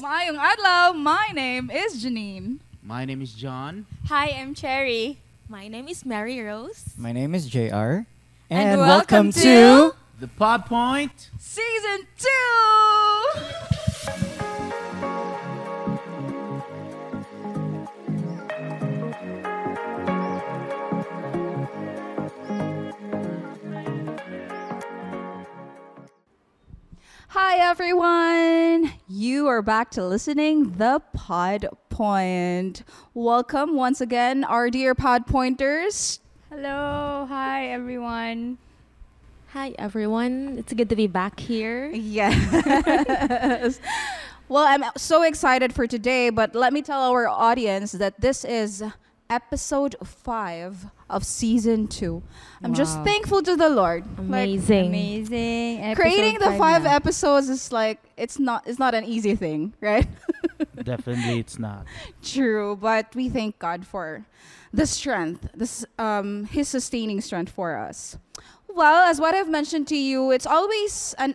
Maayong 0.00 0.38
adlaw. 0.38 0.96
My 0.96 1.28
name 1.34 1.70
is 1.70 2.02
Janine. 2.04 2.58
My 2.82 3.04
name 3.04 3.20
is 3.22 3.32
John. 3.34 3.86
Hi, 4.08 4.30
I'm 4.30 4.54
Cherry. 4.54 5.18
My 5.48 5.68
name 5.68 5.88
is 5.88 6.06
Mary 6.06 6.40
Rose. 6.40 6.94
My 6.96 7.12
name 7.12 7.34
is 7.34 7.46
JR. 7.48 7.64
And, 7.68 8.06
And 8.50 8.80
welcome, 8.80 9.26
welcome 9.26 9.32
to, 9.32 9.40
to- 9.40 9.94
The 10.18 10.28
Pod 10.28 10.66
Point. 10.66 11.30
Season 11.38 12.06
2! 12.18 12.28
Hi 27.50 27.68
everyone! 27.68 28.92
You 29.08 29.48
are 29.48 29.60
back 29.60 29.90
to 29.98 30.06
listening 30.06 30.74
the 30.78 31.02
Pod 31.14 31.66
Point. 31.88 32.84
Welcome 33.12 33.74
once 33.74 34.00
again, 34.00 34.44
our 34.44 34.70
dear 34.70 34.94
Pod 34.94 35.26
Pointers. 35.26 36.20
Hello. 36.48 37.26
Hi, 37.28 37.66
everyone. 37.66 38.58
Hi, 39.48 39.74
everyone. 39.80 40.58
It's 40.58 40.72
good 40.72 40.88
to 40.90 40.94
be 40.94 41.08
back 41.08 41.40
here. 41.40 41.90
Yes. 41.90 43.80
well, 44.48 44.64
I'm 44.64 44.84
so 44.96 45.24
excited 45.24 45.72
for 45.72 45.88
today, 45.88 46.30
but 46.30 46.54
let 46.54 46.72
me 46.72 46.82
tell 46.82 47.02
our 47.02 47.26
audience 47.26 47.90
that 47.90 48.20
this 48.20 48.44
is 48.44 48.84
episode 49.28 49.96
five 50.04 50.86
of 51.10 51.24
season 51.24 51.88
two. 51.88 52.22
I'm 52.62 52.74
just 52.74 53.02
thankful 53.02 53.42
to 53.42 53.56
the 53.56 53.68
Lord. 53.68 54.04
Like, 54.18 54.18
Amazing. 54.18 54.86
Amazing. 54.88 55.80
Episode 55.82 56.02
creating 56.02 56.38
the 56.38 56.52
five 56.56 56.84
na. 56.84 56.94
episodes 56.94 57.48
is 57.48 57.72
like 57.72 57.98
it's 58.16 58.38
not 58.38 58.66
it's 58.66 58.78
not 58.78 58.94
an 58.94 59.04
easy 59.04 59.34
thing, 59.34 59.74
right? 59.80 60.06
Definitely, 60.82 61.40
it's 61.40 61.58
not. 61.58 61.84
True, 62.22 62.76
but 62.76 63.14
we 63.14 63.28
thank 63.28 63.58
God 63.58 63.86
for 63.86 64.24
the 64.72 64.86
strength, 64.86 65.48
this 65.54 65.84
um 65.98 66.44
his 66.44 66.68
sustaining 66.68 67.20
strength 67.20 67.52
for 67.52 67.76
us. 67.76 68.16
Well, 68.68 69.08
as 69.10 69.20
what 69.20 69.34
I've 69.34 69.48
mentioned 69.50 69.88
to 69.88 69.96
you, 69.96 70.30
it's 70.30 70.46
always 70.46 71.14
an 71.18 71.34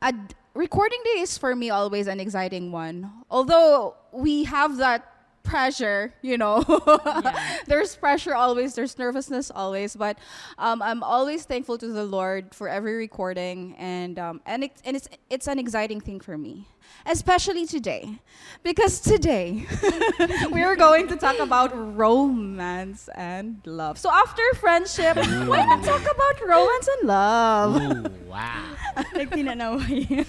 a 0.00 0.12
d- 0.12 0.34
recording 0.54 1.00
day 1.04 1.20
is 1.20 1.36
for 1.36 1.54
me 1.54 1.70
always 1.70 2.06
an 2.06 2.20
exciting 2.20 2.72
one. 2.72 3.10
Although 3.30 3.94
we 4.12 4.44
have 4.44 4.78
that 4.78 5.04
pressure, 5.48 6.12
you 6.22 6.36
know. 6.36 6.62
there's 7.66 7.96
pressure 7.96 8.34
always, 8.34 8.74
there's 8.74 8.98
nervousness 8.98 9.50
always, 9.50 9.96
but 9.96 10.18
um, 10.58 10.82
I'm 10.82 11.02
always 11.02 11.44
thankful 11.44 11.78
to 11.78 11.88
the 11.88 12.04
Lord 12.04 12.54
for 12.54 12.68
every 12.68 12.94
recording 12.94 13.74
and 13.78 14.18
um, 14.18 14.40
and 14.46 14.64
it, 14.64 14.72
and 14.84 14.96
it's 14.96 15.08
it's 15.30 15.48
an 15.48 15.58
exciting 15.58 16.00
thing 16.00 16.20
for 16.20 16.36
me. 16.36 16.68
Especially 17.06 17.66
today. 17.66 18.18
Because 18.62 19.00
today 19.00 19.66
we 20.52 20.62
are 20.62 20.76
going 20.76 21.08
to 21.08 21.16
talk 21.16 21.38
about 21.38 21.72
romance 21.74 23.08
and 23.14 23.60
love. 23.66 23.98
So 23.98 24.10
after 24.10 24.42
friendship, 24.56 25.16
why 25.16 25.64
not 25.64 25.84
talk 25.84 26.02
about 26.02 26.40
romance 26.40 26.88
and 26.88 27.08
love? 27.08 27.76
Ooh, 27.76 28.10
wow. 28.28 28.76
Like, 29.14 29.30
tinanaway. 29.30 30.24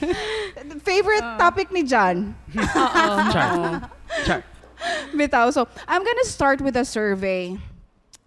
Favorite 0.81 1.25
topic 1.39 1.71
ni 1.71 1.83
John. 1.83 2.35
Char. 2.53 3.89
Char. 4.25 4.43
Bitaw. 5.13 5.51
So, 5.53 5.67
I'm 5.87 6.03
gonna 6.03 6.25
start 6.25 6.61
with 6.61 6.75
a 6.77 6.85
survey. 6.85 7.57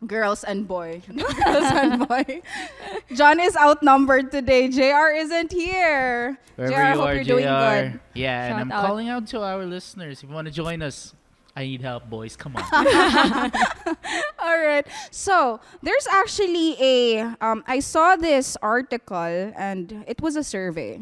Girls 0.06 0.42
and 0.42 0.66
boy. 0.66 1.00
Girls 1.06 1.70
and 1.70 2.08
boy. 2.08 2.42
John 3.14 3.38
is 3.38 3.56
outnumbered 3.56 4.32
today. 4.32 4.66
JR 4.68 5.14
isn't 5.14 5.52
here. 5.52 6.36
Wherever 6.56 6.74
JR, 6.74 6.80
you 6.82 6.94
hope 6.98 7.06
are, 7.06 7.14
you're 7.14 7.24
doing 7.24 7.44
JR. 7.44 7.48
good. 7.94 8.00
Yeah, 8.14 8.46
and 8.50 8.60
I'm 8.60 8.72
out. 8.72 8.84
calling 8.86 9.08
out 9.08 9.26
to 9.28 9.40
our 9.42 9.64
listeners. 9.64 10.18
If 10.22 10.28
you 10.28 10.34
want 10.34 10.48
to 10.48 10.52
join 10.52 10.82
us, 10.82 11.14
I 11.54 11.64
need 11.66 11.82
help, 11.82 12.10
boys. 12.10 12.34
Come 12.34 12.56
on. 12.56 12.64
All 14.42 14.58
right. 14.58 14.86
So, 15.10 15.60
there's 15.82 16.06
actually 16.10 16.74
a 16.82 17.20
um 17.40 17.62
I 17.66 17.78
saw 17.80 18.16
this 18.16 18.56
article 18.60 19.52
and 19.56 20.04
it 20.08 20.20
was 20.20 20.34
a 20.34 20.42
survey. 20.42 21.00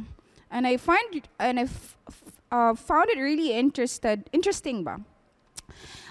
And 0.51 0.67
I 0.67 0.77
find 0.77 1.23
and 1.39 1.61
I 1.61 1.63
f- 1.63 1.97
f- 2.09 2.23
uh, 2.53 2.75
found 2.75 3.09
it 3.11 3.19
really 3.19 3.53
interested 3.57 4.29
interesting 4.33 4.85
ba. 4.85 5.01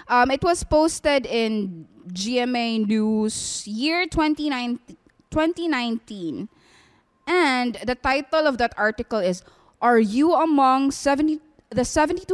Um, 0.08 0.30
it 0.30 0.42
was 0.42 0.64
posted 0.64 1.26
in 1.26 1.86
GMA 2.12 2.86
News 2.86 3.66
year 3.66 4.06
2019, 4.06 4.96
2019. 5.30 6.48
And 7.26 7.78
the 7.86 7.94
title 7.94 8.46
of 8.46 8.58
that 8.58 8.74
article 8.76 9.18
is 9.18 9.42
Are 9.80 10.00
you 10.00 10.34
among 10.34 10.90
70 10.90 11.40
the 11.70 11.86
72% 11.86 12.26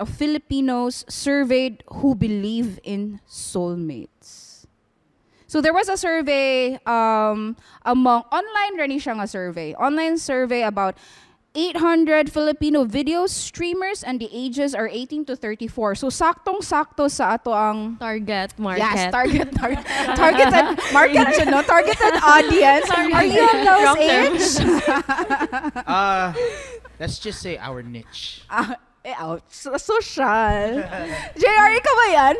of 0.00 0.08
Filipinos 0.08 1.04
surveyed 1.08 1.84
who 2.02 2.16
believe 2.16 2.80
in 2.82 3.20
soulmates? 3.28 4.66
So 5.46 5.60
there 5.60 5.74
was 5.74 5.88
a 5.90 5.98
survey 5.98 6.80
um, 6.86 7.56
among 7.84 8.22
online 8.32 8.74
rin 8.80 8.98
survey. 9.28 9.74
Online 9.74 10.16
survey 10.16 10.62
about 10.62 10.96
800 11.54 12.32
Filipino 12.32 12.84
video 12.84 13.26
streamers 13.26 14.02
and 14.02 14.18
the 14.18 14.28
ages 14.32 14.74
are 14.74 14.88
18 14.88 15.26
to 15.26 15.36
34. 15.36 15.94
So 15.96 16.08
saktong-sakto 16.08 17.12
sa 17.12 17.36
ato 17.36 17.52
ang 17.52 17.96
Target 18.00 18.56
market. 18.58 18.80
Yes, 18.80 19.12
target, 19.12 19.52
target, 19.60 19.84
targeted 20.16 20.66
market, 20.96 21.26
you 21.36 21.46
know, 21.52 21.60
targeted 21.60 22.14
audience. 22.24 22.88
Are 22.88 23.24
you 23.28 23.44
on 23.44 23.58
those 23.68 23.84
Wrong 23.84 24.00
term. 24.00 24.32
age? 24.32 24.48
uh, 25.86 26.32
let's 26.96 27.18
just 27.20 27.44
say 27.44 27.60
our 27.60 27.82
niche. 27.84 28.48
Ah, 28.48 28.76
eh, 29.04 29.12
ouch. 29.20 29.44
So, 29.52 29.76
social. 29.76 30.80
JR, 31.36 31.68
ikaw 31.76 31.94
ba 32.00 32.06
yan? 32.16 32.36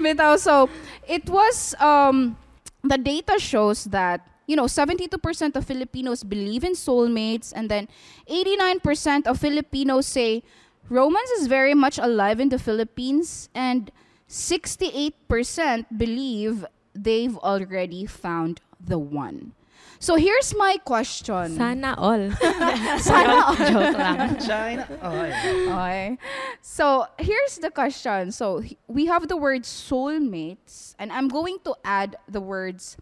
Bitaw, 0.00 0.40
so, 0.40 0.72
it 1.04 1.28
was, 1.28 1.76
um, 1.84 2.40
the 2.80 2.96
data 2.96 3.36
shows 3.36 3.84
that, 3.92 4.24
you 4.50 4.56
know, 4.56 4.66
72% 4.66 5.54
of 5.54 5.64
Filipinos 5.64 6.24
believe 6.24 6.64
in 6.64 6.72
soulmates, 6.72 7.52
and 7.54 7.70
then 7.70 7.86
89% 8.28 9.28
of 9.28 9.38
Filipinos 9.38 10.08
say 10.08 10.42
romance 10.88 11.30
is 11.38 11.46
very 11.46 11.72
much 11.72 11.98
alive 11.98 12.40
in 12.40 12.48
the 12.48 12.58
Philippines, 12.58 13.48
and 13.54 13.92
68% 14.28 15.86
believe 15.96 16.66
they've 16.92 17.36
already 17.38 18.06
found 18.06 18.60
the 18.82 18.98
one. 18.98 19.52
So 20.00 20.16
here's 20.16 20.56
my 20.56 20.78
question. 20.82 21.54
Sana 21.54 21.94
all. 21.96 22.30
Sana 22.98 23.44
all. 23.46 23.54
Joke 23.54 23.94
lang. 23.94 24.34
China. 24.40 24.88
Oh, 25.02 25.12
yeah. 25.12 25.70
Okay. 25.70 26.18
So 26.60 27.06
here's 27.18 27.58
the 27.58 27.70
question. 27.70 28.32
So 28.32 28.64
we 28.88 29.06
have 29.06 29.28
the 29.28 29.36
word 29.36 29.62
soulmates, 29.62 30.96
and 30.98 31.12
I'm 31.12 31.28
going 31.28 31.58
to 31.62 31.76
add 31.84 32.16
the 32.26 32.40
words 32.40 32.96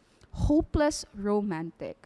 hopeless 0.47 1.05
romantic. 1.15 1.97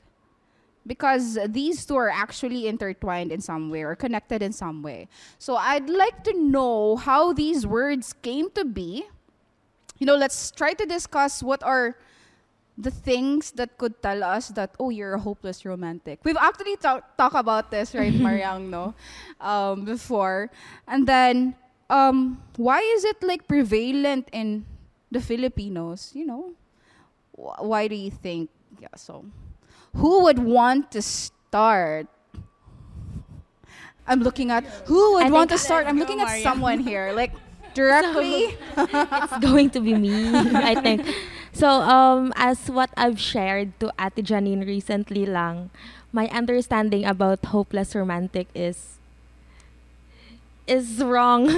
Because 0.84 1.38
these 1.46 1.86
two 1.86 1.94
are 1.94 2.10
actually 2.10 2.66
intertwined 2.66 3.30
in 3.30 3.40
some 3.40 3.70
way 3.70 3.84
or 3.84 3.94
connected 3.94 4.42
in 4.42 4.52
some 4.52 4.82
way. 4.82 5.06
So 5.38 5.54
I'd 5.54 5.88
like 5.88 6.24
to 6.24 6.34
know 6.34 6.96
how 6.96 7.32
these 7.32 7.64
words 7.64 8.12
came 8.12 8.50
to 8.58 8.64
be. 8.64 9.04
You 9.98 10.06
know, 10.06 10.16
let's 10.16 10.50
try 10.50 10.72
to 10.72 10.84
discuss 10.84 11.40
what 11.40 11.62
are 11.62 11.94
the 12.78 12.90
things 12.90 13.52
that 13.52 13.76
could 13.76 14.00
tell 14.02 14.24
us 14.24 14.48
that 14.56 14.74
oh 14.80 14.88
you're 14.88 15.14
a 15.14 15.20
hopeless 15.20 15.64
romantic 15.64 16.20
we've 16.24 16.40
actually 16.40 16.76
talk, 16.76 17.16
talk 17.16 17.34
about 17.34 17.70
this 17.70 17.94
right 17.94 18.12
mariang 18.24 18.70
no 18.70 18.94
um, 19.40 19.84
before 19.84 20.50
and 20.88 21.06
then 21.06 21.54
um, 21.90 22.40
why 22.56 22.80
is 22.80 23.04
it 23.04 23.22
like 23.22 23.46
prevalent 23.46 24.28
in 24.32 24.64
the 25.10 25.20
filipinos 25.20 26.12
you 26.14 26.24
know 26.24 26.52
why 27.36 27.88
do 27.88 27.94
you 27.94 28.10
think 28.10 28.50
yeah 28.80 28.94
so 28.96 29.24
who 29.96 30.22
would 30.24 30.38
want 30.38 30.90
to 30.90 31.02
start 31.02 32.06
i'm 34.06 34.20
looking 34.20 34.50
at 34.50 34.64
who 34.86 35.14
would 35.14 35.26
I 35.26 35.30
want 35.30 35.50
to 35.50 35.58
start 35.58 35.86
i'm 35.86 35.98
looking 35.98 36.20
at 36.20 36.42
someone 36.42 36.80
here 36.80 37.12
like 37.16 37.32
directly 37.74 38.56
it's 38.76 39.38
going 39.38 39.70
to 39.70 39.80
be 39.80 39.94
me, 39.94 40.30
I 40.54 40.74
think. 40.74 41.04
So, 41.52 41.68
um, 41.68 42.32
as 42.36 42.70
what 42.70 42.90
I've 42.96 43.20
shared 43.20 43.78
to 43.80 43.92
Ate 44.00 44.24
Janine 44.24 44.66
recently 44.66 45.26
lang, 45.26 45.70
my 46.12 46.28
understanding 46.28 47.04
about 47.04 47.44
hopeless 47.46 47.94
romantic 47.94 48.48
is 48.54 48.98
is 50.66 51.02
wrong. 51.04 51.48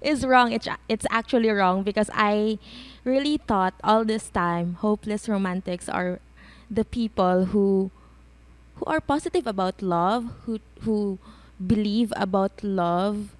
is 0.00 0.24
wrong. 0.24 0.52
It's 0.52 0.68
it's 0.88 1.06
actually 1.10 1.50
wrong 1.50 1.82
because 1.82 2.08
I 2.14 2.58
really 3.06 3.38
thought 3.38 3.74
all 3.84 4.04
this 4.04 4.28
time 4.30 4.74
hopeless 4.82 5.28
romantics 5.30 5.88
are 5.88 6.20
the 6.70 6.84
people 6.84 7.46
who 7.54 7.90
who 8.76 8.84
are 8.86 9.00
positive 9.00 9.46
about 9.46 9.80
love, 9.82 10.28
who 10.44 10.60
who 10.82 11.18
believe 11.56 12.12
about 12.16 12.52
love, 12.62 13.36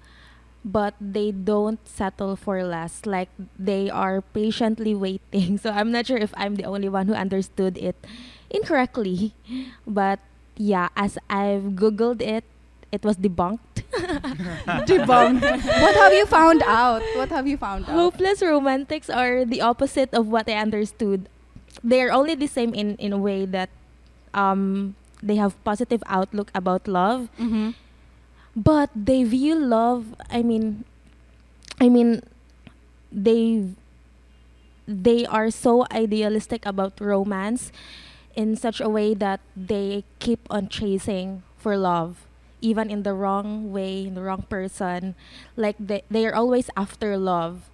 but 0.65 0.95
they 0.99 1.31
don't 1.31 1.79
settle 1.87 2.35
for 2.35 2.63
less. 2.63 3.05
Like 3.05 3.29
they 3.59 3.89
are 3.89 4.21
patiently 4.21 4.95
waiting. 4.95 5.57
So 5.63 5.71
I'm 5.71 5.91
not 5.91 6.07
sure 6.07 6.17
if 6.17 6.33
I'm 6.37 6.55
the 6.55 6.65
only 6.65 6.89
one 6.89 7.07
who 7.07 7.13
understood 7.15 7.77
it 7.77 7.95
incorrectly. 8.49 9.33
But 9.87 10.19
yeah, 10.57 10.89
as 10.97 11.17
I've 11.29 11.77
googled 11.77 12.21
it 12.21 12.43
it 12.91 13.03
was 13.03 13.17
debunked. 13.17 13.83
Debunked. 14.87 15.41
what 15.81 15.95
have 15.95 16.13
you 16.13 16.25
found 16.25 16.63
out? 16.63 17.01
What 17.15 17.29
have 17.29 17.47
you 17.47 17.57
found 17.57 17.85
out? 17.85 17.95
Hopeless 17.95 18.41
romantics 18.41 19.09
are 19.09 19.45
the 19.45 19.61
opposite 19.61 20.13
of 20.13 20.27
what 20.27 20.47
I 20.49 20.53
understood. 20.53 21.27
They're 21.83 22.11
only 22.11 22.35
the 22.35 22.47
same 22.47 22.73
in, 22.73 22.95
in 22.97 23.13
a 23.13 23.17
way 23.17 23.45
that 23.45 23.69
um, 24.33 24.95
they 25.21 25.35
have 25.35 25.61
positive 25.63 26.03
outlook 26.07 26.51
about 26.55 26.87
love, 26.87 27.29
Mm-hmm. 27.39 27.71
but 28.55 28.89
they 28.95 29.23
view 29.23 29.55
love. 29.55 30.15
I 30.29 30.41
mean, 30.43 30.85
I 31.79 31.89
mean, 31.89 32.21
they 33.11 33.67
they 34.87 35.25
are 35.25 35.51
so 35.51 35.85
idealistic 35.91 36.65
about 36.65 36.99
romance 37.01 37.71
in 38.35 38.55
such 38.55 38.79
a 38.79 38.87
way 38.87 39.13
that 39.13 39.41
they 39.55 40.03
keep 40.19 40.39
on 40.49 40.69
chasing 40.69 41.43
for 41.57 41.75
love 41.75 42.23
even 42.61 42.89
in 42.89 43.03
the 43.03 43.13
wrong 43.13 43.71
way 43.71 44.05
in 44.07 44.13
the 44.15 44.21
wrong 44.21 44.41
person 44.49 45.13
like 45.55 45.75
they, 45.79 46.01
they 46.09 46.25
are 46.25 46.33
always 46.35 46.69
after 46.75 47.17
love 47.17 47.69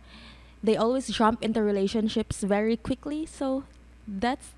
they 0.63 0.75
always 0.75 1.07
jump 1.07 1.43
into 1.43 1.61
relationships 1.63 2.43
very 2.43 2.75
quickly 2.75 3.25
so 3.25 3.63
that's 4.07 4.51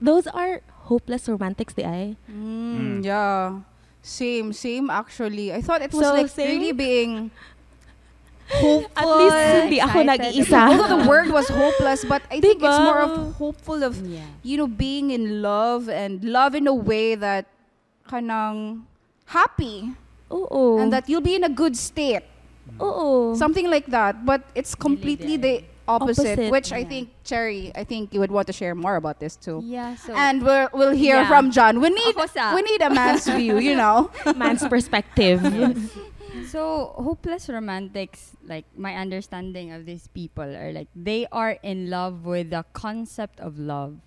those 0.00 0.26
are 0.28 0.60
hopeless 0.86 1.28
romantics 1.28 1.74
the 1.74 1.84
I 1.86 2.16
Mm, 2.30 3.02
Mm. 3.02 3.04
Yeah. 3.04 3.60
Same, 4.06 4.52
same 4.54 4.86
actually. 4.86 5.50
I 5.50 5.58
thought 5.60 5.82
it 5.82 5.90
was 5.90 6.06
So, 6.06 6.14
like 6.14 6.30
same? 6.30 6.46
really 6.46 6.70
being 6.70 7.30
hopeful. 8.50 8.86
at 8.94 9.06
least 9.18 9.34
hindi 9.66 9.78
ako 9.82 9.98
excited. 9.98 10.06
nag-iisa 10.06 10.60
Although 10.70 10.90
the 11.02 11.02
word 11.10 11.28
was 11.34 11.48
hopeless, 11.50 12.06
but 12.06 12.22
I 12.30 12.38
think 12.38 12.62
it's 12.62 12.78
more 12.86 13.02
of 13.02 13.34
hopeful 13.34 13.82
of 13.82 13.98
Yeah. 14.06 14.22
you 14.46 14.54
know 14.62 14.70
being 14.70 15.10
in 15.10 15.42
love 15.42 15.90
and 15.90 16.22
love 16.22 16.54
in 16.54 16.70
a 16.70 16.74
way 16.76 17.18
that 17.18 17.50
kanang 18.06 18.86
happy 19.26 19.92
oo 20.32 20.78
and 20.78 20.92
that 20.92 21.08
you'll 21.08 21.24
be 21.24 21.34
in 21.34 21.44
a 21.44 21.50
good 21.52 21.76
state. 21.76 22.24
oo 22.82 23.34
Something 23.36 23.70
like 23.70 23.86
that, 23.94 24.26
but 24.26 24.42
it's 24.54 24.74
completely 24.74 25.36
the 25.38 25.62
opposite, 25.86 26.34
Opposite. 26.34 26.50
which 26.50 26.72
I 26.74 26.82
think 26.82 27.14
Cherry, 27.22 27.70
I 27.78 27.84
think 27.86 28.10
you 28.12 28.18
would 28.18 28.34
want 28.34 28.46
to 28.50 28.52
share 28.52 28.74
more 28.74 28.96
about 28.98 29.22
this 29.22 29.36
too. 29.38 29.62
Yeah, 29.62 29.94
so 29.94 30.10
And 30.18 30.42
we'll, 30.42 30.66
we'll 30.74 30.90
hear 30.98 31.22
Yeah. 31.22 31.30
from 31.30 31.54
John. 31.54 31.78
We 31.78 31.90
need 31.94 32.14
we 32.18 32.60
need 32.62 32.82
a 32.82 32.90
man's 32.90 33.22
view, 33.38 33.58
you 33.62 33.78
know. 33.78 34.10
man's 34.34 34.66
perspective 34.66 35.38
So 36.50 36.92
hopeless 36.98 37.48
romantics, 37.48 38.36
like 38.44 38.66
my 38.76 38.94
understanding 38.98 39.72
of 39.72 39.86
these 39.86 40.06
people 40.10 40.44
are 40.46 40.70
like 40.74 40.88
they 40.94 41.26
are 41.32 41.56
in 41.62 41.88
love 41.90 42.26
with 42.26 42.50
the 42.50 42.64
concept 42.74 43.40
of 43.40 43.58
love. 43.58 43.98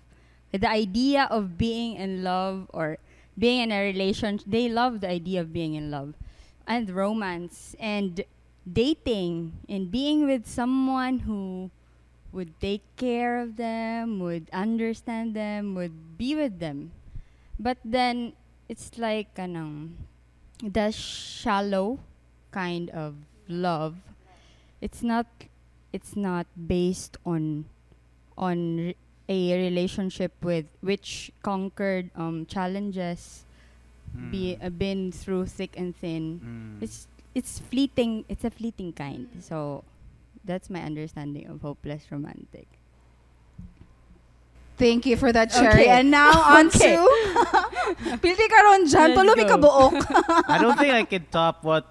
With 0.52 0.62
the 0.62 0.70
idea 0.70 1.28
of 1.30 1.56
being 1.58 1.96
in 1.96 2.22
love 2.22 2.68
or 2.76 2.98
being 3.38 3.60
in 3.60 3.72
a 3.72 3.82
relationship. 3.82 4.46
They 4.46 4.68
love 4.68 5.00
the 5.00 5.08
idea 5.08 5.40
of 5.40 5.52
being 5.52 5.74
in 5.74 5.90
love 5.90 6.14
and 6.66 6.90
romance 6.90 7.74
and 7.78 8.24
dating 8.70 9.52
and 9.68 9.90
being 9.90 10.26
with 10.26 10.46
someone 10.46 11.20
who 11.20 11.70
would 12.32 12.58
take 12.60 12.84
care 12.96 13.40
of 13.40 13.56
them, 13.56 14.20
would 14.20 14.48
understand 14.52 15.34
them, 15.34 15.74
would 15.74 16.16
be 16.16 16.34
with 16.34 16.60
them. 16.60 16.92
But 17.58 17.78
then 17.84 18.34
it's 18.68 18.96
like 18.96 19.34
kanang 19.34 19.98
the 20.62 20.92
shallow 20.92 21.98
kind 22.50 22.90
of 22.90 23.16
love. 23.48 23.96
It's 24.80 25.02
not 25.02 25.26
it's 25.92 26.14
not 26.14 26.46
based 26.54 27.16
on 27.26 27.66
on 28.38 28.94
a 29.30 29.54
relationship 29.54 30.34
with 30.42 30.66
which 30.82 31.30
conquered 31.46 32.10
um, 32.18 32.44
challenges, 32.50 33.46
Mm. 34.10 34.30
be 34.34 34.58
uh, 34.58 34.66
been 34.74 35.14
through 35.14 35.46
thick 35.46 35.78
and 35.78 35.94
thin. 35.94 36.42
Mm. 36.42 36.82
It's 36.82 37.06
it's 37.30 37.62
fleeting. 37.62 38.26
It's 38.26 38.42
a 38.42 38.50
fleeting 38.50 38.90
kind. 38.90 39.30
So 39.38 39.86
that's 40.42 40.66
my 40.66 40.82
understanding 40.82 41.46
of 41.46 41.62
hopeless 41.62 42.10
romantic. 42.10 42.66
Thank 44.82 45.06
you 45.06 45.14
for 45.14 45.30
that, 45.30 45.54
Cherry. 45.54 45.86
Okay. 45.86 45.94
And 45.94 46.10
now 46.10 46.32
on 46.58 46.66
Okay. 46.74 46.96
to 46.96 46.98
Pili 48.18 48.46
ka 48.50 48.58
ron 48.66 48.82
dyan. 48.88 49.14
Let's 49.14 49.46
ka 49.46 49.56
buok. 49.60 49.94
I 50.50 50.58
don't 50.58 50.74
think 50.74 50.90
I 50.90 51.04
can 51.06 51.30
top 51.30 51.62
what 51.62 51.84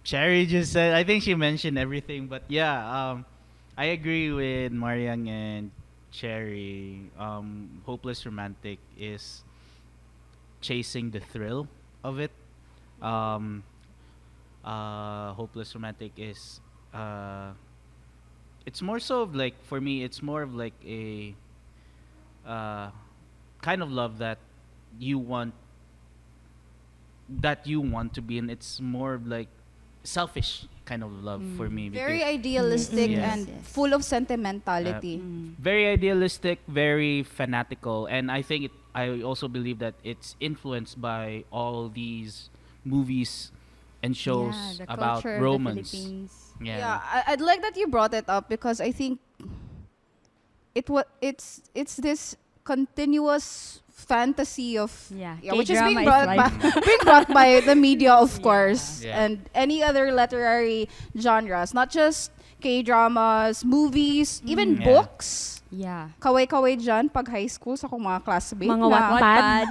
Cherry 0.00 0.46
just 0.46 0.72
said. 0.72 0.94
I 0.96 1.04
think 1.04 1.24
she 1.28 1.34
mentioned 1.36 1.76
everything, 1.76 2.24
but 2.30 2.46
yeah, 2.48 2.72
um, 2.88 3.28
I 3.76 3.92
agree 3.92 4.30
with 4.32 4.72
Mariang 4.72 5.28
and 5.28 5.68
Cherry. 6.14 7.10
Um, 7.18 7.82
hopeless 7.84 8.24
romantic 8.24 8.78
is 8.96 9.42
chasing 10.60 11.10
the 11.10 11.18
thrill 11.18 11.66
of 12.04 12.20
it. 12.20 12.30
Um, 13.02 13.64
uh, 14.64 15.32
hopeless 15.34 15.74
romantic 15.74 16.12
is 16.16 16.60
uh, 16.94 17.50
it's 18.64 18.80
more 18.80 19.00
so 19.00 19.22
of 19.22 19.34
like 19.34 19.54
for 19.64 19.80
me, 19.80 20.04
it's 20.04 20.22
more 20.22 20.42
of 20.42 20.54
like 20.54 20.74
a 20.86 21.34
uh, 22.46 22.90
kind 23.60 23.82
of 23.82 23.90
love 23.90 24.18
that 24.18 24.38
you 24.98 25.18
want 25.18 25.52
that 27.28 27.66
you 27.66 27.80
want 27.80 28.14
to 28.14 28.22
be 28.22 28.38
in. 28.38 28.48
It's 28.48 28.80
more 28.80 29.20
like 29.24 29.48
selfish 30.04 30.66
kind 30.84 31.02
of 31.02 31.12
love 31.24 31.40
mm. 31.40 31.56
for 31.56 31.68
me. 31.68 31.88
Very 31.88 32.22
idealistic 32.22 33.10
Yes. 33.10 33.24
and 33.24 33.48
Yes. 33.48 33.64
full 33.64 33.92
of 33.92 34.04
sentimentality. 34.04 35.20
very 35.58 35.88
idealistic, 35.88 36.60
very 36.68 37.22
fanatical, 37.24 38.06
and 38.06 38.30
I 38.30 38.42
think 38.42 38.68
it, 38.68 38.74
I 38.94 39.22
also 39.24 39.48
believe 39.48 39.80
that 39.80 39.94
it's 40.04 40.36
influenced 40.40 41.00
by 41.00 41.44
all 41.50 41.88
these 41.88 42.50
movies 42.84 43.50
and 44.04 44.16
shows 44.16 44.54
yeah, 44.78 44.92
about 44.92 45.24
culture 45.24 45.40
romance. 45.40 45.92
Yeah. 46.60 46.78
Yeah, 46.78 47.00
I, 47.02 47.34
I'd 47.34 47.40
like 47.40 47.64
that 47.64 47.76
you 47.76 47.88
brought 47.88 48.14
it 48.14 48.28
up 48.28 48.48
because 48.48 48.80
I 48.80 48.92
think 48.92 49.18
it 50.74 50.88
was 50.90 51.04
it's 51.20 51.62
it's 51.74 51.96
this 51.96 52.36
continuous 52.62 53.80
fantasy 53.94 54.76
of 54.76 54.90
Yeah, 55.08 55.38
yeah, 55.40 55.54
which 55.54 55.70
is 55.70 55.78
being 55.80 56.02
brought, 56.04 56.26
like- 56.26 56.36
by, 56.36 56.50
being 56.86 57.02
brought 57.02 57.28
by 57.30 57.62
the 57.62 57.74
media, 57.74 58.12
of 58.12 58.34
Yeah. 58.36 58.42
course, 58.42 58.84
Yeah. 59.00 59.22
and 59.22 59.46
any 59.54 59.80
other 59.80 60.10
literary 60.12 60.90
genres, 61.16 61.72
not 61.72 61.88
just 61.88 62.34
K 62.60 62.82
dramas, 62.82 63.64
movies, 63.64 64.42
even 64.44 64.76
Mm. 64.76 64.80
Yeah. 64.80 64.86
books. 64.90 65.28
Yeah. 65.74 66.14
Kaway-kaway 66.22 66.78
dyan 66.78 67.10
pag 67.10 67.26
high 67.26 67.50
school 67.50 67.74
sa 67.74 67.90
akong 67.90 67.98
mga 67.98 68.22
classmates. 68.22 68.70
Mga 68.70 68.86
na- 68.86 68.94
Wattpad. 68.94 69.68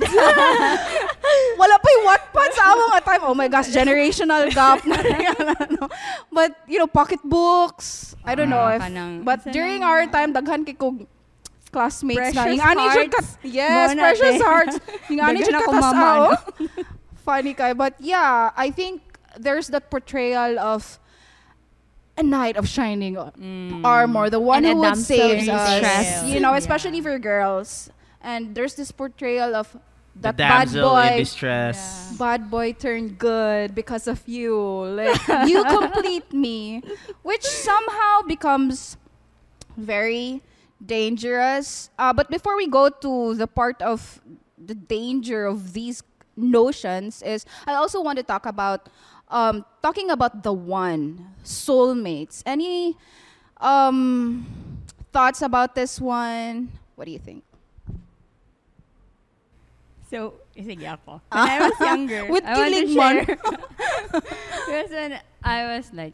Wala 1.64 1.76
pa 1.80 1.88
yung 1.90 2.06
Wattpad 2.06 2.50
sa 2.52 2.64
among 2.76 2.92
nga 2.92 3.02
time. 3.08 3.24
Oh 3.24 3.32
my 3.34 3.48
gosh, 3.48 3.72
generational 3.72 4.52
gap. 4.52 4.84
na 4.84 5.00
rin 5.00 5.32
ano. 5.32 5.88
but, 6.28 6.52
you 6.68 6.76
know, 6.76 6.92
pocketbooks. 6.92 8.20
I 8.28 8.36
don't 8.36 8.52
know 8.52 8.68
if... 8.68 8.84
kanang- 8.84 9.24
But 9.24 9.48
during 9.50 9.80
na- 9.80 9.88
our 9.96 10.04
time, 10.08 10.36
daghan 10.36 10.68
kay 10.68 10.76
kong 10.76 11.08
classmates 11.74 12.38
na. 12.38 12.46
Precious 12.46 12.54
Yung 12.54 12.62
ani 12.62 12.86
jud 12.94 13.10
Hearts. 13.10 13.16
kat- 13.18 13.50
Yes, 13.50 13.96
Precious 13.98 14.38
te. 14.38 14.44
Hearts. 14.46 14.76
Yung 15.10 15.20
ani 15.26 15.40
Daghan 15.42 15.46
jud 15.50 15.56
ako 15.58 15.72
katas 15.74 15.82
mama, 15.82 16.06
oh. 16.06 16.30
no? 16.30 16.68
Funny 17.26 17.54
kay. 17.58 17.74
But 17.74 17.98
yeah, 17.98 18.54
I 18.56 18.70
think 18.70 19.02
there's 19.36 19.68
that 19.74 19.90
portrayal 19.90 20.60
of 20.62 21.00
a 22.16 22.22
knight 22.22 22.56
of 22.62 22.70
shining 22.70 23.18
Mm. 23.18 23.82
armor, 23.82 24.30
the 24.30 24.40
one 24.40 24.62
And 24.64 24.78
who 24.78 24.86
would 24.86 25.02
save 25.02 25.50
us. 25.50 25.82
distress. 25.82 26.30
You 26.30 26.38
know, 26.40 26.54
Yeah. 26.54 26.62
especially 26.62 27.02
for 27.02 27.18
girls. 27.18 27.90
And 28.22 28.54
there's 28.54 28.76
this 28.78 28.94
portrayal 28.94 29.56
of 29.58 29.74
the 30.14 30.30
that 30.30 30.38
bad 30.38 30.70
damsel 30.70 30.94
in 31.02 31.10
boy, 31.10 31.18
distress. 31.26 32.14
bad 32.22 32.54
boy 32.54 32.72
turned 32.78 33.18
good 33.18 33.74
because 33.74 34.06
of 34.06 34.22
you. 34.30 34.54
Like 34.94 35.18
you 35.50 35.66
complete 35.82 36.30
me, 36.32 36.86
which 37.26 37.42
somehow 37.42 38.22
becomes 38.30 38.96
very 39.74 40.46
dangerous. 40.86 41.90
Uh, 41.98 42.14
but 42.14 42.30
before 42.30 42.56
we 42.56 42.68
go 42.68 42.90
to 42.90 43.36
the 43.36 43.48
part 43.48 43.82
of 43.82 44.22
the 44.58 44.76
danger 44.76 45.46
of 45.46 45.74
these 45.74 46.04
notions, 46.36 47.22
is 47.22 47.46
I 47.68 47.76
also 47.76 48.02
want 48.02 48.18
to 48.18 48.24
talk 48.24 48.46
about 48.46 48.90
um, 49.30 49.66
talking 49.82 50.10
about 50.12 50.44
the 50.44 50.54
one 50.54 51.34
soulmates. 51.44 52.44
Any 52.46 52.98
um, 53.58 54.46
thoughts 55.12 55.42
about 55.42 55.76
this 55.76 56.00
one? 56.00 56.70
What 56.96 57.06
do 57.06 57.12
you 57.12 57.20
think? 57.20 57.44
So, 60.14 60.38
sige 60.54 60.86
ako. 60.86 61.26
When 61.34 61.42
I 61.50 61.58
was 61.58 61.78
younger, 61.82 62.22
With 62.34 62.46
I 62.46 62.54
kilig 62.54 62.94
man. 62.94 63.26
because 64.14 64.92
when 64.94 65.18
I 65.42 65.74
was 65.74 65.90
like 65.90 66.14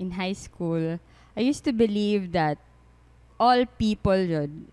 in 0.00 0.16
high 0.16 0.32
school, 0.32 0.96
I 1.36 1.40
used 1.44 1.64
to 1.68 1.72
believe 1.76 2.32
that 2.32 2.56
all 3.40 3.64
people 3.80 4.20
should 4.28 4.68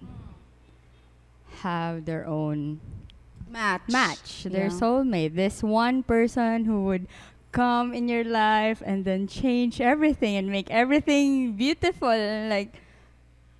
have 1.63 2.05
their 2.05 2.27
own 2.27 2.79
Match. 3.49 3.81
match, 3.87 4.43
their 4.43 4.67
Yeah. 4.67 4.75
soulmate. 4.75 5.35
This 5.35 5.63
one 5.63 6.03
person 6.03 6.65
who 6.65 6.83
would 6.85 7.07
come 7.51 7.93
in 7.95 8.07
your 8.11 8.23
life 8.27 8.83
and 8.85 9.05
then 9.05 9.25
change 9.25 9.79
everything 9.81 10.35
and 10.35 10.51
make 10.51 10.69
everything 10.69 11.53
beautiful. 11.55 12.11
And 12.11 12.49
like 12.51 12.75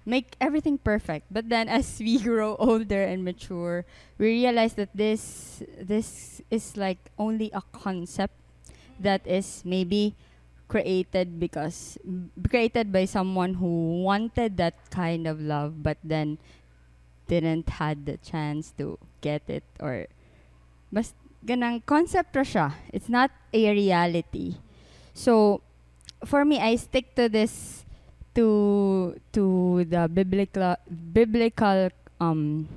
make 0.06 0.36
everything 0.40 0.78
perfect. 0.78 1.26
But 1.32 1.50
then 1.50 1.68
as 1.70 1.98
we 2.00 2.20
grow 2.24 2.56
older 2.60 3.02
and 3.04 3.24
mature, 3.24 3.86
we 4.20 4.44
realize 4.44 4.74
that 4.76 4.92
this 4.94 5.64
this 5.80 6.42
is 6.52 6.76
like 6.78 7.00
only 7.18 7.50
a 7.56 7.64
concept 7.72 8.36
that 9.00 9.24
is 9.26 9.64
maybe 9.66 10.16
created 10.68 11.40
because 11.40 11.98
created 12.50 12.92
by 12.92 13.06
someone 13.06 13.56
who 13.56 14.04
wanted 14.04 14.58
that 14.58 14.76
kind 14.92 15.28
of 15.28 15.40
love 15.40 15.82
but 15.82 15.98
then 16.04 16.38
didn't 17.28 17.68
had 17.80 18.06
the 18.06 18.18
chance 18.18 18.72
to 18.78 19.00
get 19.22 19.44
it 19.48 19.64
or 19.80 20.08
bas 20.92 21.16
ganang 21.48 21.84
concept 21.88 22.36
ra 22.36 22.44
siya. 22.44 22.68
It's 22.92 23.08
not 23.08 23.32
a 23.56 23.72
reality. 23.72 24.60
So 25.16 25.64
for 26.28 26.44
me 26.44 26.60
I 26.60 26.76
stick 26.76 27.16
to 27.16 27.32
this 27.32 27.86
to 28.36 29.16
to 29.34 29.86
the 29.88 30.12
biblical 30.12 30.76
biblical 30.92 31.90
um 32.20 32.68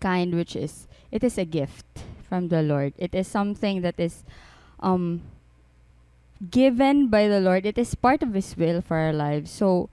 kind 0.00 0.34
which 0.36 0.56
is 0.56 0.88
it 1.12 1.24
is 1.24 1.40
a 1.40 1.48
gift 1.48 1.86
from 2.28 2.48
the 2.48 2.60
Lord. 2.60 2.92
It 2.96 3.14
is 3.14 3.28
something 3.28 3.80
that 3.80 3.96
is 3.96 4.24
um 4.80 5.22
given 6.50 7.08
by 7.08 7.28
the 7.28 7.40
Lord. 7.40 7.66
It 7.66 7.78
is 7.78 7.94
part 7.94 8.22
of 8.22 8.34
his 8.34 8.56
will 8.56 8.80
for 8.82 8.96
our 8.96 9.12
lives. 9.12 9.50
So 9.50 9.88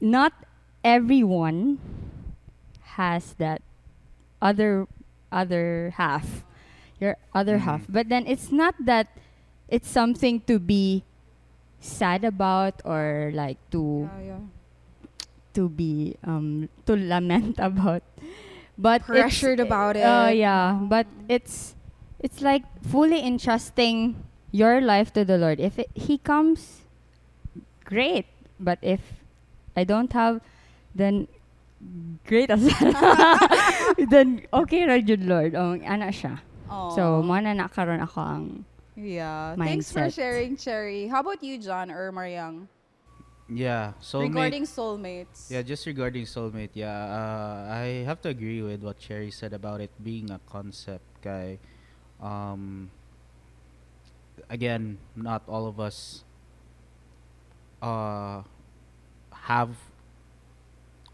not 0.00 0.32
everyone 0.84 1.78
has 2.98 3.34
that 3.38 3.62
other 4.40 4.86
other 5.32 5.92
half. 5.96 6.44
Your 7.00 7.16
other 7.34 7.58
Mhm. 7.58 7.66
half. 7.68 7.82
But 7.88 8.08
then 8.08 8.24
it's 8.26 8.48
not 8.50 8.74
that 8.80 9.08
it's 9.68 9.88
something 9.90 10.40
to 10.48 10.58
be 10.58 11.04
sad 11.80 12.24
about 12.24 12.80
or 12.84 13.30
like 13.34 13.58
to 13.70 14.08
Yeah, 14.08 14.40
yeah. 14.40 14.42
to 15.52 15.68
be 15.68 16.16
um 16.24 16.68
to 16.88 16.96
lament 16.96 17.56
about 17.62 18.02
but 18.78 19.04
Pressured 19.04 19.60
about 19.60 19.96
it. 19.96 20.04
oh 20.04 20.28
it. 20.32 20.40
yeah 20.40 20.76
but 20.80 21.06
it's 21.28 21.76
it's 22.20 22.40
like 22.40 22.64
fully 22.84 23.20
entrusting 23.24 24.16
your 24.52 24.80
life 24.80 25.12
to 25.12 25.24
the 25.24 25.38
lord 25.38 25.60
if 25.60 25.78
it, 25.78 25.90
he 25.94 26.18
comes 26.18 26.82
great 27.84 28.26
but 28.58 28.78
if 28.82 29.00
i 29.76 29.84
don't 29.84 30.12
have 30.12 30.40
then 30.94 31.28
great 32.26 32.50
as 32.50 32.62
then 34.10 34.42
okay 34.52 34.86
ra 34.86 34.98
jud 34.98 35.22
lord 35.22 35.54
oh 35.54 35.76
ana 35.84 36.08
siya 36.08 36.40
so 36.94 37.22
mo 37.22 37.36
na 37.38 37.52
nakaroon 37.52 38.00
ako 38.02 38.20
ang 38.20 38.44
Yeah. 38.96 39.54
Thanks 39.60 39.92
for 39.92 40.08
mindset. 40.08 40.14
sharing, 40.16 40.56
Cherry. 40.56 41.06
How 41.06 41.20
about 41.20 41.44
you, 41.44 41.60
John 41.60 41.92
or 41.92 42.10
Mariang? 42.10 42.66
Yeah, 43.46 43.92
soulmate. 44.00 44.32
Regarding 44.32 44.64
soulmates. 44.64 45.50
Yeah, 45.50 45.62
just 45.62 45.86
regarding 45.86 46.24
soulmate, 46.24 46.72
yeah, 46.74 46.96
uh, 47.04 47.70
I 47.70 48.02
have 48.08 48.20
to 48.22 48.30
agree 48.30 48.62
with 48.62 48.82
what 48.82 48.98
Cherry 48.98 49.30
said 49.30 49.52
about 49.52 49.80
it 49.80 49.92
being 50.02 50.32
a 50.32 50.40
concept, 50.50 51.04
guy. 51.22 51.58
Um, 52.24 52.90
again, 54.48 54.98
not 55.14 55.42
all 55.48 55.66
of 55.66 55.80
us 55.80 56.24
uh, 57.82 58.42
have 59.32 59.76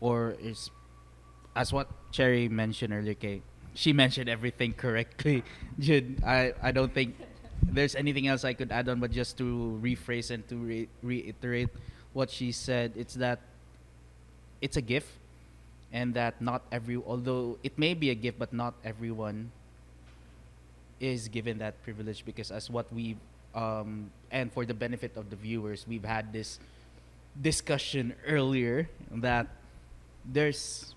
or 0.00 0.34
is 0.42 0.70
as 1.54 1.72
what 1.72 1.88
Cherry 2.12 2.48
mentioned 2.48 2.92
earlier, 2.92 3.14
kay, 3.14 3.42
she 3.74 3.92
mentioned 3.92 4.28
everything 4.28 4.72
correctly. 4.72 5.44
Jude, 5.78 6.22
I, 6.24 6.52
I 6.62 6.72
don't 6.72 6.92
think 6.92 7.16
there's 7.62 7.94
anything 7.94 8.26
else 8.26 8.44
I 8.44 8.54
could 8.54 8.72
add 8.72 8.88
on, 8.88 9.00
but 9.00 9.12
just 9.12 9.38
to 9.38 9.78
rephrase 9.82 10.30
and 10.30 10.46
to 10.48 10.56
re- 10.56 10.88
reiterate 11.02 11.68
what 12.12 12.30
she 12.30 12.52
said, 12.52 12.92
it's 12.96 13.14
that 13.14 13.40
it's 14.60 14.76
a 14.76 14.82
gift, 14.82 15.08
and 15.92 16.14
that 16.14 16.40
not 16.40 16.62
every, 16.72 16.96
although 16.96 17.58
it 17.62 17.78
may 17.78 17.94
be 17.94 18.10
a 18.10 18.14
gift, 18.14 18.38
but 18.38 18.52
not 18.52 18.74
everyone 18.84 19.50
is 21.02 21.26
given 21.26 21.58
that 21.58 21.82
privilege 21.82 22.24
because 22.24 22.50
as 22.50 22.70
what 22.70 22.86
we 22.94 23.16
um, 23.54 24.10
and 24.30 24.50
for 24.50 24.64
the 24.64 24.72
benefit 24.72 25.16
of 25.18 25.28
the 25.28 25.36
viewers, 25.36 25.84
we've 25.86 26.04
had 26.04 26.32
this 26.32 26.58
discussion 27.36 28.14
earlier 28.26 28.88
that 29.10 29.48
there's 30.24 30.94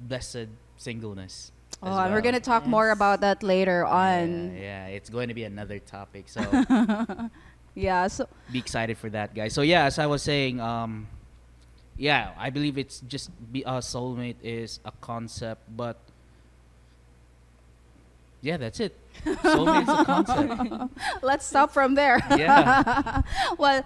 blessed 0.00 0.48
singleness. 0.76 1.52
Oh, 1.82 1.92
as 1.92 2.06
and 2.06 2.14
we're 2.14 2.22
gonna 2.22 2.40
talk 2.40 2.66
more 2.66 2.90
about 2.90 3.20
that 3.20 3.42
later 3.44 3.84
on. 3.84 4.56
Yeah, 4.56 4.88
yeah, 4.88 4.96
it's 4.96 5.10
going 5.10 5.28
to 5.28 5.34
be 5.34 5.44
another 5.44 5.78
topic. 5.78 6.26
So 6.28 6.40
Yeah. 7.76 8.08
So 8.08 8.26
be 8.50 8.58
excited 8.58 8.96
for 8.96 9.10
that, 9.10 9.34
guys. 9.34 9.52
So 9.52 9.60
yeah, 9.60 9.84
as 9.84 10.00
I 10.00 10.06
was 10.06 10.22
saying, 10.22 10.58
um, 10.58 11.06
yeah, 11.96 12.32
I 12.38 12.48
believe 12.50 12.78
it's 12.78 13.00
just 13.00 13.30
be 13.52 13.62
a 13.62 13.84
soulmate 13.84 14.40
is 14.42 14.80
a 14.84 14.92
concept, 15.00 15.62
but 15.76 16.00
yeah, 18.46 18.56
that's 18.56 18.78
it. 18.78 18.94
Soulmate's 19.42 19.90
a 19.90 20.04
concept. 20.06 20.94
let's 21.22 21.44
stop 21.46 21.72
from 21.74 21.94
there. 21.98 22.22
Yeah. 22.30 23.22
well, 23.58 23.82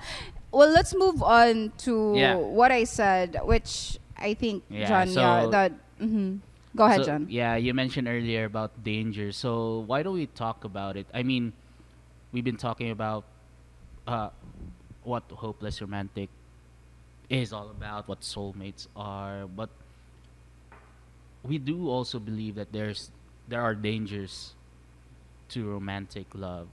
well, 0.53 0.69
let's 0.69 0.93
move 0.95 1.23
on 1.25 1.73
to 1.89 2.13
Yeah. 2.15 2.37
what 2.37 2.69
I 2.71 2.85
said, 2.85 3.41
which 3.45 3.97
I 4.21 4.35
think 4.37 4.65
Yeah, 4.69 4.85
John. 4.89 5.09
yeah, 5.09 5.43
so- 5.45 5.51
that. 5.51 5.73
hmm 5.99 6.45
Go 6.77 6.85
ahead, 6.87 7.01
So, 7.03 7.07
John. 7.11 7.27
Yeah, 7.29 7.57
you 7.57 7.75
mentioned 7.75 8.07
earlier 8.07 8.45
about 8.47 8.71
danger. 8.85 9.33
So 9.33 9.83
why 9.91 10.05
don't 10.07 10.15
we 10.15 10.27
talk 10.31 10.63
about 10.63 10.95
it? 10.95 11.07
I 11.11 11.25
mean, 11.27 11.51
we've 12.31 12.45
been 12.47 12.61
talking 12.63 12.93
about 12.95 13.25
uh, 14.07 14.31
what 15.03 15.25
hopeless 15.35 15.81
romantic 15.83 16.29
is 17.29 17.51
all 17.53 17.71
about, 17.75 18.07
what 18.07 18.21
soulmates 18.23 18.87
are, 18.95 19.51
but 19.51 19.71
we 21.43 21.59
do 21.59 21.89
also 21.91 22.19
believe 22.23 22.55
that 22.55 22.71
there's 22.71 23.11
there 23.51 23.61
are 23.61 23.75
dangers 23.75 24.55
to 25.51 25.69
romantic 25.69 26.27
love. 26.35 26.69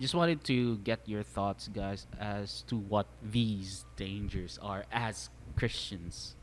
Just 0.00 0.14
wanted 0.14 0.44
to 0.44 0.78
get 0.78 1.00
your 1.06 1.24
thoughts, 1.24 1.66
guys, 1.66 2.06
as 2.20 2.62
to 2.68 2.76
what 2.76 3.06
these 3.22 3.84
dangers 3.96 4.58
are 4.62 4.84
as 4.92 5.28
Christians. 5.56 6.36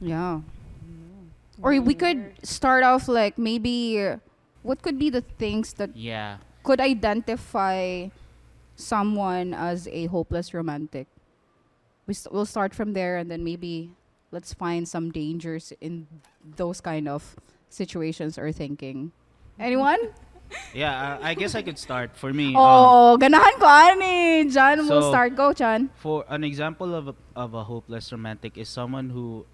Yeah. 0.00 0.42
Mm-hmm. 0.86 1.62
Or 1.62 1.70
we 1.82 1.94
mm-hmm. 1.94 1.98
could 1.98 2.46
start 2.46 2.84
off 2.84 3.08
like 3.08 3.36
maybe 3.36 4.14
what 4.62 4.82
could 4.82 4.98
be 4.98 5.10
the 5.10 5.22
things 5.42 5.74
that 5.74 5.96
Yeah. 5.96 6.38
could 6.62 6.80
identify 6.80 8.08
someone 8.76 9.54
as 9.54 9.88
a 9.88 10.06
hopeless 10.06 10.54
romantic. 10.54 11.08
We 12.06 12.14
st- 12.14 12.32
we'll 12.32 12.46
start 12.46 12.74
from 12.74 12.94
there 12.94 13.18
and 13.18 13.30
then 13.30 13.42
maybe 13.42 13.90
let's 14.30 14.54
find 14.54 14.86
some 14.86 15.10
dangers 15.10 15.72
in 15.80 16.06
those 16.44 16.80
kind 16.80 17.08
of 17.08 17.34
situations 17.68 18.38
or 18.38 18.52
thinking. 18.52 19.10
Anyone? 19.60 20.00
Yeah, 20.74 21.18
I, 21.22 21.30
I 21.30 21.34
guess 21.34 21.54
I 21.54 21.62
could 21.62 21.78
start. 21.78 22.16
For 22.16 22.32
me, 22.32 22.54
oh, 22.56 23.14
um, 23.14 23.20
ganahan 23.20 23.54
ko 23.60 23.66
ani. 23.70 24.48
John 24.50 24.82
will 24.88 25.04
so- 25.04 25.10
start. 25.14 25.36
Go, 25.36 25.52
John. 25.52 25.90
for 26.00 26.24
an 26.32 26.42
example 26.42 26.90
of 26.96 27.12
a, 27.12 27.14
of 27.36 27.54
a 27.54 27.62
hopeless 27.62 28.10
romantic 28.10 28.58
is 28.58 28.66
someone 28.68 29.10
who 29.14 29.44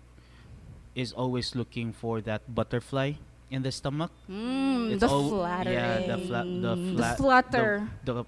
is 0.95 1.13
always 1.13 1.53
looking 1.55 1.93
for 1.93 2.23
that 2.25 2.41
butterfly 2.49 3.13
in 3.51 3.61
the 3.61 3.71
stomach. 3.75 4.09
Mm, 4.31 4.93
It's 4.97 5.01
the 5.05 5.09
al- 5.13 5.45
Yeah, 5.69 6.01
the 6.07 6.19
fla- 6.25 6.49
the, 6.49 6.73
The 6.73 6.97
fla- 6.97 7.17
flutter. 7.21 7.71
the, 8.07 8.13
the 8.15 8.25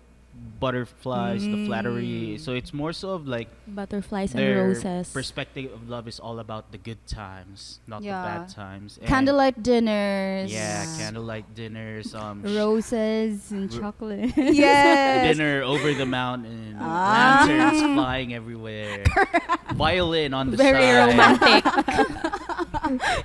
butterflies, 0.61 1.42
the 1.45 1.66
flattery. 1.66 2.37
So 2.38 2.52
it's 2.52 2.75
more 2.75 2.92
so 2.92 3.11
of 3.11 3.26
like 3.28 3.49
Butterflies 3.66 4.35
and 4.35 4.57
roses. 4.57 5.12
perspective 5.12 5.73
of 5.73 5.88
love 5.88 6.09
is 6.09 6.18
all 6.18 6.38
about 6.40 6.73
the 6.73 6.78
good 6.78 6.99
times, 7.07 7.78
not 7.87 8.02
Yeah. 8.02 8.23
the 8.23 8.28
bad 8.28 8.49
times. 8.50 8.99
And 8.99 9.07
Candlelight 9.07 9.62
dinners. 9.62 10.52
Yeah, 10.52 10.85
candlelight 10.99 11.54
dinners. 11.54 12.14
Um, 12.14 12.42
roses 12.42 13.50
and 13.52 13.73
Ro- 13.73 13.80
chocolate 13.80 14.33
Yes. 14.37 15.37
dinner 15.37 15.62
over 15.62 15.95
the 15.95 16.07
mountain, 16.07 16.76
Ah. 16.80 17.45
lanterns 17.47 17.83
flying 17.95 18.35
everywhere, 18.35 19.04
violin 19.75 20.35
on 20.35 20.50
the 20.50 20.57
Very 20.57 20.83
side. 20.90 21.09
romantic. 21.09 21.64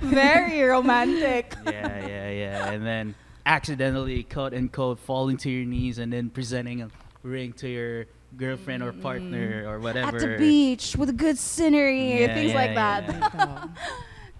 Very 0.02 0.62
romantic. 0.62 1.54
yeah, 1.66 2.06
yeah, 2.06 2.30
yeah. 2.30 2.70
And 2.70 2.84
then 2.86 3.14
accidentally, 3.46 4.22
quote 4.22 4.54
unquote, 4.54 4.98
falling 4.98 5.36
to 5.38 5.50
your 5.50 5.66
knees 5.66 5.98
and 5.98 6.12
then 6.12 6.30
presenting 6.30 6.82
a 6.82 6.88
ring 7.24 7.52
to 7.54 7.68
your 7.68 8.06
girlfriend 8.36 8.82
or 8.84 8.92
partner 8.92 9.64
or 9.66 9.80
whatever. 9.80 10.16
At 10.16 10.20
the 10.20 10.36
beach 10.38 10.94
with 10.96 11.08
a 11.08 11.16
good 11.16 11.38
scenery, 11.38 12.20
Yeah, 12.20 12.34
things 12.34 12.52
yeah, 12.52 12.56
like 12.56 12.70
yeah. 12.76 13.00
that. 13.00 13.68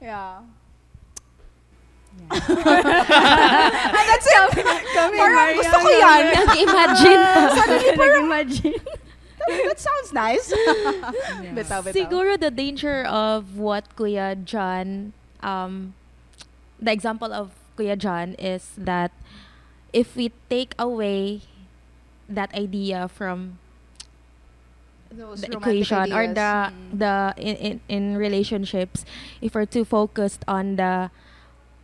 Yeah. 0.00 0.38
and 2.30 2.40
that's 4.06 4.26
it. 4.26 4.64
Kami, 4.94 5.18
Parang 5.18 5.34
Mariang, 5.34 5.56
gusto 5.58 5.76
ko 5.82 5.90
yan. 5.90 6.22
Nag-imagine 6.30 7.20
pa. 7.20 7.42
Suddenly, 7.58 7.90
parang, 7.98 8.24
Imagine. 8.30 8.74
that 9.44 9.78
sounds 9.80 10.10
nice. 10.14 10.46
bitaw, 11.58 11.82
bitaw. 11.82 11.92
Siguro 11.92 12.38
the 12.38 12.50
danger 12.54 13.04
of 13.04 13.58
what 13.58 13.90
Kuya 13.96 14.38
John, 14.44 15.12
um, 15.42 15.94
the 16.80 16.92
example 16.92 17.32
of 17.34 17.50
Kuya 17.76 17.98
John 17.98 18.38
is 18.38 18.70
that 18.78 19.10
if 19.92 20.16
we 20.16 20.30
take 20.48 20.74
away 20.78 21.42
that 22.28 22.54
idea 22.54 23.08
from 23.08 23.58
Those 25.10 25.46
the 25.46 25.54
romantic 25.54 25.86
equation 25.86 26.12
or 26.12 26.26
the 26.26 26.72
Mm. 26.72 26.98
the 26.98 27.14
in, 27.36 27.56
in 27.56 27.74
in 27.88 28.02
relationships 28.16 29.04
if 29.40 29.54
we're 29.54 29.66
too 29.68 29.84
focused 29.84 30.42
on 30.48 30.76
the 30.76 31.10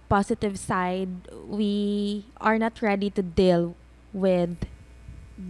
positive 0.08 0.58
side 0.58 1.28
we 1.46 2.26
are 2.40 2.58
not 2.58 2.82
ready 2.82 3.10
to 3.10 3.22
deal 3.22 3.76
with 4.12 4.66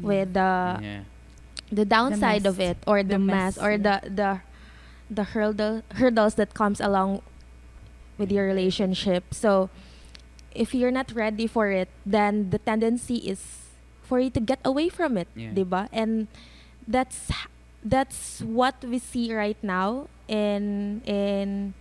with 0.02 0.35
the 0.35 0.76
yeah. 0.82 1.02
the 1.73 1.85
downside 1.85 2.44
of 2.47 2.61
it 2.61 2.76
or 2.87 3.02
the, 3.02 3.16
The 3.16 3.18
mess, 3.18 3.56
mess, 3.56 3.59
or 3.59 3.73
yeah. 3.73 3.78
the 3.80 3.97
the 4.11 4.30
the 5.11 5.25
hurdle 5.32 5.82
hurdles 5.97 6.35
that 6.37 6.52
comes 6.54 6.80
along 6.80 7.23
with 8.18 8.30
your 8.30 8.47
relationship 8.47 9.32
so 9.32 9.70
if 10.54 10.75
you're 10.75 10.92
not 10.92 11.12
ready 11.12 11.47
for 11.47 11.70
it 11.70 11.88
then 12.04 12.50
the 12.50 12.59
tendency 12.59 13.16
is 13.25 13.60
for 14.11 14.19
you 14.19 14.31
to 14.35 14.43
get 14.43 14.59
away 14.67 14.90
from 14.90 15.14
it 15.14 15.31
Yeah. 15.38 15.55
diba 15.55 15.87
and 15.95 16.26
that's 16.90 17.31
that's 17.87 18.43
what 18.43 18.83
we 18.83 18.99
see 18.99 19.31
right 19.31 19.57
now 19.62 20.11
in 20.26 20.99
in 21.07 21.73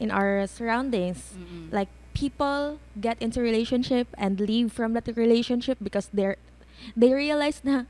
in 0.00 0.08
our 0.08 0.48
surroundings 0.48 1.36
Mm-mm. 1.36 1.68
like 1.68 1.92
people 2.16 2.80
get 2.98 3.20
into 3.20 3.38
relationship 3.44 4.08
and 4.16 4.40
leave 4.40 4.72
from 4.72 4.96
that 4.96 5.06
relationship 5.14 5.76
because 5.84 6.08
they're 6.16 6.40
they 6.96 7.12
realize 7.12 7.60
na 7.62 7.84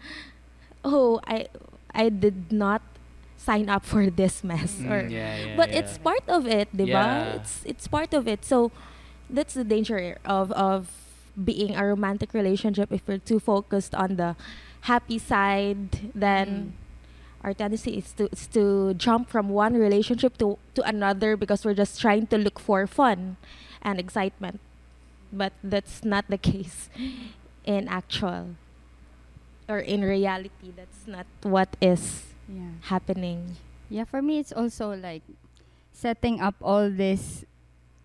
oh 0.85 1.21
i 1.25 1.47
i 1.95 2.09
did 2.11 2.53
not 2.53 2.83
sign 3.41 3.71
up 3.73 3.87
for 3.89 4.11
this 4.13 4.45
mess 4.45 4.77
Mm, 4.77 4.91
or 4.93 5.01
yeah, 5.09 5.33
yeah, 5.33 5.57
but 5.57 5.73
yeah. 5.73 5.81
it's 5.81 5.97
part 5.97 6.27
of 6.29 6.45
it 6.45 6.69
diba 6.77 6.93
Yeah. 7.01 7.41
it's 7.41 7.65
it's 7.65 7.87
part 7.89 8.13
of 8.13 8.29
it 8.29 8.45
so 8.45 8.69
that's 9.33 9.57
the 9.57 9.65
danger 9.65 10.19
of 10.29 10.53
of 10.53 11.00
being 11.37 11.77
a 11.77 11.87
romantic 11.87 12.35
relationship 12.35 12.93
if 12.93 13.07
we're 13.07 13.19
too 13.19 13.39
focused 13.39 13.95
on 13.95 14.17
the 14.17 14.37
happy 14.83 15.19
side 15.19 16.11
then 16.15 16.49
mm. 16.49 17.45
our 17.45 17.53
tendency 17.53 17.99
is 17.99 18.13
to 18.13 18.29
is 18.33 18.47
to 18.47 18.95
jump 18.95 19.29
from 19.29 19.49
one 19.49 19.75
relationship 19.75 20.37
to 20.39 20.59
to 20.75 20.83
another 20.83 21.37
because 21.37 21.65
we're 21.65 21.77
just 21.77 22.01
trying 22.01 22.27
to 22.27 22.39
look 22.39 22.59
for 22.59 22.87
fun 22.87 23.37
and 23.83 23.99
excitement. 23.99 24.61
But 25.33 25.53
that's 25.63 26.05
not 26.05 26.27
the 26.29 26.39
case 26.51 26.89
in 27.65 27.89
actual 27.89 28.57
or 29.69 29.79
in 29.79 30.03
reality. 30.03 30.73
That's 30.75 31.07
not 31.07 31.27
what 31.43 31.77
is 31.81 32.35
Yeah. 32.51 32.83
happening. 32.91 33.57
Yeah, 33.89 34.05
for 34.05 34.23
me 34.23 34.39
it's 34.39 34.53
also 34.53 34.95
like 34.95 35.23
setting 35.93 36.41
up 36.41 36.57
all 36.63 36.91
these 36.91 37.47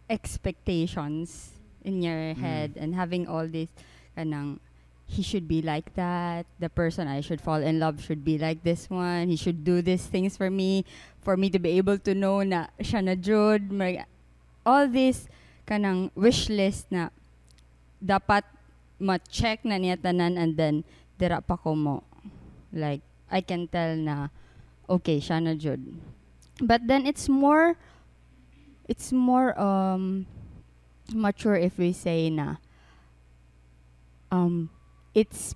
expectations 0.10 1.55
in 1.86 2.02
your 2.02 2.34
Mm. 2.34 2.42
head 2.42 2.70
and 2.76 2.98
having 2.98 3.30
all 3.30 3.46
this 3.46 3.70
kanang 4.18 4.58
he 5.06 5.22
should 5.22 5.46
be 5.46 5.62
like 5.62 5.94
that, 5.94 6.50
the 6.58 6.66
person 6.66 7.06
I 7.06 7.22
should 7.22 7.38
fall 7.38 7.62
in 7.62 7.78
love 7.78 8.02
should 8.02 8.26
be 8.26 8.42
like 8.42 8.66
this 8.66 8.90
one, 8.90 9.30
he 9.30 9.38
should 9.38 9.62
do 9.62 9.86
these 9.86 10.10
things 10.10 10.34
for 10.34 10.50
me, 10.50 10.82
for 11.22 11.38
me 11.38 11.54
to 11.54 11.62
be 11.62 11.78
able 11.78 12.02
to 12.10 12.18
know 12.18 12.42
na 12.42 12.74
siya 12.82 13.06
na 13.06 13.14
jud, 13.14 13.70
all 14.66 14.90
this 14.90 15.30
kanang 15.70 16.10
wish 16.18 16.50
list 16.50 16.90
na 16.90 17.14
dapat 18.02 18.50
ma-check 18.98 19.62
na 19.62 19.78
niya 19.78 19.94
tanan 20.02 20.42
and 20.42 20.58
then 20.58 20.82
dira 21.22 21.38
pa 21.38 21.54
ko 21.54 21.78
mo. 21.78 22.02
Like, 22.74 23.06
I 23.30 23.46
can 23.46 23.70
tell 23.70 23.94
na 23.94 24.34
okay, 24.90 25.22
siya 25.22 25.38
na 25.38 25.54
jud. 25.54 25.86
But 26.58 26.90
then 26.90 27.06
it's 27.06 27.30
more 27.30 27.78
it's 28.90 29.14
more 29.14 29.54
um 29.60 30.26
mature 31.14 31.56
if 31.56 31.78
we 31.78 31.92
say 31.94 32.30
na 32.30 32.56
um 34.32 34.70
it's 35.14 35.54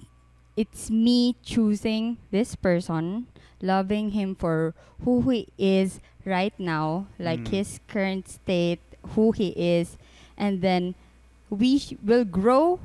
it's 0.57 0.89
me 0.91 1.35
choosing 1.43 2.17
this 2.31 2.55
person, 2.55 3.27
loving 3.61 4.11
him 4.11 4.35
for 4.35 4.75
who 5.05 5.21
he 5.31 5.47
is 5.57 6.01
right 6.25 6.51
now, 6.59 7.07
like 7.17 7.39
Mm. 7.47 7.47
his 7.47 7.79
current 7.87 8.27
state, 8.27 8.81
who 9.15 9.31
he 9.31 9.55
is, 9.55 9.95
and 10.35 10.59
then 10.61 10.95
we 11.49 11.79
sh- 11.79 11.95
will 12.03 12.25
grow 12.27 12.79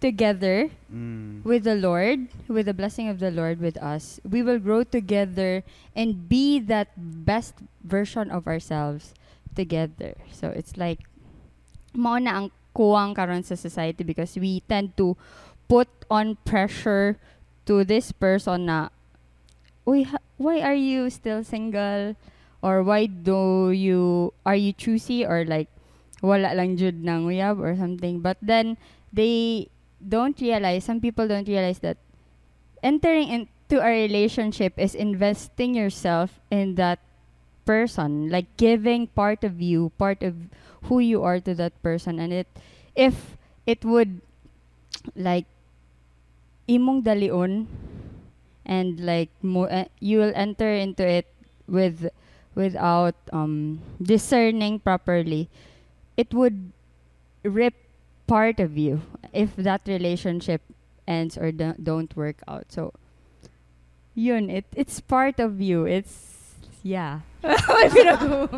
together 0.00 0.70
Mm. 0.86 1.42
with 1.42 1.64
the 1.66 1.74
Lord, 1.74 2.30
with 2.46 2.66
the 2.70 2.74
blessing 2.74 3.08
of 3.10 3.18
the 3.18 3.34
Lord 3.34 3.58
with 3.58 3.74
us, 3.82 4.20
we 4.22 4.42
will 4.42 4.62
grow 4.62 4.84
together 4.86 5.64
and 5.98 6.28
be 6.30 6.60
that 6.70 6.94
best 6.96 7.58
version 7.82 8.30
of 8.30 8.46
ourselves 8.46 9.10
together. 9.58 10.14
So 10.30 10.54
it's 10.54 10.76
like 10.78 11.02
mao 11.98 12.22
na 12.22 12.38
ang 12.38 12.46
kuwang 12.70 13.12
karon 13.12 13.42
sa 13.42 13.58
society 13.58 14.06
because 14.06 14.38
we 14.38 14.62
tend 14.70 14.94
to 14.94 15.18
put 15.66 15.90
on 16.06 16.38
pressure 16.46 17.18
to 17.66 17.82
this 17.82 18.14
person 18.14 18.70
na 18.70 18.94
Uy, 19.88 20.06
why 20.36 20.60
are 20.60 20.76
you 20.76 21.08
still 21.08 21.42
single? 21.42 22.14
Or 22.60 22.82
why 22.84 23.06
do 23.08 23.72
you 23.72 24.34
are 24.44 24.58
you 24.58 24.76
choosy 24.76 25.24
or 25.24 25.48
like 25.48 25.72
wala 26.22 26.54
lang 26.54 26.76
jud 26.76 26.98
nang 27.02 27.26
uyab 27.26 27.62
or 27.62 27.74
something. 27.76 28.20
But 28.20 28.38
then 28.42 28.76
they 29.12 29.68
don't 30.02 30.38
realize, 30.40 30.84
some 30.84 31.00
people 31.00 31.28
don't 31.28 31.46
realize 31.46 31.78
that 31.80 31.98
entering 32.82 33.28
into 33.28 33.82
a 33.82 33.90
relationship 34.06 34.74
is 34.78 34.94
investing 34.94 35.74
yourself 35.74 36.40
in 36.50 36.74
that 36.76 36.98
person, 37.68 38.32
like 38.32 38.48
giving 38.56 39.12
part 39.12 39.44
of 39.44 39.60
you, 39.60 39.92
part 40.00 40.24
of 40.24 40.48
who 40.88 41.04
you 41.04 41.20
are 41.20 41.36
to 41.44 41.52
that 41.52 41.76
person. 41.84 42.16
And 42.16 42.32
it, 42.32 42.48
if 42.96 43.36
it 43.68 43.84
would, 43.84 44.24
like, 45.12 45.44
imong 46.68 47.04
dalion, 47.04 47.66
and 48.64 49.00
like 49.00 49.30
mo, 49.42 49.64
uh, 49.64 49.84
you 50.00 50.18
will 50.18 50.32
enter 50.34 50.72
into 50.72 51.04
it 51.04 51.26
with, 51.68 52.08
without 52.54 53.14
um 53.32 53.80
discerning 54.02 54.80
properly, 54.80 55.48
it 56.16 56.32
would 56.34 56.72
rip 57.44 57.74
part 58.26 58.60
of 58.60 58.76
you 58.76 59.00
if 59.32 59.56
that 59.56 59.80
relationship 59.86 60.60
ends 61.06 61.38
or 61.38 61.52
do- 61.52 61.78
don't 61.82 62.14
work 62.16 62.42
out. 62.48 62.68
So, 62.72 62.92
yun, 64.14 64.50
it, 64.50 64.66
it's 64.74 65.00
part 65.00 65.40
of 65.40 65.60
you. 65.60 65.86
It's, 65.86 66.37
yeah. 66.82 67.20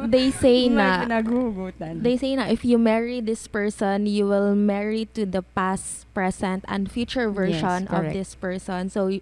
They 0.09 0.30
say 0.30 0.68
na 0.68 1.04
they 1.06 2.16
say 2.16 2.33
na 2.37 2.44
if 2.48 2.64
you 2.64 2.78
marry 2.78 3.20
this 3.20 3.46
person 3.46 4.06
you 4.06 4.24
will 4.26 4.54
marry 4.54 5.04
to 5.14 5.26
the 5.26 5.42
past 5.42 6.09
present 6.14 6.64
and 6.66 6.90
future 6.90 7.28
version 7.30 7.87
of 7.87 8.09
correct. 8.09 8.14
this 8.16 8.35
person 8.35 8.88
so 8.88 9.12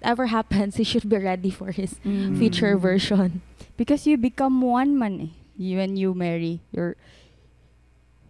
whatever 0.00 0.26
happens 0.26 0.76
you 0.80 0.84
should 0.84 1.08
be 1.08 1.16
ready 1.18 1.50
for 1.50 1.70
his 1.72 1.96
Mm. 2.04 2.36
future 2.38 2.76
version 2.76 3.40
Because 3.78 4.06
you 4.06 4.14
become 4.18 4.62
one 4.62 4.94
man 4.98 5.14
eh. 5.20 5.32
You, 5.58 5.78
when 5.82 5.94
you 5.98 6.14
marry, 6.14 6.62
you're 6.70 6.94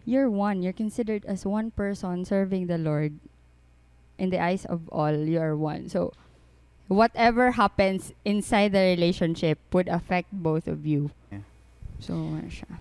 you're 0.05 0.29
one. 0.29 0.61
You're 0.61 0.73
considered 0.77 1.25
as 1.25 1.45
one 1.45 1.69
person 1.69 2.25
serving 2.25 2.65
the 2.65 2.77
Lord. 2.77 3.17
In 4.17 4.29
the 4.29 4.41
eyes 4.41 4.65
of 4.65 4.89
all, 4.89 5.13
you 5.13 5.37
are 5.41 5.57
one. 5.57 5.89
So 5.89 6.13
whatever 6.87 7.51
happens 7.51 8.13
inside 8.23 8.71
the 8.71 8.79
relationship 8.95 9.59
would 9.73 9.87
affect 9.87 10.29
both 10.31 10.67
of 10.67 10.85
you. 10.85 11.11
Yeah. 11.31 11.45
So 11.99 12.13
ano 12.13 12.49
siya. 12.49 12.77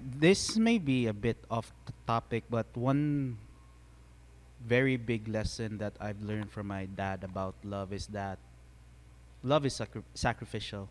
This 0.00 0.56
may 0.56 0.78
be 0.78 1.06
a 1.06 1.12
bit 1.16 1.36
off 1.50 1.72
the 1.86 1.92
topic, 2.06 2.44
but 2.50 2.66
one 2.76 3.36
very 4.60 4.96
big 4.96 5.28
lesson 5.28 5.78
that 5.78 5.94
I've 6.00 6.20
learned 6.20 6.50
from 6.52 6.68
my 6.68 6.84
dad 6.84 7.24
about 7.24 7.54
love 7.64 7.92
is 7.92 8.06
that 8.12 8.38
love 9.42 9.64
is 9.64 9.74
sacri- 9.74 10.04
sacrificial. 10.14 10.88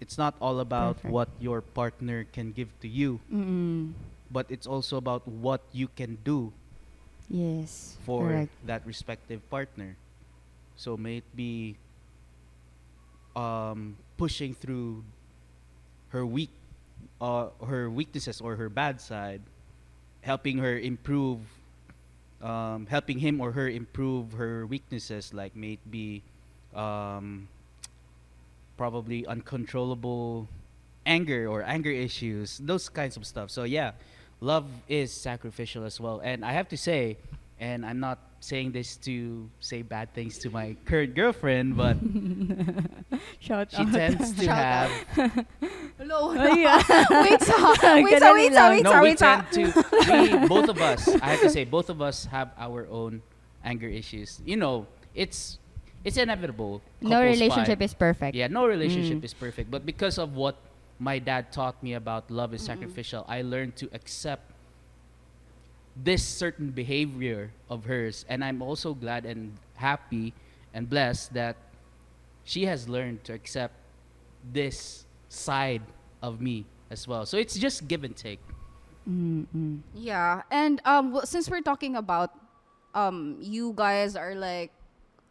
It's 0.00 0.18
not 0.18 0.34
all 0.40 0.60
about 0.60 1.02
Perfect. 1.02 1.12
what 1.14 1.28
your 1.40 1.60
partner 1.60 2.26
can 2.30 2.50
give 2.52 2.70
to 2.80 2.88
you, 2.88 3.18
Mm-mm. 3.30 3.94
but 4.30 4.46
it's 4.50 4.66
also 4.66 4.96
about 4.96 5.26
what 5.26 5.62
you 5.72 5.88
can 5.94 6.18
do 6.22 6.52
Yes. 7.30 7.96
for 8.06 8.26
correct. 8.26 8.52
that 8.66 8.86
respective 8.86 9.42
partner. 9.50 9.96
So 10.78 10.96
may 10.96 11.18
it 11.18 11.36
be 11.36 11.74
um, 13.34 13.96
pushing 14.16 14.54
through 14.54 15.02
her 16.10 16.24
weak, 16.24 16.50
uh, 17.20 17.48
her 17.66 17.90
weaknesses 17.90 18.40
or 18.40 18.54
her 18.54 18.68
bad 18.68 19.00
side, 19.00 19.42
helping 20.20 20.58
her 20.58 20.78
improve, 20.78 21.40
um, 22.40 22.86
helping 22.86 23.18
him 23.18 23.40
or 23.40 23.50
her 23.50 23.68
improve 23.68 24.32
her 24.34 24.66
weaknesses. 24.66 25.34
Like 25.34 25.56
may 25.56 25.72
it 25.72 25.90
be 25.90 26.22
um, 26.76 27.48
probably 28.76 29.26
uncontrollable 29.26 30.46
anger 31.04 31.48
or 31.48 31.64
anger 31.64 31.90
issues, 31.90 32.58
those 32.62 32.88
kinds 32.88 33.16
of 33.16 33.26
stuff. 33.26 33.50
So 33.50 33.64
yeah, 33.64 33.92
love 34.40 34.66
is 34.88 35.12
sacrificial 35.12 35.82
as 35.82 35.98
well. 35.98 36.20
And 36.22 36.44
I 36.44 36.52
have 36.52 36.68
to 36.68 36.76
say, 36.76 37.16
and 37.60 37.84
I'm 37.84 38.00
not 38.00 38.18
saying 38.40 38.70
this 38.72 38.96
to 39.02 39.50
say 39.58 39.82
bad 39.82 40.14
things 40.14 40.38
to 40.38 40.50
my 40.50 40.76
current 40.84 41.14
girlfriend, 41.14 41.76
but 41.76 41.96
Shout 43.40 43.70
she 43.72 43.82
out. 43.82 43.92
tends 43.92 44.32
to 44.34 44.44
Shout 44.44 44.56
have 44.56 44.90
Hello. 45.98 46.30
Ay, 46.38 46.64
ah. 46.66 46.78
wait, 47.26 47.40
sa, 47.42 47.56
wait, 47.98 48.18
sa, 48.18 48.30
Ganun 48.30 48.34
wait, 48.38 48.52
sa, 48.54 48.68
wait, 48.70 48.82
no, 48.82 48.90
sa, 48.92 49.00
we 49.02 49.08
wait, 49.10 49.18
tend 49.18 49.42
to 49.52 49.62
we 50.10 50.46
both 50.46 50.68
of 50.68 50.78
us. 50.80 51.08
I 51.20 51.34
have 51.34 51.40
to 51.42 51.50
say, 51.50 51.64
both 51.64 51.90
of 51.90 52.00
us 52.00 52.24
have 52.26 52.50
our 52.58 52.86
own 52.90 53.22
anger 53.64 53.88
issues. 53.88 54.40
You 54.46 54.56
know, 54.56 54.86
it's 55.14 55.58
it's 56.04 56.16
inevitable. 56.16 56.80
No 57.02 57.22
relationship 57.22 57.78
fight. 57.78 57.90
is 57.90 57.94
perfect. 57.94 58.34
Yeah, 58.36 58.46
no 58.46 58.66
relationship 58.66 59.18
Mm. 59.18 59.24
is 59.26 59.34
perfect. 59.34 59.70
But 59.70 59.84
because 59.84 60.18
of 60.18 60.34
what 60.38 60.56
my 60.98 61.18
dad 61.18 61.50
taught 61.50 61.82
me 61.82 61.94
about 61.94 62.30
love 62.30 62.54
is 62.54 62.62
Mm-mm. 62.62 62.66
sacrificial, 62.78 63.24
I 63.26 63.42
learned 63.42 63.74
to 63.82 63.90
accept 63.92 64.50
this 66.02 66.22
certain 66.22 66.70
behavior 66.70 67.50
of 67.68 67.84
hers. 67.84 68.24
And 68.28 68.44
I'm 68.44 68.62
also 68.62 68.94
glad 68.94 69.26
and 69.26 69.52
happy 69.74 70.34
and 70.74 70.88
blessed 70.88 71.34
that 71.34 71.56
she 72.44 72.64
has 72.66 72.88
learned 72.88 73.24
to 73.24 73.32
accept 73.32 73.74
this 74.52 75.04
side 75.28 75.82
of 76.22 76.40
me 76.40 76.64
as 76.90 77.06
well. 77.06 77.26
So 77.26 77.36
it's 77.36 77.58
just 77.58 77.88
give 77.88 78.04
and 78.04 78.16
take. 78.16 78.40
Mm-mm. 79.08 79.80
Yeah, 79.94 80.42
and 80.50 80.80
um, 80.84 81.16
w- 81.16 81.26
since 81.26 81.48
we're 81.48 81.62
talking 81.62 81.96
about, 81.96 82.30
um, 82.94 83.36
you 83.40 83.72
guys 83.74 84.16
are 84.16 84.34
like, 84.34 84.72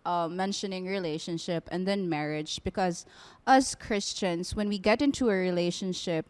uh, 0.06 0.28
mentioning 0.28 0.88
relationship 0.88 1.68
and 1.70 1.86
then 1.86 2.08
marriage 2.08 2.64
because 2.64 3.06
as 3.46 3.76
Christians, 3.76 4.56
when 4.56 4.70
we 4.70 4.80
get 4.80 5.02
into 5.02 5.30
a 5.30 5.34
relationship, 5.36 6.26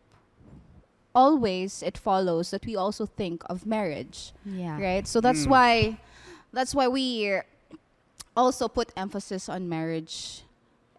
always 1.17 1.81
it 1.81 1.97
follows 1.97 2.53
that 2.53 2.61
we 2.69 2.77
also 2.77 3.09
think 3.09 3.41
of 3.49 3.65
marriage, 3.65 4.31
Yeah. 4.45 4.77
right? 4.77 5.05
So 5.09 5.17
that's 5.19 5.43
Mm. 5.49 5.49
why, 5.49 5.71
that's 6.53 6.77
why 6.77 6.85
we 6.87 7.41
also 8.37 8.67
put 8.69 8.93
emphasis 8.95 9.49
on 9.49 9.67
marriage. 9.67 10.43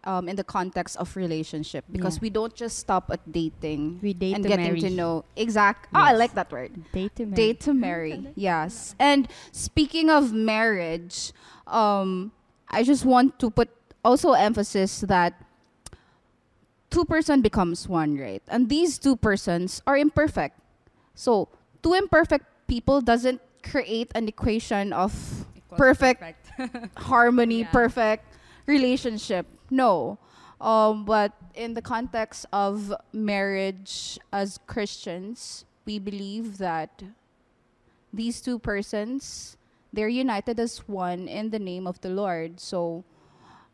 Um, 0.07 0.31
in 0.31 0.39
the 0.39 0.47
context 0.47 0.95
of 0.95 1.11
relationship, 1.19 1.83
because 1.91 2.15
Yeah. 2.15 2.23
we 2.23 2.29
don't 2.31 2.55
just 2.55 2.79
stop 2.79 3.11
at 3.11 3.19
dating 3.27 3.99
We 3.99 4.15
date 4.15 4.31
and 4.31 4.43
to 4.43 4.47
getting 4.47 4.71
marry. 4.71 4.79
to 4.79 4.89
know 4.89 5.27
exact. 5.35 5.91
Oh, 5.91 5.99
I 5.99 6.15
like 6.15 6.33
that 6.39 6.47
word. 6.55 6.71
Date 6.95 7.19
to 7.19 7.27
marry. 7.27 7.35
Date 7.35 7.59
to 7.67 7.71
marry. 7.75 8.15
yes. 8.49 8.95
And 8.95 9.27
speaking 9.51 10.07
of 10.09 10.31
marriage, 10.31 11.35
um, 11.67 12.31
I 12.71 12.79
just 12.87 13.03
want 13.03 13.43
to 13.43 13.51
put 13.51 13.67
also 13.99 14.31
emphasis 14.39 15.03
that 15.03 15.35
two 16.89 17.05
person 17.05 17.41
becomes 17.41 17.87
one, 17.87 18.17
right? 18.17 18.41
And 18.47 18.69
these 18.69 18.97
two 18.97 19.15
persons 19.15 19.81
are 19.87 19.97
imperfect. 19.97 20.59
So 21.15 21.49
two 21.83 21.93
imperfect 21.93 22.45
people 22.67 23.01
doesn't 23.01 23.41
create 23.63 24.11
an 24.15 24.27
equation 24.27 24.93
of 24.93 25.45
perfect 25.77 26.23
harmony, 26.97 27.61
Yeah. 27.61 27.71
perfect 27.71 28.25
relationship. 28.65 29.45
No. 29.69 30.17
Um, 30.61 31.05
but 31.05 31.33
in 31.55 31.73
the 31.73 31.81
context 31.81 32.45
of 32.51 32.93
marriage 33.13 34.19
as 34.31 34.59
Christians, 34.67 35.65
we 35.85 35.99
believe 35.99 36.57
that 36.57 37.03
these 38.13 38.41
two 38.41 38.57
persons 38.59 39.55
they're 39.91 40.07
united 40.09 40.59
as 40.59 40.79
one 40.87 41.27
in 41.27 41.49
the 41.49 41.57
name 41.59 41.87
of 41.87 41.99
the 42.01 42.09
Lord. 42.09 42.59
So 42.59 43.03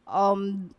um 0.07 0.71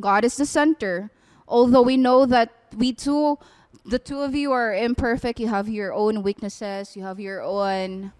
God 0.00 0.24
is 0.24 0.36
the 0.36 0.46
center. 0.46 1.10
Although 1.48 1.82
we 1.82 1.96
know 1.96 2.24
that 2.26 2.50
we 2.76 2.92
two 2.92 3.38
the 3.84 3.98
two 3.98 4.20
of 4.20 4.34
you 4.34 4.52
are 4.52 4.72
imperfect, 4.74 5.40
you 5.40 5.48
have 5.48 5.68
your 5.68 5.92
own 5.92 6.22
weaknesses, 6.22 6.94
you 6.96 7.02
have 7.02 7.18
your 7.18 7.42
own 7.42 8.12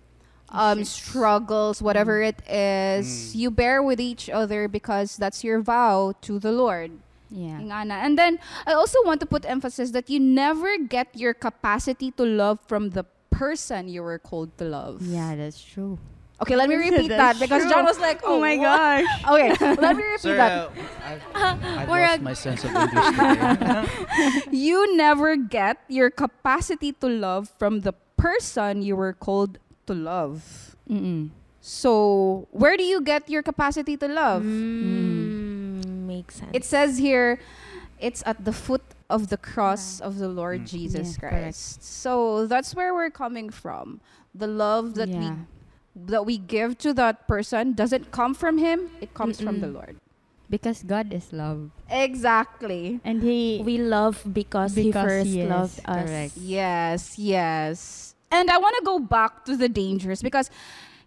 um, 0.50 0.84
struggles, 0.84 1.80
whatever 1.80 2.20
it 2.20 2.42
is, 2.50 3.06
Mm. 3.06 3.34
you 3.36 3.50
bear 3.50 3.82
with 3.82 4.00
each 4.00 4.28
other 4.28 4.68
because 4.68 5.16
that's 5.16 5.44
your 5.44 5.60
vow 5.62 6.12
to 6.22 6.38
the 6.38 6.52
Lord. 6.52 6.90
Yeah. 7.30 7.56
Ingana. 7.62 8.04
And 8.04 8.18
then 8.18 8.38
I 8.66 8.74
also 8.74 8.98
want 9.06 9.20
to 9.20 9.26
put 9.26 9.46
emphasis 9.48 9.92
that 9.92 10.10
you 10.10 10.20
never 10.20 10.76
get 10.76 11.08
your 11.14 11.32
capacity 11.32 12.10
to 12.20 12.24
love 12.26 12.58
from 12.68 12.90
the 12.90 13.04
person 13.30 13.88
you 13.88 14.02
were 14.02 14.18
called 14.18 14.52
to 14.58 14.64
love. 14.66 15.00
Yeah, 15.00 15.34
that's 15.36 15.62
true. 15.62 15.96
Okay, 16.42 16.56
let 16.56 16.68
me 16.68 16.74
repeat 16.74 17.08
that 17.08 17.38
That's 17.38 17.38
because 17.38 17.62
true. 17.62 17.70
John 17.70 17.84
was 17.84 17.98
like, 18.00 18.20
"Oh, 18.24 18.36
Oh 18.36 18.40
my 18.40 18.56
what?" 18.58 18.66
gosh. 18.66 19.06
Okay, 19.30 19.48
let 19.80 19.94
me 19.96 20.02
repeat 20.02 20.20
Sir, 20.20 20.36
that. 20.36 20.52
uh, 20.52 20.70
I've, 21.06 21.64
I've 21.64 21.88
lost 21.88 22.18
a- 22.18 22.22
my 22.22 22.34
sense 22.34 22.64
of 22.64 22.70
English. 22.74 23.08
You 24.50 24.96
never 24.96 25.36
get 25.36 25.78
your 25.88 26.10
capacity 26.10 26.92
to 26.98 27.08
love 27.08 27.48
from 27.58 27.80
the 27.80 27.92
person 28.16 28.82
you 28.82 28.96
were 28.96 29.12
called 29.12 29.58
to 29.86 29.94
love. 29.94 30.74
Mm-mm. 30.90 31.30
So, 31.60 32.48
where 32.50 32.76
do 32.76 32.82
you 32.82 33.00
get 33.00 33.30
your 33.30 33.42
capacity 33.42 33.96
to 33.96 34.08
love? 34.08 34.42
Mm, 34.42 36.06
makes 36.10 36.36
sense. 36.36 36.50
It 36.52 36.64
says 36.64 36.98
here, 36.98 37.38
it's 38.00 38.22
at 38.26 38.44
the 38.44 38.52
foot 38.52 38.82
of 39.08 39.28
the 39.28 39.36
cross 39.38 40.00
of 40.00 40.18
the 40.18 40.26
Lord 40.28 40.62
Mm. 40.62 40.68
Jesus 40.68 41.14
Yeah, 41.14 41.20
correct. 41.20 41.42
Christ. 41.54 41.84
So 41.84 42.46
that's 42.46 42.74
where 42.74 42.92
we're 42.94 43.10
coming 43.14 43.50
from. 43.50 44.00
The 44.34 44.46
love 44.48 44.94
that 44.94 45.08
yeah. 45.08 45.18
we 45.20 45.28
that 45.94 46.24
we 46.24 46.38
give 46.38 46.78
to 46.78 46.92
that 46.94 47.28
person 47.28 47.72
doesn't 47.74 48.10
come 48.10 48.34
from 48.34 48.58
him; 48.58 48.90
it 49.00 49.14
comes 49.14 49.40
from 49.40 49.60
the 49.60 49.68
Lord. 49.68 49.96
Because 50.48 50.82
God 50.82 51.12
is 51.12 51.32
love. 51.32 51.70
Exactly. 51.88 53.00
And 53.04 53.22
He. 53.22 53.62
we 53.64 53.78
love 53.78 54.20
because, 54.32 54.74
he 54.74 54.92
first 54.92 55.26
he 55.26 55.44
loved 55.44 55.80
us. 55.86 56.04
correct. 56.08 56.36
Yes, 56.36 57.18
yes. 57.18 58.14
And 58.30 58.50
I 58.50 58.58
want 58.58 58.76
to 58.78 58.84
go 58.84 58.98
back 58.98 59.44
to 59.46 59.56
the 59.56 59.68
dangers 59.68 60.20
because 60.22 60.50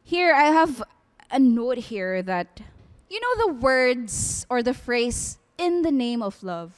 here 0.04 0.34
I 0.34 0.46
have 0.46 0.82
a 1.32 1.40
note 1.40 1.78
here 1.78 2.22
that 2.22 2.62
you 3.10 3.20
know 3.22 3.48
the 3.48 3.54
words 3.62 4.46
or 4.50 4.64
the 4.64 4.74
phrase 4.74 5.38
in 5.58 5.82
the 5.82 5.92
name 5.92 6.22
of 6.22 6.42
love. 6.44 6.74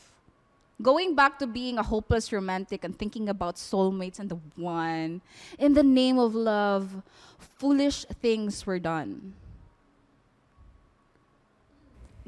Going 0.82 1.15
back 1.15 1.39
to 1.39 1.48
being 1.48 1.80
a 1.80 1.84
hopeless 1.84 2.32
romantic 2.32 2.84
and 2.84 2.98
thinking 2.98 3.30
about 3.30 3.56
soulmates 3.56 4.20
and 4.20 4.30
the 4.30 4.38
one, 4.56 5.22
in 5.58 5.74
the 5.74 5.82
name 5.84 6.20
of 6.20 6.36
love, 6.36 7.02
foolish 7.58 8.06
things 8.22 8.65
were 8.65 8.80
done. 8.80 9.34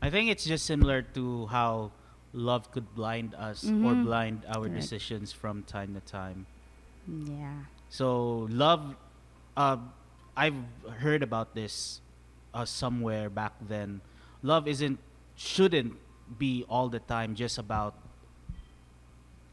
I 0.00 0.10
think 0.10 0.30
it's 0.30 0.44
just 0.44 0.66
similar 0.66 1.02
to 1.18 1.46
how 1.46 1.90
love 2.32 2.70
could 2.70 2.94
blind 2.94 3.34
us 3.34 3.64
or 3.82 3.94
Mhm. 3.94 4.04
blind 4.04 4.44
our 4.48 4.68
Correct. 4.68 4.74
decisions 4.74 5.32
from 5.32 5.62
time 5.64 5.94
to 5.94 6.00
time. 6.00 6.46
yeah. 7.06 7.64
So 7.90 8.48
love, 8.50 8.96
uh, 9.56 9.76
I've 10.36 10.56
heard 11.04 11.22
about 11.22 11.54
this 11.54 12.00
uh, 12.54 12.64
somewhere 12.64 13.28
back 13.28 13.52
then. 13.60 14.00
Love 14.42 14.66
isn't 14.66 14.98
shouldn't 15.36 15.98
be 16.38 16.64
all 16.68 16.88
the 16.88 17.00
time 17.00 17.34
just 17.34 17.58
about 17.58 17.94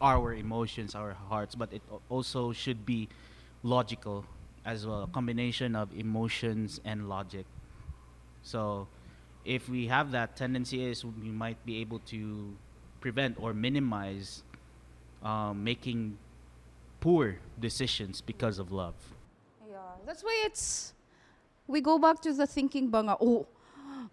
our 0.01 0.33
emotions, 0.33 0.95
our 0.95 1.13
hearts, 1.13 1.55
but 1.55 1.71
it 1.71 1.81
also 2.09 2.51
should 2.51 2.85
be 2.85 3.07
logical 3.63 4.25
as 4.65 4.85
well, 4.85 5.03
a 5.03 5.07
combination 5.07 5.75
of 5.75 5.89
emotions 5.97 6.81
and 6.85 7.07
logic. 7.07 7.45
So, 8.43 8.87
if 9.45 9.69
we 9.69 9.87
have 9.87 10.11
that 10.11 10.35
tendency, 10.35 10.83
is 10.83 11.03
we 11.05 11.29
might 11.29 11.63
be 11.65 11.81
able 11.81 11.99
to 12.07 12.55
prevent 12.99 13.37
or 13.39 13.53
minimize 13.53 14.43
um, 15.23 15.63
making 15.63 16.17
poor 16.99 17.37
decisions 17.59 18.21
because 18.21 18.59
of 18.59 18.71
love. 18.71 18.95
Yeah, 19.69 19.77
that's 20.05 20.23
why 20.23 20.43
it's. 20.45 20.93
We 21.67 21.81
go 21.81 21.97
back 21.97 22.21
to 22.21 22.33
the 22.33 22.45
thinking 22.45 22.89
banga. 22.89 23.17
Oh, 23.21 23.47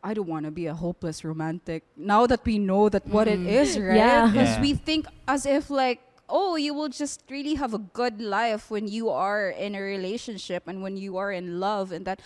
I 0.03 0.15
don't 0.15 0.29
want 0.29 0.45
to 0.47 0.51
be 0.53 0.67
a 0.67 0.75
hopeless 0.75 1.25
romantic. 1.25 1.83
Now 1.97 2.27
that 2.27 2.45
we 2.45 2.59
know 2.59 2.89
that 2.89 3.07
what 3.09 3.27
it 3.27 3.41
Mm. 3.41 3.49
is, 3.51 3.79
right? 3.79 3.97
Yeah. 3.99 4.27
Because 4.31 4.55
Yeah. 4.57 4.61
we 4.63 4.75
think 4.75 5.07
as 5.27 5.45
if 5.45 5.71
like, 5.71 6.01
oh, 6.31 6.55
you 6.57 6.73
will 6.75 6.89
just 6.93 7.25
really 7.31 7.55
have 7.55 7.73
a 7.75 7.79
good 7.81 8.21
life 8.21 8.71
when 8.71 8.87
you 8.87 9.09
are 9.11 9.49
in 9.51 9.75
a 9.75 9.81
relationship 9.81 10.69
and 10.69 10.83
when 10.83 10.97
you 10.97 11.17
are 11.17 11.33
in 11.33 11.59
love, 11.59 11.91
and 11.91 12.05
that 12.07 12.21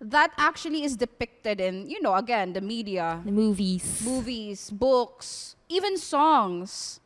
that 0.00 0.30
actually 0.38 0.84
is 0.86 0.96
depicted 0.96 1.60
in 1.60 1.90
you 1.90 2.00
know 2.00 2.14
again 2.14 2.52
the 2.54 2.62
media, 2.62 3.20
The 3.26 3.32
movies. 3.34 4.00
movies, 4.06 4.70
books, 4.70 5.56
even 5.68 5.98
songs, 5.98 7.00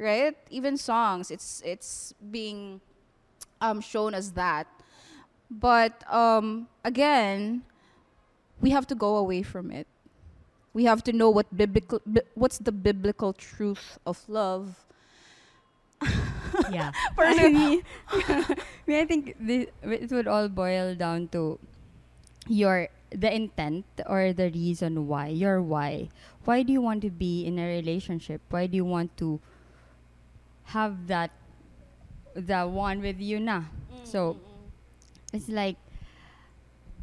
right? 0.00 0.34
Even 0.50 0.76
songs. 0.80 1.30
It's 1.30 1.60
it's 1.64 2.14
being 2.18 2.80
um, 3.60 3.80
shown 3.84 4.14
as 4.16 4.32
that. 4.40 4.66
But 5.50 6.00
um, 6.10 6.68
again, 6.84 7.62
we 8.60 8.70
have 8.70 8.86
to 8.88 8.94
go 8.94 9.16
away 9.16 9.42
from 9.42 9.70
it. 9.70 9.86
We 10.72 10.84
have 10.84 11.02
to 11.04 11.12
know 11.12 11.30
what 11.30 11.50
biblical 11.56 12.00
bi- 12.06 12.26
what's 12.34 12.58
the 12.58 12.72
biblical 12.72 13.32
truth 13.32 13.98
of 14.06 14.22
love. 14.28 14.86
yeah. 16.70 16.92
Person- 17.16 17.44
I 17.44 17.48
mean, 17.48 17.82
I 18.12 18.56
mean, 18.86 18.98
I 19.00 19.06
think 19.06 19.36
this, 19.40 19.66
it 19.82 20.10
would 20.10 20.28
all 20.28 20.48
boil 20.48 20.94
down 20.94 21.28
to 21.32 21.58
your 22.48 22.88
the 23.10 23.32
intent 23.32 23.84
or 24.06 24.32
the 24.32 24.50
reason 24.50 25.06
why 25.08 25.28
your 25.28 25.60
why. 25.62 26.08
Why 26.44 26.62
do 26.62 26.72
you 26.72 26.80
want 26.80 27.02
to 27.02 27.10
be 27.10 27.44
in 27.44 27.58
a 27.58 27.66
relationship? 27.66 28.40
Why 28.50 28.66
do 28.66 28.76
you 28.76 28.84
want 28.84 29.16
to 29.18 29.40
have 30.72 31.06
that 31.08 31.30
the 32.34 32.66
one 32.66 33.00
with 33.02 33.20
you 33.20 33.40
na? 33.40 33.66
Mm, 33.92 34.06
so 34.06 34.34
mm, 34.34 34.38
mm. 34.38 35.34
it's 35.34 35.48
like, 35.48 35.76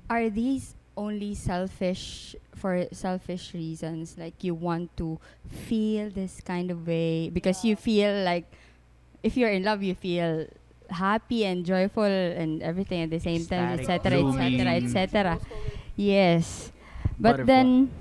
are 0.10 0.30
these 0.30 0.76
only 0.97 1.36
selfish 1.36 2.36
for 2.55 2.89
selfish 2.91 3.53
reasons? 3.53 4.17
Like 4.17 4.43
you 4.43 4.53
want 4.53 4.97
to 4.97 5.19
feel 5.47 6.10
this 6.10 6.41
kind 6.41 6.71
of 6.71 6.88
way 6.88 7.29
because 7.29 7.63
you 7.63 7.75
feel 7.77 8.25
like 8.25 8.45
if 9.23 9.38
you're 9.38 9.53
in 9.53 9.63
love, 9.63 9.83
you 9.83 9.95
feel 9.95 10.47
happy 10.89 11.45
and 11.45 11.65
joyful 11.65 12.03
and 12.03 12.63
everything 12.63 13.03
at 13.03 13.10
the 13.10 13.19
same 13.19 13.45
time, 13.45 13.79
Ecstatic, 13.79 14.13
etc., 14.13 14.73
etc., 14.73 14.75
etc. 14.75 15.39
Yes. 15.95 16.71
But 17.19 17.43
Butterfly. 17.43 17.45
then, 17.45 17.91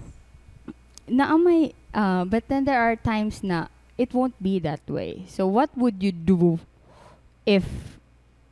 na 1.09 1.37
may, 1.37 1.75
uh, 1.95 2.25
but 2.25 2.49
then 2.49 2.65
there 2.65 2.81
are 2.81 2.97
times 2.97 3.43
na 3.43 3.69
it 3.99 4.13
won't 4.13 4.37
be 4.43 4.59
that 4.61 4.85
way. 4.89 5.25
So 5.29 5.47
what 5.47 5.71
would 5.77 6.03
you 6.03 6.13
do 6.13 6.61
if 7.45 7.96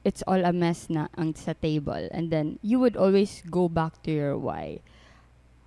it's 0.04 0.22
all 0.28 0.44
a 0.44 0.52
mess 0.52 0.86
na 0.92 1.08
ang 1.16 1.34
sa 1.34 1.56
table 1.56 2.08
and 2.12 2.30
then 2.30 2.60
you 2.60 2.78
would 2.78 2.96
always 2.96 3.42
go 3.50 3.68
back 3.68 4.02
to 4.04 4.12
your 4.12 4.36
why? 4.36 4.78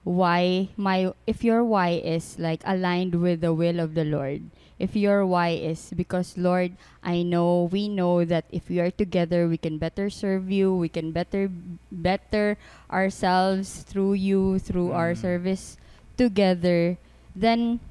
Why 0.08 0.70
my 0.78 1.12
if 1.26 1.44
your 1.44 1.66
why 1.66 2.00
is 2.00 2.40
like 2.40 2.62
aligned 2.64 3.20
with 3.20 3.42
the 3.42 3.52
will 3.52 3.82
of 3.82 3.92
the 3.98 4.06
Lord, 4.06 4.48
if 4.80 4.96
your 4.96 5.26
why 5.26 5.58
is 5.58 5.92
because 5.92 6.38
Lord, 6.38 6.78
I 7.04 7.24
know 7.24 7.68
we 7.68 7.90
know 7.90 8.24
that 8.24 8.46
if 8.48 8.70
we 8.70 8.80
are 8.80 8.92
together 8.94 9.50
we 9.50 9.58
can 9.58 9.78
better 9.78 10.10
serve 10.10 10.48
you, 10.48 10.72
we 10.72 10.88
can 10.88 11.12
better 11.12 11.52
better 11.92 12.56
ourselves 12.88 13.84
through 13.84 14.16
you, 14.16 14.60
through 14.60 14.94
our 14.94 15.12
Mm. 15.12 15.20
service 15.20 15.76
together, 16.16 16.96
then 17.36 17.82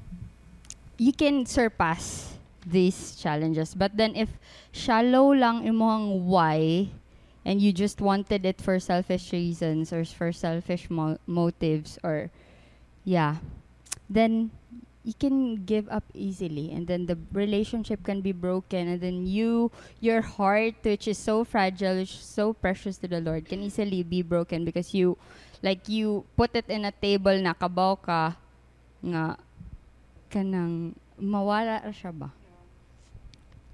you 0.97 1.13
can 1.13 1.45
surpass 1.45 2.36
these 2.71 3.15
challenges. 3.15 3.73
But 3.73 3.95
then 3.95 4.15
if 4.15 4.29
shallow 4.71 5.31
lang 5.33 5.63
imong 5.63 6.27
why 6.27 6.89
and 7.45 7.61
you 7.61 7.71
just 7.71 8.01
wanted 8.01 8.45
it 8.45 8.59
for 8.59 8.79
selfish 8.79 9.31
reasons 9.31 9.93
or 9.93 10.03
for 10.03 10.31
selfish 10.31 10.89
mo- 10.89 11.17
motives 11.25 11.97
or 12.03 12.29
yeah, 13.03 13.39
then 14.09 14.51
you 15.07 15.15
can 15.15 15.63
give 15.63 15.87
up 15.87 16.03
easily. 16.13 16.75
And 16.75 16.85
then 16.85 17.07
the 17.07 17.17
relationship 17.31 18.03
can 18.03 18.19
be 18.19 18.33
broken. 18.33 18.91
And 18.91 18.99
then 18.99 19.25
you 19.25 19.71
your 20.03 20.19
heart 20.19 20.75
which 20.83 21.07
is 21.07 21.17
so 21.17 21.47
fragile 21.47 21.95
which 22.03 22.19
is 22.19 22.27
so 22.27 22.51
precious 22.51 22.99
to 22.99 23.07
the 23.07 23.23
lord 23.23 23.47
can 23.47 23.63
easily 23.63 24.03
be 24.03 24.21
broken 24.21 24.65
because 24.65 24.93
you 24.93 25.17
like 25.63 25.87
you 25.87 26.25
put 26.35 26.51
it 26.53 26.67
in 26.69 26.85
a 26.85 26.91
table 26.91 27.33
na 27.39 27.53
kabaw 27.55 27.95
ka 27.97 28.35
nga 29.01 29.39
kanang 30.29 30.93
mawala 31.17 31.81
siya 31.89 32.13
ba 32.13 32.29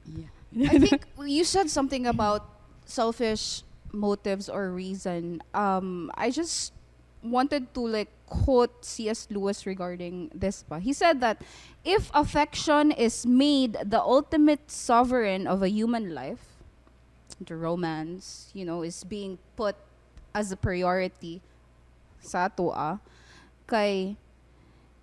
I 0.07 0.79
think 0.79 1.05
you 1.25 1.43
said 1.43 1.69
something 1.69 2.05
about 2.05 2.45
selfish 2.85 3.63
motives 3.91 4.49
or 4.49 4.71
reason. 4.71 5.41
Um, 5.53 6.11
I 6.15 6.29
just 6.29 6.73
wanted 7.23 7.73
to 7.73 7.81
like 7.87 8.09
quote 8.27 8.83
C.S. 8.83 9.27
Lewis 9.29 9.65
regarding 9.65 10.31
this. 10.33 10.65
He 10.81 10.93
said 10.93 11.21
that 11.21 11.41
if 11.85 12.11
affection 12.13 12.91
is 12.91 13.25
made 13.25 13.77
the 13.85 14.01
ultimate 14.01 14.69
sovereign 14.69 15.47
of 15.47 15.61
a 15.63 15.69
human 15.69 16.13
life, 16.13 16.57
the 17.39 17.55
romance, 17.55 18.49
you 18.53 18.65
know, 18.65 18.83
is 18.83 19.03
being 19.03 19.37
put 19.55 19.75
as 20.33 20.51
a 20.51 20.57
priority 20.57 21.41
sa 22.19 22.45
atua, 22.45 22.99
kay 23.67 24.15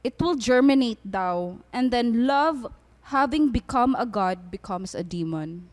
it 0.03 0.17
will 0.21 0.35
germinate 0.35 0.99
daw 1.05 1.55
and 1.73 1.91
then 1.91 2.27
love 2.27 2.67
having 3.11 3.51
become 3.51 3.99
a 3.99 4.07
god 4.07 4.51
becomes 4.51 4.95
a 4.95 5.03
demon. 5.03 5.69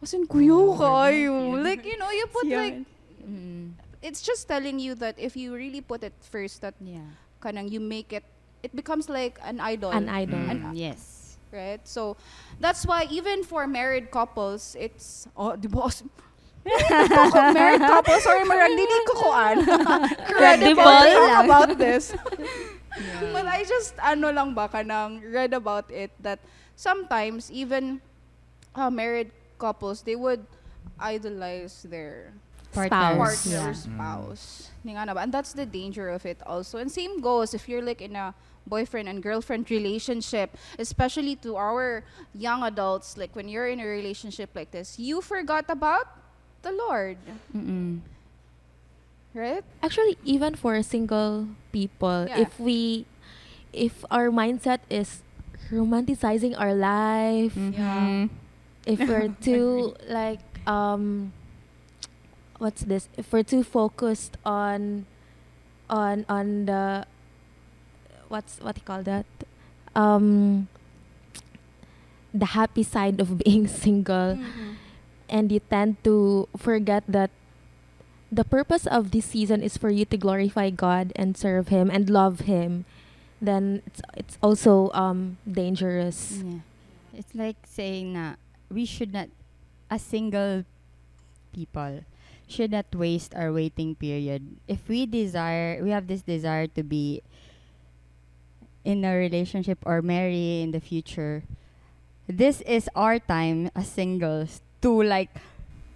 Wasin 0.00 0.24
kuyo 0.26 0.76
kayo. 0.78 1.60
Like, 1.60 1.84
you 1.84 1.98
know, 2.00 2.10
you 2.10 2.26
put 2.32 2.46
like, 2.48 2.82
mm, 3.20 3.76
it's 4.00 4.22
just 4.24 4.48
telling 4.48 4.78
you 4.80 4.94
that 4.96 5.18
if 5.18 5.36
you 5.36 5.54
really 5.54 5.80
put 5.80 6.02
it 6.02 6.14
first, 6.20 6.64
that 6.64 6.74
yeah 6.80 7.06
kanang 7.38 7.70
you 7.70 7.78
make 7.78 8.12
it, 8.12 8.24
it 8.62 8.74
becomes 8.74 9.06
like 9.06 9.38
an 9.44 9.60
idol. 9.60 9.90
An 9.94 10.08
idol. 10.08 10.38
Mm. 10.38 10.50
An- 10.50 10.76
yes 10.76 11.18
right? 11.52 11.80
So, 11.88 12.16
that's 12.60 12.84
why 12.86 13.06
even 13.10 13.44
for 13.44 13.66
married 13.66 14.10
couples, 14.10 14.76
it's, 14.78 15.28
oh, 15.36 15.56
di 15.56 15.68
ba? 15.68 15.88
Ako, 15.88 17.52
married 17.56 17.80
couples, 17.80 18.22
sorry, 18.22 18.44
marag, 18.44 18.76
dili 18.76 18.98
ko 19.08 19.12
kuan. 19.16 19.56
Credible 20.36 20.84
Credible 20.84 21.28
about 21.40 21.78
this. 21.78 22.12
But 23.32 23.46
I 23.46 23.64
just, 23.64 23.94
ano 24.00 24.30
lang 24.32 24.54
ba, 24.54 24.68
kanang 24.68 25.20
read 25.22 25.52
about 25.52 25.90
it 25.90 26.10
that 26.20 26.40
sometimes 26.76 27.50
even 27.50 28.00
uh, 28.74 28.90
married 28.90 29.30
couples, 29.58 30.02
they 30.02 30.16
would 30.16 30.44
idolize 30.98 31.82
their 31.88 32.32
partner 32.72 33.32
Yeah. 33.44 33.72
spouse. 33.72 34.70
Ni 34.84 34.92
nga 34.94 35.06
na 35.06 35.14
ba? 35.14 35.20
And 35.20 35.32
that's 35.32 35.52
the 35.52 35.66
danger 35.66 36.08
of 36.10 36.26
it 36.26 36.40
also. 36.46 36.78
And 36.78 36.90
same 36.90 37.20
goes 37.20 37.54
if 37.54 37.68
you're 37.68 37.82
like 37.82 38.00
in 38.02 38.16
a 38.16 38.34
boyfriend 38.66 39.08
and 39.08 39.22
girlfriend 39.22 39.70
relationship, 39.70 40.52
especially 40.78 41.34
to 41.40 41.56
our 41.56 42.04
young 42.34 42.62
adults, 42.62 43.16
like 43.16 43.32
when 43.34 43.48
you're 43.48 43.68
in 43.68 43.80
a 43.80 43.86
relationship 43.86 44.50
like 44.54 44.70
this, 44.70 44.98
you 44.98 45.20
forgot 45.22 45.64
about 45.68 46.06
the 46.62 46.72
Lord, 46.72 47.16
Mm-mm. 47.56 48.00
Right? 49.34 49.64
Actually, 49.82 50.16
even 50.24 50.54
for 50.54 50.80
single 50.82 51.48
people, 51.72 52.26
Yeah. 52.28 52.40
if 52.42 52.58
we, 52.60 53.06
if 53.72 54.04
our 54.10 54.30
mindset 54.30 54.80
is 54.90 55.22
romanticizing 55.70 56.56
our 56.58 56.74
life, 56.74 57.54
Mhm. 57.54 58.30
if 58.86 58.98
we're 59.08 59.28
too 59.40 59.94
like 60.08 60.40
um, 60.66 61.32
what's 62.58 62.82
this? 62.82 63.08
If 63.16 63.32
we're 63.32 63.44
too 63.46 63.62
focused 63.62 64.36
on, 64.44 65.06
on 65.88 66.24
on 66.28 66.66
the, 66.66 67.06
what's 68.28 68.60
what 68.60 68.76
do 68.76 68.80
you 68.80 68.86
call 68.88 69.02
that? 69.04 69.26
Um, 69.96 70.68
the 72.32 72.52
happy 72.56 72.82
side 72.82 73.20
of 73.20 73.38
being 73.44 73.66
single 73.66 74.38
and 75.28 75.50
you 75.52 75.60
tend 75.70 75.96
to 76.04 76.48
forget 76.56 77.04
that 77.08 77.30
the 78.30 78.44
purpose 78.44 78.86
of 78.86 79.10
this 79.10 79.26
season 79.26 79.62
is 79.62 79.76
for 79.76 79.90
you 79.90 80.04
to 80.06 80.16
glorify 80.16 80.70
God 80.70 81.12
and 81.16 81.36
serve 81.36 81.68
Him 81.68 81.90
and 81.90 82.08
love 82.10 82.40
Him, 82.44 82.84
then 83.40 83.82
it's 83.86 84.00
it's 84.16 84.38
also 84.42 84.90
um 84.92 85.38
dangerous. 85.48 86.42
Yeah. 86.44 86.60
It's 87.14 87.34
like 87.34 87.56
saying 87.66 88.12
na 88.12 88.36
we 88.70 88.84
should 88.84 89.12
not, 89.12 89.28
as 89.90 90.02
single 90.02 90.64
people, 91.52 92.04
should 92.46 92.70
not 92.70 92.86
waste 92.94 93.34
our 93.34 93.52
waiting 93.52 93.96
period. 93.96 94.60
If 94.68 94.86
we 94.88 95.06
desire, 95.06 95.80
we 95.82 95.90
have 95.90 96.06
this 96.06 96.22
desire 96.22 96.68
to 96.76 96.82
be 96.84 97.22
in 98.84 99.04
a 99.04 99.14
relationship 99.16 99.78
or 99.84 100.00
marry 100.00 100.62
in 100.62 100.72
the 100.72 100.80
future, 100.80 101.42
this 102.28 102.60
is 102.62 102.88
our 102.94 103.18
time 103.18 103.70
as 103.74 103.88
singles 103.88 104.60
to 104.80 105.02
like 105.02 105.28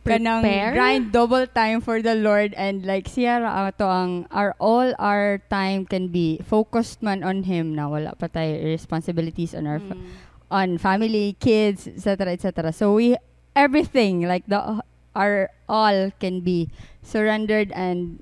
kanang 0.02 0.42
Prepare? 0.42 0.74
grind 0.74 1.04
double 1.14 1.46
time 1.46 1.78
for 1.80 2.02
the 2.02 2.14
Lord 2.18 2.54
and 2.58 2.82
like 2.82 3.06
siya 3.06 3.42
ra 3.46 3.70
ato 3.70 3.86
ang 3.86 4.26
our 4.34 4.54
all 4.58 4.90
our 4.98 5.38
time 5.46 5.86
can 5.86 6.10
be 6.10 6.42
focused 6.42 7.00
man 7.02 7.22
on 7.22 7.46
him 7.46 7.74
na 7.78 7.86
wala 7.86 8.12
pa 8.18 8.26
tayo 8.26 8.58
responsibilities 8.66 9.54
on 9.54 9.66
our 9.66 9.78
fa- 9.78 9.94
Mm. 9.94 10.10
on 10.52 10.68
family, 10.76 11.32
kids, 11.40 11.88
etc., 11.88 12.28
etc. 12.34 12.74
So 12.76 12.92
we 12.92 13.16
everything 13.56 14.26
like 14.26 14.44
the 14.50 14.82
our 15.14 15.48
all 15.68 16.10
can 16.20 16.40
be 16.44 16.68
surrendered 17.00 17.70
and 17.72 18.18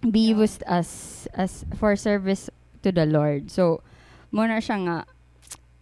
be 0.00 0.30
Yeah. 0.32 0.38
used 0.38 0.62
as 0.70 1.26
as 1.34 1.66
for 1.76 1.92
service 1.98 2.48
to 2.86 2.94
the 2.94 3.04
Lord. 3.04 3.50
So 3.50 3.82
muna 4.30 4.62
siya 4.62 4.76
nga 4.86 4.98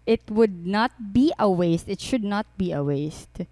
it 0.07 0.23
would 0.31 0.65
not 0.65 0.95
be 1.13 1.35
a 1.37 1.51
waste. 1.51 1.87
It 1.87 2.01
should 2.01 2.25
not 2.25 2.47
be 2.57 2.71
a 2.73 2.81
waste. 2.81 3.45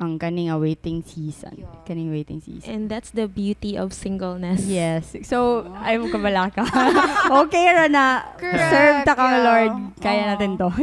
Ang 0.00 0.16
kaning 0.16 0.48
a 0.48 0.56
waiting 0.56 1.04
season. 1.04 1.60
Yeah. 1.60 1.84
Kaning 1.84 2.08
waiting 2.08 2.40
season. 2.40 2.64
And 2.64 2.82
that's 2.88 3.12
the 3.12 3.28
beauty 3.28 3.76
of 3.76 3.92
singleness. 3.92 4.64
Yes. 4.64 5.12
So, 5.28 5.68
ay 5.76 6.00
mo 6.00 6.08
kabala 6.08 6.48
ka. 6.48 6.64
okay 7.44 7.68
ra 7.68 7.84
na. 7.84 8.24
Correct, 8.40 8.72
Serve 8.72 8.96
ta 9.04 9.12
kang 9.12 9.36
yeah. 9.36 9.44
Lord. 9.44 9.72
Kaya 10.00 10.22
Oo. 10.24 10.30
natin 10.32 10.50
to. 10.56 10.68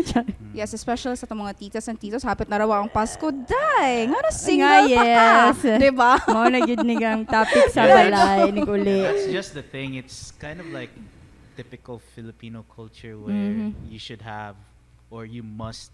Yes, 0.58 0.74
especially 0.74 1.14
sa 1.14 1.30
itong 1.30 1.46
mga 1.46 1.54
titas 1.54 1.86
and 1.86 1.98
titos, 1.98 2.26
hapit 2.26 2.50
na 2.50 2.58
raw 2.58 2.82
ang 2.82 2.90
Pasko. 2.90 3.30
Day! 3.30 4.10
Nga 4.10 4.18
na 4.18 4.30
Nga, 4.30 4.34
single 4.34 4.86
pa 4.90 5.02
ka. 5.02 5.06
yes. 5.06 5.58
Diba? 5.78 6.12
Mao 6.34 6.46
na 6.50 6.60
gid 6.62 6.82
ni 6.82 6.98
kang 6.98 7.26
topic 7.26 7.70
sa 7.70 7.86
balay 7.86 8.50
ni 8.50 8.66
Uli. 8.66 9.02
That's 9.02 9.30
just 9.30 9.54
the 9.54 9.62
thing. 9.62 10.02
It's 10.02 10.34
kind 10.38 10.58
of 10.58 10.66
like 10.74 10.90
typical 11.54 12.02
Filipino 12.14 12.66
culture 12.70 13.18
where 13.18 13.34
Mhm. 13.34 13.74
you 13.86 13.98
should 13.98 14.22
have 14.22 14.58
or 15.10 15.26
you 15.26 15.42
must 15.42 15.90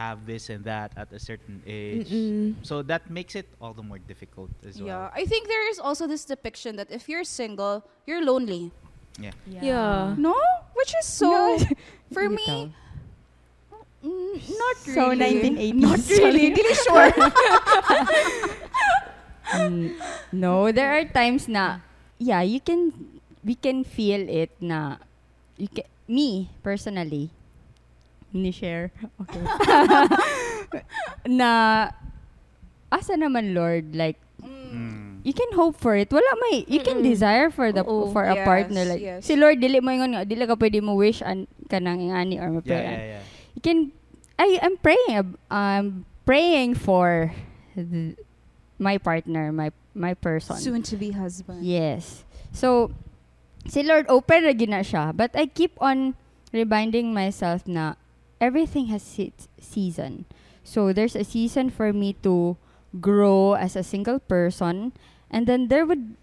have 0.00 0.24
this 0.24 0.48
and 0.48 0.64
that 0.64 0.96
at 0.96 1.12
a 1.12 1.20
certain 1.20 1.60
age. 1.68 2.08
Mm-mm. 2.08 2.56
So 2.64 2.80
that 2.88 3.12
makes 3.12 3.36
it 3.36 3.44
all 3.60 3.76
the 3.76 3.84
more 3.84 4.00
difficult 4.00 4.48
as 4.64 4.80
Yeah, 4.80 4.88
well. 4.88 5.12
Yeah, 5.12 5.20
I 5.20 5.28
think 5.28 5.44
there 5.52 5.68
is 5.68 5.76
also 5.76 6.08
this 6.08 6.24
depiction 6.24 6.80
that 6.80 6.88
if 6.88 7.04
you're 7.04 7.28
single, 7.28 7.84
you're 8.08 8.24
lonely. 8.24 8.72
Yeah. 9.20 9.36
Yeah. 9.44 10.16
No? 10.16 10.32
Which 10.72 10.96
is 10.96 11.04
so, 11.04 11.60
for 12.16 12.32
me, 12.32 12.72
mm, 14.00 14.34
not 14.56 14.76
really. 14.88 14.96
So, 14.96 15.04
1980s. 15.12 15.76
Not 15.76 16.00
really. 16.08 16.46
Really 16.56 16.76
sure. 16.80 17.12
Mm, 19.50 19.98
no, 20.30 20.70
there 20.70 20.94
are 20.94 21.02
times 21.10 21.50
na 21.50 21.82
yeah, 22.22 22.38
you 22.38 22.62
can 22.62 22.94
we 23.42 23.58
can 23.58 23.82
feel 23.82 24.22
it 24.30 24.54
na 24.62 25.02
you 25.58 25.66
can, 25.66 25.90
me 26.06 26.54
personally 26.62 27.34
ni 28.32 28.50
share 28.50 28.90
okay 29.18 29.42
na 31.28 31.50
asa 32.90 33.14
naman 33.14 33.54
Lord 33.54 33.94
like 33.94 34.18
Mm. 34.40 35.20
you 35.20 35.34
can 35.36 35.52
hope 35.52 35.76
for 35.76 35.92
it. 35.98 36.08
Wala 36.08 36.24
may 36.48 36.64
you 36.64 36.80
can 36.80 37.04
Mm-mm. 37.04 37.10
desire 37.12 37.50
for 37.52 37.74
the 37.76 37.84
Oo. 37.84 38.08
for 38.08 38.24
a 38.24 38.38
Yes, 38.40 38.46
partner 38.46 38.82
like 38.88 39.02
yes. 39.04 39.26
si 39.28 39.36
Lord 39.36 39.60
dili 39.60 39.82
mo 39.84 39.92
ingon 39.92 40.16
nga 40.16 40.24
dili 40.24 40.46
ka 40.48 40.56
pwede 40.56 40.80
mo 40.80 40.96
wish 40.96 41.20
an 41.20 41.44
kanang 41.68 42.00
ingani 42.00 42.40
or 42.40 42.48
Yeah, 42.48 42.56
mapray. 42.56 42.80
yeah, 42.80 43.04
yeah. 43.20 43.22
You 43.52 43.60
can 43.60 43.78
I 44.40 44.56
I'm 44.64 44.80
praying 44.80 45.36
I'm 45.52 46.08
praying 46.24 46.78
for 46.80 47.36
th- 47.76 48.16
my 48.80 48.96
partner, 48.96 49.52
my 49.52 49.76
my 49.92 50.16
person. 50.16 50.56
Soon 50.56 50.80
to 50.88 50.96
be 50.96 51.12
husband. 51.12 51.66
Yes. 51.68 52.24
So, 52.56 52.96
si 53.68 53.84
Lord 53.84 54.08
open 54.08 54.48
na 54.48 54.56
gina 54.56 54.80
siya. 54.80 55.12
But 55.12 55.36
I 55.36 55.44
keep 55.52 55.76
on 55.84 56.16
reminding 56.48 57.12
myself 57.12 57.68
na 57.68 57.99
everything 58.40 58.86
has 58.86 59.04
its 59.18 59.48
season. 59.60 60.24
So, 60.64 60.92
there's 60.92 61.16
a 61.16 61.24
season 61.24 61.70
for 61.70 61.92
me 61.92 62.14
to 62.22 62.56
grow 63.00 63.54
as 63.54 63.76
a 63.76 63.82
single 63.82 64.18
person. 64.18 64.92
And 65.30 65.46
then 65.46 65.68
there 65.68 65.86
would 65.86 66.16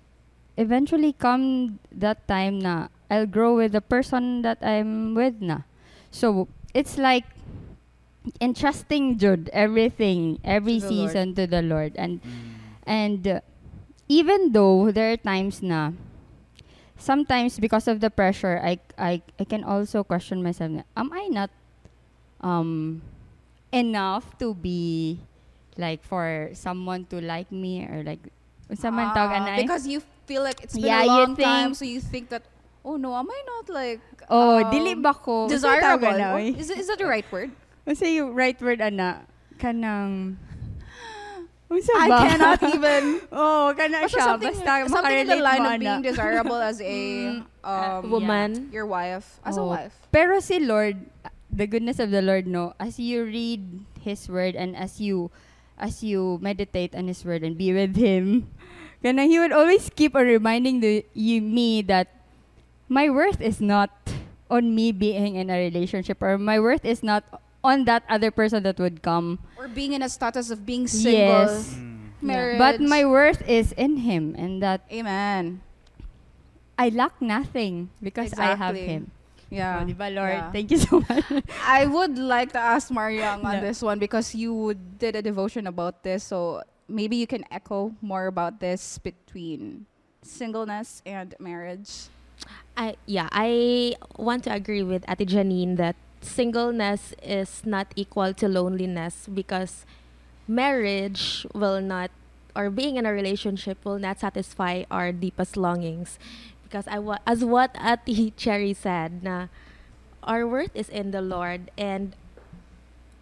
eventually 0.58 1.14
come 1.14 1.80
that 1.92 2.28
time 2.28 2.60
na 2.60 2.88
I'll 3.10 3.26
grow 3.30 3.56
with 3.56 3.72
the 3.72 3.82
person 3.82 4.42
that 4.44 4.60
I'm 4.62 5.16
with 5.16 5.42
na. 5.42 5.64
So, 6.12 6.48
it's 6.74 6.98
like 6.98 7.26
entrusting 8.42 9.18
Jude 9.18 9.50
everything, 9.54 10.40
every 10.44 10.80
To 10.80 10.88
the 10.88 10.94
Lord. 10.94 11.10
season 11.12 11.36
to 11.36 11.48
the 11.48 11.62
Lord. 11.62 11.94
And 11.96 12.20
Mm. 12.22 12.30
and 12.88 13.22
uh, 13.28 13.40
even 14.08 14.52
though 14.52 14.92
there 14.92 15.12
are 15.16 15.20
times 15.20 15.64
na 15.64 15.92
sometimes 16.98 17.60
because 17.60 17.88
of 17.88 18.00
the 18.00 18.10
pressure 18.10 18.60
I 18.64 18.80
I 18.98 19.22
I 19.40 19.44
can 19.46 19.64
also 19.64 20.04
question 20.04 20.44
myself 20.44 20.72
na, 20.72 20.84
am 20.98 21.12
I 21.14 21.28
not 21.32 21.50
um 22.42 23.02
enough 23.74 24.38
to 24.40 24.54
be 24.54 25.20
like 25.78 26.02
for 26.04 26.50
someone 26.54 27.06
to 27.12 27.22
like 27.22 27.52
me 27.52 27.86
or 27.86 28.02
like 28.04 28.22
unsa 28.72 28.90
man 28.94 29.12
tawag 29.14 29.34
Ah, 29.34 29.40
anay? 29.46 29.62
Because 29.66 29.86
you 29.88 30.02
feel 30.26 30.44
like 30.44 30.60
it's 30.64 30.76
been 30.76 30.86
Yeah, 30.90 31.02
a 31.02 31.06
you 31.06 31.12
long 31.12 31.36
time, 31.36 31.72
think- 31.72 31.78
so 31.80 31.86
you 31.86 32.02
think 32.02 32.30
that, 32.30 32.44
oh 32.84 32.96
no, 32.98 33.16
am 33.16 33.30
I 33.30 33.40
not 33.46 33.66
like 33.70 34.02
oh 34.30 34.60
um, 34.64 34.72
dili 34.74 34.96
ba 34.98 35.14
ko 35.14 35.48
desirable? 35.48 36.08
Or- 36.12 36.40
oy? 36.42 36.52
Is, 36.58 36.70
is 36.70 36.88
that 36.88 36.98
the 37.00 37.08
right 37.08 37.26
word? 37.32 37.52
unsa 37.88 38.04
yung 38.12 38.36
right 38.36 38.60
word 38.60 38.84
ana 38.84 39.24
kanang 39.56 40.36
unsa 41.72 41.92
I 41.96 42.08
ba 42.12 42.18
cannot 42.28 42.60
even. 42.76 43.04
oh 43.32 43.72
kana 43.76 44.08
siya 44.08 44.36
something, 44.36 44.56
basta 44.56 44.88
something 44.92 45.20
in 45.24 45.28
the 45.28 45.40
line 45.40 45.64
of 45.64 45.72
ana. 45.76 45.80
being 45.80 46.02
desirable 46.04 46.60
as 46.60 46.80
a 46.84 46.96
Mm, 47.28 47.44
um, 47.68 48.02
woman. 48.12 48.72
your 48.72 48.88
wife, 48.88 49.40
as 49.44 49.56
a 49.56 49.62
Oh. 49.64 49.68
wife. 49.76 49.92
Pero 50.12 50.40
si 50.40 50.60
Lord, 50.64 50.96
the 51.58 51.66
goodness 51.66 51.98
of 51.98 52.14
the 52.14 52.22
Lord, 52.22 52.46
no, 52.46 52.78
as 52.80 53.02
you 53.02 53.26
read 53.26 53.82
His 54.00 54.30
Word 54.30 54.54
and 54.54 54.78
as 54.78 55.02
you, 55.02 55.34
as 55.78 56.06
you 56.06 56.38
meditate 56.40 56.94
on 56.94 57.10
His 57.10 57.26
Word 57.26 57.42
and 57.42 57.58
be 57.58 57.74
with 57.74 57.98
Him, 57.98 58.54
kana 59.04 59.26
He 59.26 59.42
would 59.42 59.52
always 59.52 59.90
keep 59.90 60.16
on 60.16 60.30
reminding 60.30 60.80
the 60.80 61.04
you 61.18 61.42
me 61.42 61.82
that 61.90 62.14
my 62.88 63.10
worth 63.10 63.42
is 63.42 63.60
not 63.60 63.90
on 64.50 64.78
me 64.78 64.94
being 64.94 65.36
in 65.36 65.50
a 65.50 65.58
relationship 65.58 66.22
or 66.22 66.38
my 66.38 66.62
worth 66.62 66.86
is 66.86 67.04
not 67.04 67.26
on 67.66 67.84
that 67.84 68.04
other 68.08 68.32
person 68.32 68.64
that 68.64 68.78
would 68.78 69.02
come. 69.02 69.40
Or 69.58 69.68
being 69.68 69.92
in 69.92 70.02
a 70.06 70.08
status 70.08 70.54
of 70.54 70.64
being 70.66 70.88
single, 70.88 71.50
Yes. 71.50 71.74
Mm. 71.74 72.14
marriage. 72.22 72.62
But 72.62 72.80
my 72.80 73.04
worth 73.04 73.42
is 73.50 73.74
in 73.74 74.06
Him 74.06 74.38
and 74.38 74.62
that 74.62 74.86
Amen. 74.94 75.66
I 76.78 76.90
lack 76.94 77.20
nothing 77.20 77.90
because 78.00 78.38
I 78.38 78.54
have 78.54 78.78
Him. 78.78 79.10
Yeah. 79.50 79.80
Oh, 79.82 79.86
di 79.86 79.94
Lord? 79.94 80.38
Yeah. 80.38 80.52
Thank 80.52 80.72
you 80.72 80.78
so 80.78 81.00
much. 81.10 81.24
I 81.64 81.86
would 81.86 82.18
like 82.18 82.52
to 82.54 82.60
ask 82.60 82.90
Mariang 82.92 83.44
on 83.44 83.60
No. 83.60 83.62
this 83.62 83.82
one 83.82 84.00
because 84.00 84.36
you 84.36 84.76
did 85.00 85.16
a 85.16 85.22
devotion 85.22 85.68
about 85.68 86.04
this. 86.04 86.24
So 86.24 86.64
maybe 86.88 87.16
you 87.16 87.28
can 87.28 87.46
echo 87.52 87.96
more 88.02 88.28
about 88.28 88.60
this 88.60 88.98
between 89.00 89.86
singleness 90.22 91.02
and 91.06 91.36
marriage. 91.40 92.12
I 92.76 92.96
yeah, 93.08 93.30
I 93.32 93.96
want 94.20 94.44
to 94.46 94.54
agree 94.54 94.84
with 94.84 95.04
Ate 95.10 95.26
Janine 95.26 95.78
that 95.78 95.96
singleness 96.22 97.14
is 97.24 97.64
not 97.66 97.88
equal 97.96 98.34
to 98.36 98.48
loneliness 98.48 99.26
because 99.32 99.86
marriage 100.48 101.46
will 101.54 101.82
not 101.82 102.12
or 102.56 102.70
being 102.70 102.98
in 102.98 103.06
a 103.06 103.14
relationship 103.14 103.78
will 103.86 104.00
not 104.00 104.20
satisfy 104.20 104.84
our 104.90 105.12
deepest 105.12 105.58
longings 105.58 106.18
because 106.68 106.84
I 106.88 107.00
wa- 107.00 107.24
as 107.26 107.44
what 107.48 107.72
Ati 107.80 108.32
Cherry 108.36 108.74
said 108.76 109.24
na 109.24 109.48
our 110.24 110.44
worth 110.44 110.76
is 110.76 110.90
in 110.92 111.12
the 111.16 111.24
Lord 111.24 111.72
and 111.80 112.12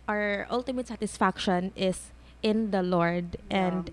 our 0.10 0.50
ultimate 0.50 0.90
satisfaction 0.90 1.70
is 1.78 2.10
in 2.42 2.72
the 2.74 2.82
Lord 2.82 3.38
and 3.50 3.90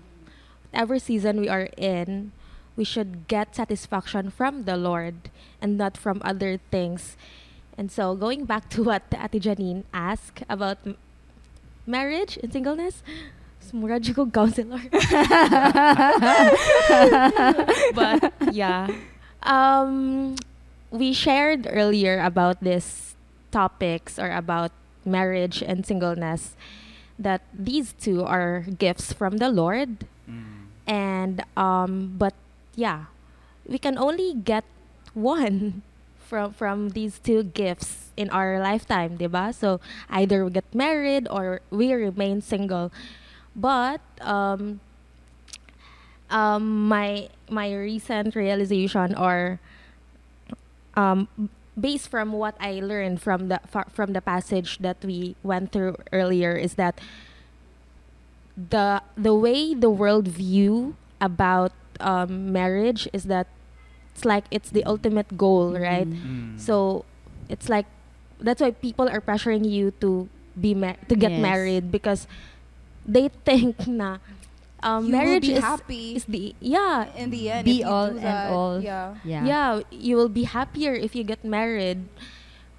whatever 0.73 0.97
season 0.97 1.37
we 1.39 1.47
are 1.49 1.69
in, 1.77 2.31
we 2.75 2.83
should 2.83 3.27
get 3.29 3.55
satisfaction 3.55 4.31
from 4.33 4.63
the 4.65 4.75
Lord 4.77 5.29
and 5.61 5.77
not 5.77 5.95
from 5.97 6.17
other 6.25 6.57
things. 6.73 7.15
And 7.77 7.91
so, 7.91 8.15
going 8.17 8.45
back 8.45 8.69
to 8.77 8.83
what 8.83 9.03
Ati 9.13 9.39
Janine 9.39 9.83
asked 9.93 10.41
about 10.49 10.77
m- 10.85 10.97
marriage 11.85 12.37
and 12.41 12.51
singleness, 12.53 13.01
mura 13.73 13.97
ko 13.99 14.25
counselor. 14.29 14.77
but 17.97 18.21
yeah, 18.53 18.85
um, 19.43 20.35
we 20.91 21.13
shared 21.13 21.67
earlier 21.69 22.21
about 22.21 22.63
this 22.63 23.15
topics 23.51 24.17
or 24.17 24.31
about 24.31 24.71
marriage 25.05 25.61
and 25.61 25.85
singleness 25.85 26.55
that 27.19 27.41
these 27.53 27.93
two 27.93 28.23
are 28.23 28.65
gifts 28.79 29.13
from 29.13 29.37
the 29.37 29.49
Lord. 29.49 30.07
Mm. 30.29 30.71
and 30.87 31.43
um 31.55 32.15
but 32.19 32.33
yeah 32.75 33.11
we 33.67 33.77
can 33.79 33.97
only 33.97 34.33
get 34.33 34.63
one 35.13 35.83
from 36.17 36.51
from 36.53 36.89
these 36.95 37.19
two 37.19 37.43
gifts 37.43 38.11
in 38.15 38.29
our 38.31 38.59
lifetime 38.59 39.17
diba 39.17 39.53
so 39.53 39.79
either 40.09 40.43
we 40.43 40.51
get 40.51 40.67
married 40.73 41.27
or 41.29 41.61
we 41.69 41.93
remain 41.93 42.41
single. 42.41 42.91
But 43.55 44.01
um 44.21 44.79
um 46.33 46.89
my 46.89 47.29
my 47.49 47.69
recent 47.73 48.33
realization 48.35 49.13
or 49.15 49.59
um 50.97 51.27
based 51.79 52.09
from 52.09 52.33
what 52.33 52.55
I 52.59 52.81
learned 52.81 53.21
from 53.21 53.47
the 53.49 53.59
fa- 53.67 53.89
from 53.93 54.13
the 54.13 54.21
passage 54.21 54.79
that 54.79 54.97
we 55.05 55.35
went 55.43 55.71
through 55.71 55.97
earlier 56.11 56.53
is 56.57 56.75
that 56.75 56.99
the 58.57 59.01
the 59.17 59.33
way 59.33 59.73
the 59.73 59.89
world 59.89 60.27
view 60.27 60.95
about 61.21 61.71
um, 61.99 62.51
marriage 62.51 63.07
is 63.13 63.23
that 63.25 63.47
it's 64.13 64.25
like 64.25 64.45
it's 64.51 64.69
the 64.69 64.83
ultimate 64.85 65.37
goal, 65.37 65.73
right? 65.73 66.07
Mm. 66.09 66.59
So 66.59 67.05
it's 67.49 67.69
like 67.69 67.85
that's 68.39 68.61
why 68.61 68.71
people 68.71 69.09
are 69.09 69.21
pressuring 69.21 69.69
you 69.69 69.91
to 70.01 70.29
be 70.59 70.73
ma- 70.75 70.99
to 71.09 71.15
get 71.15 71.31
Yes. 71.31 71.41
married 71.41 71.91
because 71.91 72.27
they 73.05 73.29
think 73.45 73.87
na 73.87 74.17
um, 74.83 75.07
you 75.07 75.11
marriage 75.15 75.47
will 75.47 75.55
be 75.55 75.57
is 75.57 75.63
happy 75.63 76.05
is 76.19 76.25
the 76.27 76.53
yeah 76.59 77.07
in 77.15 77.31
the 77.31 77.49
end. 77.49 77.65
Be 77.65 77.81
all 77.83 78.11
do 78.11 78.19
and 78.19 78.53
all. 78.53 78.75
Yeah. 78.83 79.15
yeah. 79.23 79.43
yeah 79.47 79.69
you 79.89 80.15
will 80.19 80.29
be 80.29 80.43
happier 80.43 80.93
if 80.93 81.15
you 81.15 81.23
get 81.23 81.41
married 81.47 82.05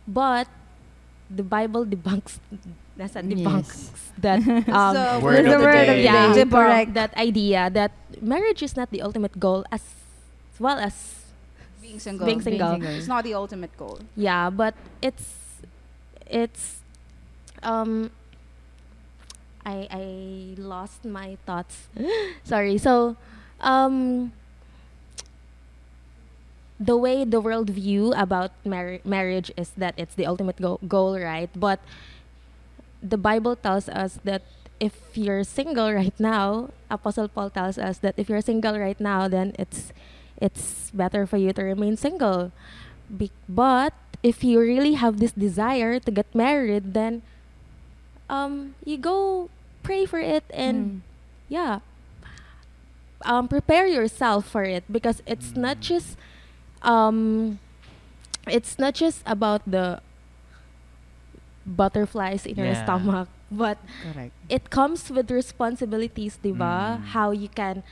but 0.06 0.46
the 1.32 1.42
bible 1.42 1.88
debunks 1.88 2.36
nasa 3.00 3.24
debunks 3.24 3.90
that 4.20 4.38
um 4.70 4.94
So, 4.94 5.18
Word 5.24 5.48
of 5.48 5.58
the 5.58 5.66
day. 5.66 6.04
Yeah. 6.04 6.30
Debunk. 6.36 6.52
Correct. 6.54 6.90
that 6.94 7.10
idea 7.18 7.66
that 7.72 7.90
marriage 8.22 8.62
is 8.62 8.76
not 8.76 8.92
the 8.94 9.02
ultimate 9.02 9.40
goal 9.40 9.64
as, 9.72 9.82
as 10.52 10.60
well 10.60 10.78
as 10.78 11.24
Being 11.84 12.00
single. 12.00 12.24
Being 12.24 12.40
single. 12.40 12.80
It's 12.80 13.08
not 13.10 13.24
the 13.28 13.34
ultimate 13.34 13.74
goal. 13.76 14.00
yeah 14.16 14.48
but 14.48 14.72
it's 15.02 15.60
it's 16.24 16.80
um 17.62 18.08
i 19.64 19.88
i 19.90 20.04
lost 20.60 21.04
my 21.04 21.36
thoughts. 21.46 21.88
Sorry. 22.44 22.78
So 22.78 23.16
um 23.60 24.32
the 26.78 26.96
way 26.96 27.24
the 27.24 27.40
world 27.40 27.70
view 27.70 28.12
about 28.14 28.50
mar- 28.64 29.00
marriage 29.04 29.50
is 29.56 29.70
that 29.76 29.94
it's 29.96 30.14
the 30.14 30.26
ultimate 30.26 30.60
go- 30.60 30.80
goal 30.88 31.18
right? 31.18 31.50
But 31.54 31.80
the 33.02 33.16
bible 33.18 33.54
tells 33.56 33.88
us 33.88 34.18
that 34.24 34.42
if 34.80 34.96
you're 35.14 35.44
single 35.44 35.92
right 35.92 36.16
now 36.18 36.70
apostle 36.90 37.28
paul 37.28 37.50
tells 37.50 37.78
us 37.78 37.98
that 37.98 38.14
if 38.16 38.28
you're 38.28 38.40
single 38.40 38.78
right 38.78 38.98
now 38.98 39.28
then 39.28 39.52
it's 39.58 39.92
it's 40.40 40.90
better 40.90 41.26
for 41.26 41.36
you 41.36 41.52
to 41.52 41.62
remain 41.62 41.96
single. 41.96 42.50
Be- 43.06 43.30
but 43.48 43.92
if 44.22 44.42
you 44.42 44.58
really 44.58 44.94
have 44.94 45.20
this 45.20 45.32
desire 45.32 46.00
to 46.00 46.10
get 46.10 46.26
married 46.34 46.94
then 46.94 47.22
um 48.28 48.74
you 48.84 48.96
go 48.98 49.48
pray 49.82 50.04
for 50.06 50.18
it 50.18 50.44
and 50.50 50.92
yeah 51.48 51.80
um 53.24 53.48
prepare 53.48 53.86
yourself 53.86 54.46
for 54.46 54.62
it 54.62 54.84
because 54.90 55.22
it's 55.26 55.56
not 55.56 55.80
just 55.80 56.16
um 56.82 57.58
it's 58.46 58.78
not 58.78 58.94
just 58.94 59.22
about 59.26 59.62
the 59.66 60.00
butterflies 61.66 62.46
in 62.46 62.58
your 62.58 62.74
stomach 62.74 63.28
but 63.50 63.78
Correct. 63.98 64.34
it 64.48 64.70
comes 64.70 65.10
with 65.10 65.30
responsibilities, 65.30 66.38
diba? 66.42 67.00
Mm. 67.00 67.04
How 67.14 67.30
you 67.30 67.48
can 67.48 67.82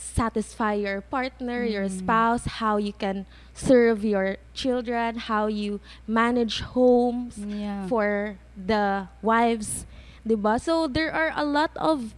satisfy 0.00 0.74
your 0.80 1.00
partner, 1.04 1.62
your 1.64 1.84
Mm. 1.86 1.98
spouse, 2.00 2.44
how 2.62 2.76
you 2.80 2.92
can 2.96 3.26
serve 3.52 4.00
your 4.04 4.40
children, 4.56 5.16
how 5.28 5.46
you 5.46 5.78
manage 6.08 6.60
homes 6.72 7.36
Yeah. 7.38 7.84
for 7.86 8.36
the 8.56 9.08
wives, 9.20 9.84
diba? 10.26 10.56
So 10.60 10.88
there 10.88 11.12
are 11.12 11.32
a 11.36 11.44
lot 11.44 11.70
of 11.76 12.16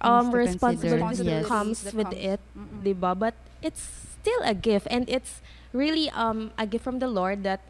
um, 0.00 0.30
to 0.30 0.38
consider. 0.38 0.38
responsibilities 0.38 1.18
that 1.26 1.44
comes 1.50 1.82
That 1.82 1.94
with 1.94 2.10
comes. 2.14 2.22
it, 2.38 2.40
diba? 2.86 3.18
But 3.18 3.34
it's 3.60 3.82
still 4.14 4.38
a 4.46 4.54
gift, 4.54 4.86
and 4.90 5.10
it's 5.10 5.42
really 5.74 6.06
um, 6.14 6.54
a 6.56 6.66
gift 6.70 6.84
from 6.86 7.02
the 7.02 7.10
Lord 7.10 7.42
that 7.42 7.60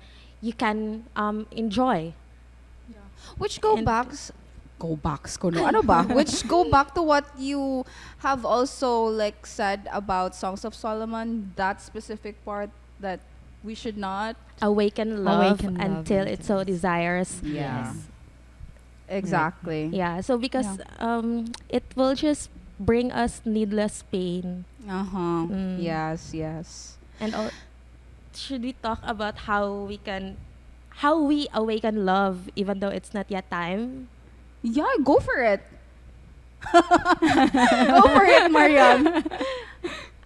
you 0.45 0.53
can 0.53 1.09
um, 1.17 1.49
enjoy. 1.51 2.13
Which 3.37 3.61
go 3.61 3.77
And- 3.77 3.85
backs 3.85 4.31
go 4.79 4.95
backs 4.97 5.37
ko 5.37 5.51
no. 5.51 5.67
Ano 5.67 5.83
ba? 5.83 6.03
Which 6.19 6.47
go 6.47 6.65
back 6.71 6.95
to 6.95 7.03
what 7.03 7.27
you 7.37 7.85
have 8.23 8.47
also 8.47 9.11
like 9.11 9.45
said 9.47 9.87
about 9.93 10.35
Songs 10.35 10.65
of 10.65 10.75
Solomon, 10.75 11.53
that 11.57 11.83
specific 11.83 12.39
part 12.45 12.71
that 13.01 13.21
we 13.63 13.75
should 13.75 13.99
not 13.99 14.37
Awaken 14.63 15.23
love 15.25 15.63
Awaken 15.63 15.79
until 15.81 15.99
until 15.99 16.25
it 16.27 16.45
so 16.45 16.55
it's- 16.63 16.67
desires. 16.67 17.31
Yeah. 17.43 17.91
Yes. 17.91 18.07
exactly. 19.09 19.87
Yeah, 19.93 20.21
so 20.21 20.37
because 20.39 20.79
um, 20.99 21.53
it 21.69 21.85
will 21.97 22.15
just 22.15 22.51
bring 22.79 23.11
us 23.13 23.41
needless 23.45 24.03
pain. 24.11 24.65
Uh-huh. 24.89 25.47
Mm. 25.51 25.83
Yes, 25.83 26.35
yes. 26.35 26.97
And 27.21 27.35
al- 27.35 27.55
should 28.35 28.63
we 28.63 28.73
talk 28.75 29.01
about 29.03 29.49
how 29.51 29.71
we 29.89 29.97
can, 29.99 30.37
how 31.03 31.19
we 31.19 31.49
awaken 31.55 32.05
love 32.07 32.49
even 32.55 32.81
though 32.81 32.93
it's 32.93 33.15
not 33.15 33.31
yet 33.31 33.51
time? 33.51 34.09
Yeah, 34.63 34.91
go 35.05 35.19
for 35.21 35.39
it. 35.43 35.63
go 36.73 38.03
for 38.11 38.25
it, 38.27 38.51
Mariang. 38.51 39.25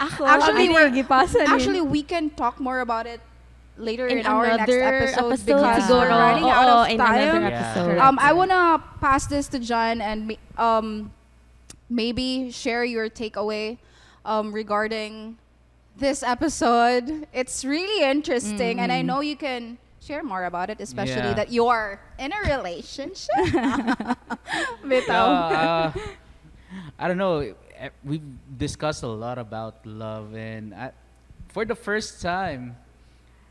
Ako, 0.00 0.26
Actually, 0.26 0.68
we're- 0.70 0.88
yung 0.90 0.94
gipasa 1.04 1.38
ni- 1.44 1.46
Actually, 1.46 1.80
we 1.80 2.02
can 2.02 2.30
talk 2.30 2.58
more 2.58 2.80
about 2.80 3.06
it 3.06 3.20
later 3.78 4.06
in, 4.06 4.18
in 4.18 4.26
our 4.26 4.46
next 4.56 4.68
episode, 4.72 5.32
episode, 5.32 5.46
because 5.46 5.84
siguro. 5.84 6.00
we're 6.00 6.08
running 6.08 6.44
Oo, 6.44 6.50
out 6.50 6.68
of 6.68 6.88
in 6.90 6.98
time. 6.98 7.18
Yeah. 7.20 7.48
episode. 7.48 7.98
Um, 7.98 8.18
I 8.18 8.32
wanna 8.32 8.82
pass 9.00 9.26
this 9.26 9.48
to 9.48 9.58
John 9.58 10.00
and 10.00 10.36
um, 10.58 11.12
maybe 11.88 12.50
share 12.50 12.84
your 12.84 13.08
takeaway 13.08 13.78
um, 14.24 14.52
regarding 14.52 15.38
this 15.96 16.22
episode. 16.22 17.26
It's 17.32 17.64
really 17.64 18.02
interesting, 18.04 18.80
and 18.80 18.90
I 18.90 19.02
Mm. 19.02 19.06
know 19.06 19.20
you 19.20 19.36
can 19.36 19.78
share 20.02 20.22
more 20.22 20.44
about 20.44 20.68
it, 20.70 20.80
especially 20.80 21.30
Yeah. 21.32 21.34
that 21.38 21.52
you're 21.52 22.00
in 22.18 22.32
a 22.34 22.40
relationship. 22.50 23.30
Yeah, 23.52 24.14
Bitaw. 24.84 25.94
uh, 25.96 25.98
I 26.98 27.08
don't 27.08 27.18
know. 27.18 27.38
eh, 27.78 27.88
We've 28.04 28.22
discussed 28.58 29.02
a 29.02 29.08
lot 29.08 29.38
about 29.38 29.86
love, 29.86 30.34
and 30.34 30.74
I, 30.74 30.92
for 31.48 31.64
the 31.64 31.74
first 31.74 32.20
time 32.20 32.76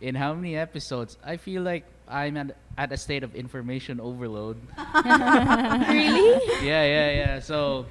in 0.02 0.16
how 0.16 0.34
many 0.34 0.58
episodes, 0.58 1.18
I 1.24 1.38
feel 1.38 1.62
like 1.64 1.86
I'm 2.08 2.36
at, 2.38 2.56
at 2.78 2.92
a 2.92 2.98
state 2.98 3.24
of 3.24 3.34
information 3.36 4.00
overload. 4.00 4.58
really? 5.06 6.42
yeah, 6.66 6.84
yeah, 6.86 7.10
yeah. 7.12 7.40
So, 7.40 7.86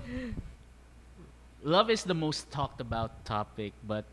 love 1.63 1.91
is 1.91 2.05
the 2.05 2.15
most 2.15 2.51
talked 2.51 2.81
about 2.81 3.25
topic, 3.25 3.73
but 3.87 4.05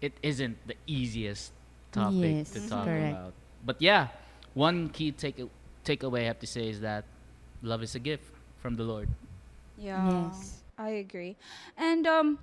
it 0.00 0.12
isn't 0.22 0.56
the 0.66 0.74
easiest 0.86 1.52
topic 1.92 2.46
Yes, 2.46 2.50
to 2.52 2.60
talk 2.68 2.84
correct. 2.86 3.12
about. 3.12 3.34
But 3.64 3.80
yeah, 3.80 4.08
one 4.54 4.88
key 4.90 5.12
take 5.12 5.40
takeaway 5.84 6.20
I 6.20 6.24
have 6.24 6.38
to 6.40 6.46
say 6.46 6.68
is 6.68 6.80
that 6.80 7.04
love 7.62 7.82
is 7.82 7.94
a 7.94 8.00
gift 8.00 8.24
from 8.60 8.76
the 8.76 8.84
Lord. 8.84 9.08
Yeah, 9.76 10.30
Yes. 10.30 10.62
I 10.78 10.90
agree. 10.90 11.36
And 11.76 12.06
um, 12.06 12.38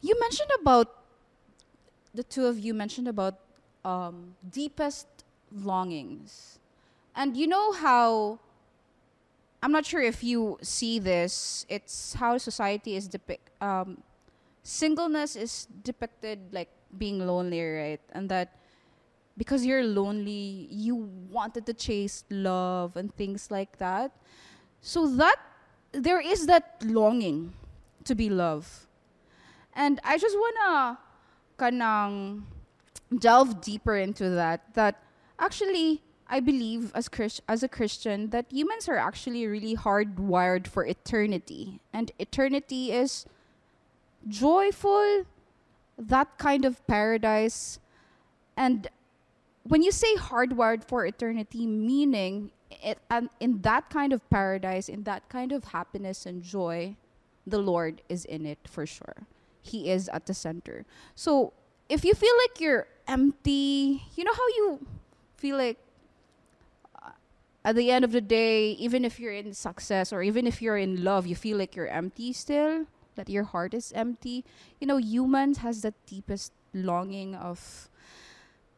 you 0.00 0.18
mentioned 0.20 0.50
about 0.60 0.94
the 2.14 2.22
two 2.24 2.46
of 2.46 2.58
you 2.58 2.74
mentioned 2.74 3.08
about 3.08 3.38
um, 3.84 4.34
deepest 4.50 5.06
longings, 5.52 6.58
and 7.14 7.36
you 7.36 7.46
know 7.46 7.72
how. 7.72 8.38
I'm 9.62 9.72
not 9.72 9.86
sure 9.86 10.00
if 10.02 10.22
you 10.22 10.58
see 10.62 10.98
this. 10.98 11.66
It's 11.68 12.14
how 12.14 12.38
society 12.38 12.96
is 12.96 13.08
depict. 13.08 13.50
Um, 13.62 14.02
singleness 14.62 15.36
is 15.36 15.66
depicted 15.82 16.38
like 16.52 16.68
being 16.98 17.26
lonely, 17.26 17.62
right? 17.62 18.00
And 18.12 18.28
that 18.30 18.56
because 19.36 19.66
you're 19.66 19.84
lonely, 19.84 20.68
you 20.70 20.96
wanted 21.30 21.66
to 21.66 21.74
chase 21.74 22.24
love 22.30 22.96
and 22.96 23.14
things 23.14 23.50
like 23.50 23.78
that. 23.78 24.12
So 24.80 25.06
that 25.16 25.36
there 25.92 26.20
is 26.20 26.46
that 26.46 26.82
longing 26.84 27.52
to 28.04 28.14
be 28.14 28.30
loved. 28.30 28.70
And 29.74 30.00
I 30.04 30.16
just 30.18 30.36
wanna 30.38 30.98
kanang 31.58 32.42
delve 33.18 33.60
deeper 33.60 33.96
into 33.96 34.30
that. 34.30 34.74
That 34.74 35.02
actually 35.38 36.02
I 36.28 36.40
believe 36.40 36.90
as 36.94 37.08
Chris, 37.08 37.40
as 37.48 37.62
a 37.62 37.68
Christian 37.68 38.30
that 38.30 38.46
humans 38.50 38.88
are 38.88 38.96
actually 38.96 39.46
really 39.46 39.76
hardwired 39.76 40.66
for 40.66 40.84
eternity. 40.84 41.80
And 41.92 42.10
eternity 42.18 42.92
is 42.92 43.26
joyful, 44.26 45.24
that 45.96 46.36
kind 46.38 46.64
of 46.64 46.84
paradise. 46.86 47.78
And 48.56 48.88
when 49.68 49.82
you 49.82 49.90
say 49.90 50.14
hardwired 50.16 50.84
for 50.84 51.04
eternity, 51.04 51.66
meaning 51.66 52.50
it, 52.70 52.98
and 53.10 53.28
in 53.40 53.62
that 53.62 53.90
kind 53.90 54.12
of 54.12 54.28
paradise, 54.30 54.88
in 54.88 55.04
that 55.04 55.28
kind 55.28 55.52
of 55.52 55.64
happiness 55.64 56.26
and 56.26 56.42
joy, 56.42 56.96
the 57.46 57.58
Lord 57.58 58.02
is 58.08 58.24
in 58.24 58.46
it 58.46 58.58
for 58.68 58.86
sure. 58.86 59.26
He 59.62 59.90
is 59.90 60.08
at 60.10 60.26
the 60.26 60.34
center. 60.34 60.84
So 61.14 61.52
if 61.88 62.04
you 62.04 62.14
feel 62.14 62.34
like 62.44 62.60
you're 62.60 62.86
empty, 63.08 64.02
you 64.14 64.24
know 64.24 64.34
how 64.34 64.46
you 64.48 64.86
feel 65.36 65.56
like 65.56 65.78
uh, 67.02 67.10
at 67.64 67.76
the 67.76 67.90
end 67.90 68.04
of 68.04 68.12
the 68.12 68.20
day, 68.20 68.72
even 68.72 69.04
if 69.04 69.18
you're 69.18 69.32
in 69.32 69.54
success 69.54 70.12
or 70.12 70.22
even 70.22 70.46
if 70.46 70.60
you're 70.60 70.78
in 70.78 71.02
love, 71.02 71.26
you 71.26 71.36
feel 71.36 71.58
like 71.58 71.74
you're 71.74 71.88
empty 71.88 72.32
still, 72.32 72.86
that 73.14 73.28
your 73.28 73.44
heart 73.44 73.74
is 73.74 73.92
empty. 73.94 74.44
You 74.80 74.86
know, 74.86 74.98
humans 74.98 75.58
has 75.58 75.82
that 75.82 75.94
deepest 76.06 76.52
longing 76.74 77.34
of 77.34 77.88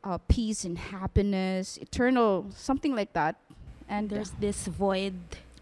uh, 0.08 0.16
peace 0.28 0.64
and 0.64 0.78
happiness, 0.78 1.76
eternal, 1.76 2.46
something 2.56 2.96
like 2.96 3.12
that. 3.12 3.36
And 3.88 4.08
There's 4.08 4.32
this 4.40 4.64
void. 4.66 5.14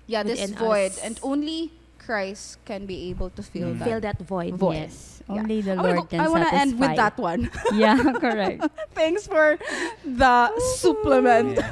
yeah, 0.06 0.22
this 0.22 0.50
void, 0.54 0.92
us. 0.94 1.02
and 1.02 1.18
only 1.22 1.72
Christ 1.98 2.62
can 2.64 2.86
be 2.86 3.10
able 3.10 3.30
to 3.34 3.42
fill 3.42 3.74
Mm. 3.74 3.78
that. 3.82 3.88
Fill 3.88 4.00
that 4.06 4.18
void. 4.22 4.54
Void. 4.54 4.86
Yes. 4.86 5.22
Yeah. 5.26 5.34
Only 5.42 5.58
the 5.62 5.74
I 5.74 5.82
Lord 5.82 5.96
go- 5.96 6.04
can 6.06 6.20
I 6.22 6.28
wanna 6.30 6.50
end 6.54 6.78
with 6.78 6.94
that 6.94 7.18
one. 7.18 7.50
yeah, 7.74 7.98
correct. 8.22 8.62
Thanks 8.94 9.26
for 9.26 9.58
the 10.06 10.54
supplement. 10.78 11.58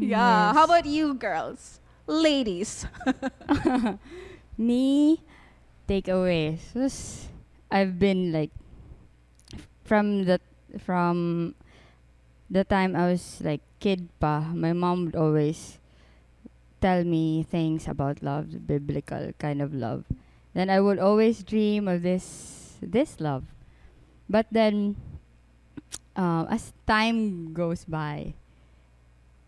Yeah. 0.00 0.16
yeah. 0.16 0.52
How 0.56 0.64
about 0.64 0.88
you, 0.88 1.12
girls, 1.12 1.80
ladies? 2.08 2.88
Me, 4.56 5.20
takeaways. 5.88 6.60
Was 6.74 7.28
I've 7.70 7.98
been 7.98 8.32
like 8.32 8.50
from 9.84 10.24
the 10.24 10.40
from 10.80 11.54
the 12.52 12.64
time 12.68 12.92
I 12.94 13.08
was 13.08 13.40
like 13.40 13.64
kid 13.80 14.12
pa, 14.20 14.52
my 14.52 14.76
mom 14.76 15.08
would 15.08 15.16
always 15.16 15.80
tell 16.84 17.02
me 17.02 17.42
things 17.48 17.88
about 17.88 18.22
love, 18.22 18.68
biblical 18.68 19.32
kind 19.40 19.62
of 19.64 19.72
love. 19.72 20.04
Then 20.52 20.68
I 20.68 20.80
would 20.84 21.00
always 21.00 21.42
dream 21.42 21.88
of 21.88 22.04
this 22.04 22.76
this 22.84 23.20
love. 23.24 23.48
But 24.28 24.46
then 24.52 25.00
uh, 26.12 26.44
as 26.52 26.76
time 26.86 27.56
goes 27.56 27.88
by, 27.88 28.36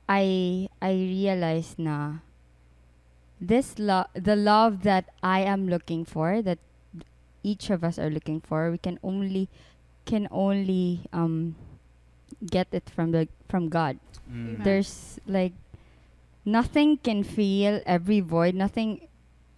I 0.09 0.69
I 0.81 0.97
realized 0.97 1.77
na 1.77 2.25
this 3.37 3.77
love 3.77 4.09
the 4.17 4.37
love 4.37 4.81
that 4.89 5.13
I 5.21 5.45
am 5.45 5.69
looking 5.69 6.09
for 6.09 6.41
that 6.41 6.59
each 7.45 7.69
of 7.69 7.85
us 7.85 8.01
are 8.01 8.09
looking 8.09 8.41
for 8.41 8.73
we 8.73 8.81
can 8.81 8.97
only 9.05 9.53
can 10.09 10.25
only 10.33 11.05
um 11.13 11.57
get 12.47 12.69
it 12.73 12.89
from 12.91 13.11
the 13.13 13.29
from 13.49 13.69
God 13.69 13.99
Mm. 14.25 14.65
There's 14.65 15.21
like 15.29 15.53
nothing 16.49 16.97
can 16.97 17.21
fill 17.25 17.85
every 17.85 18.21
void 18.25 18.57
nothing 18.57 19.05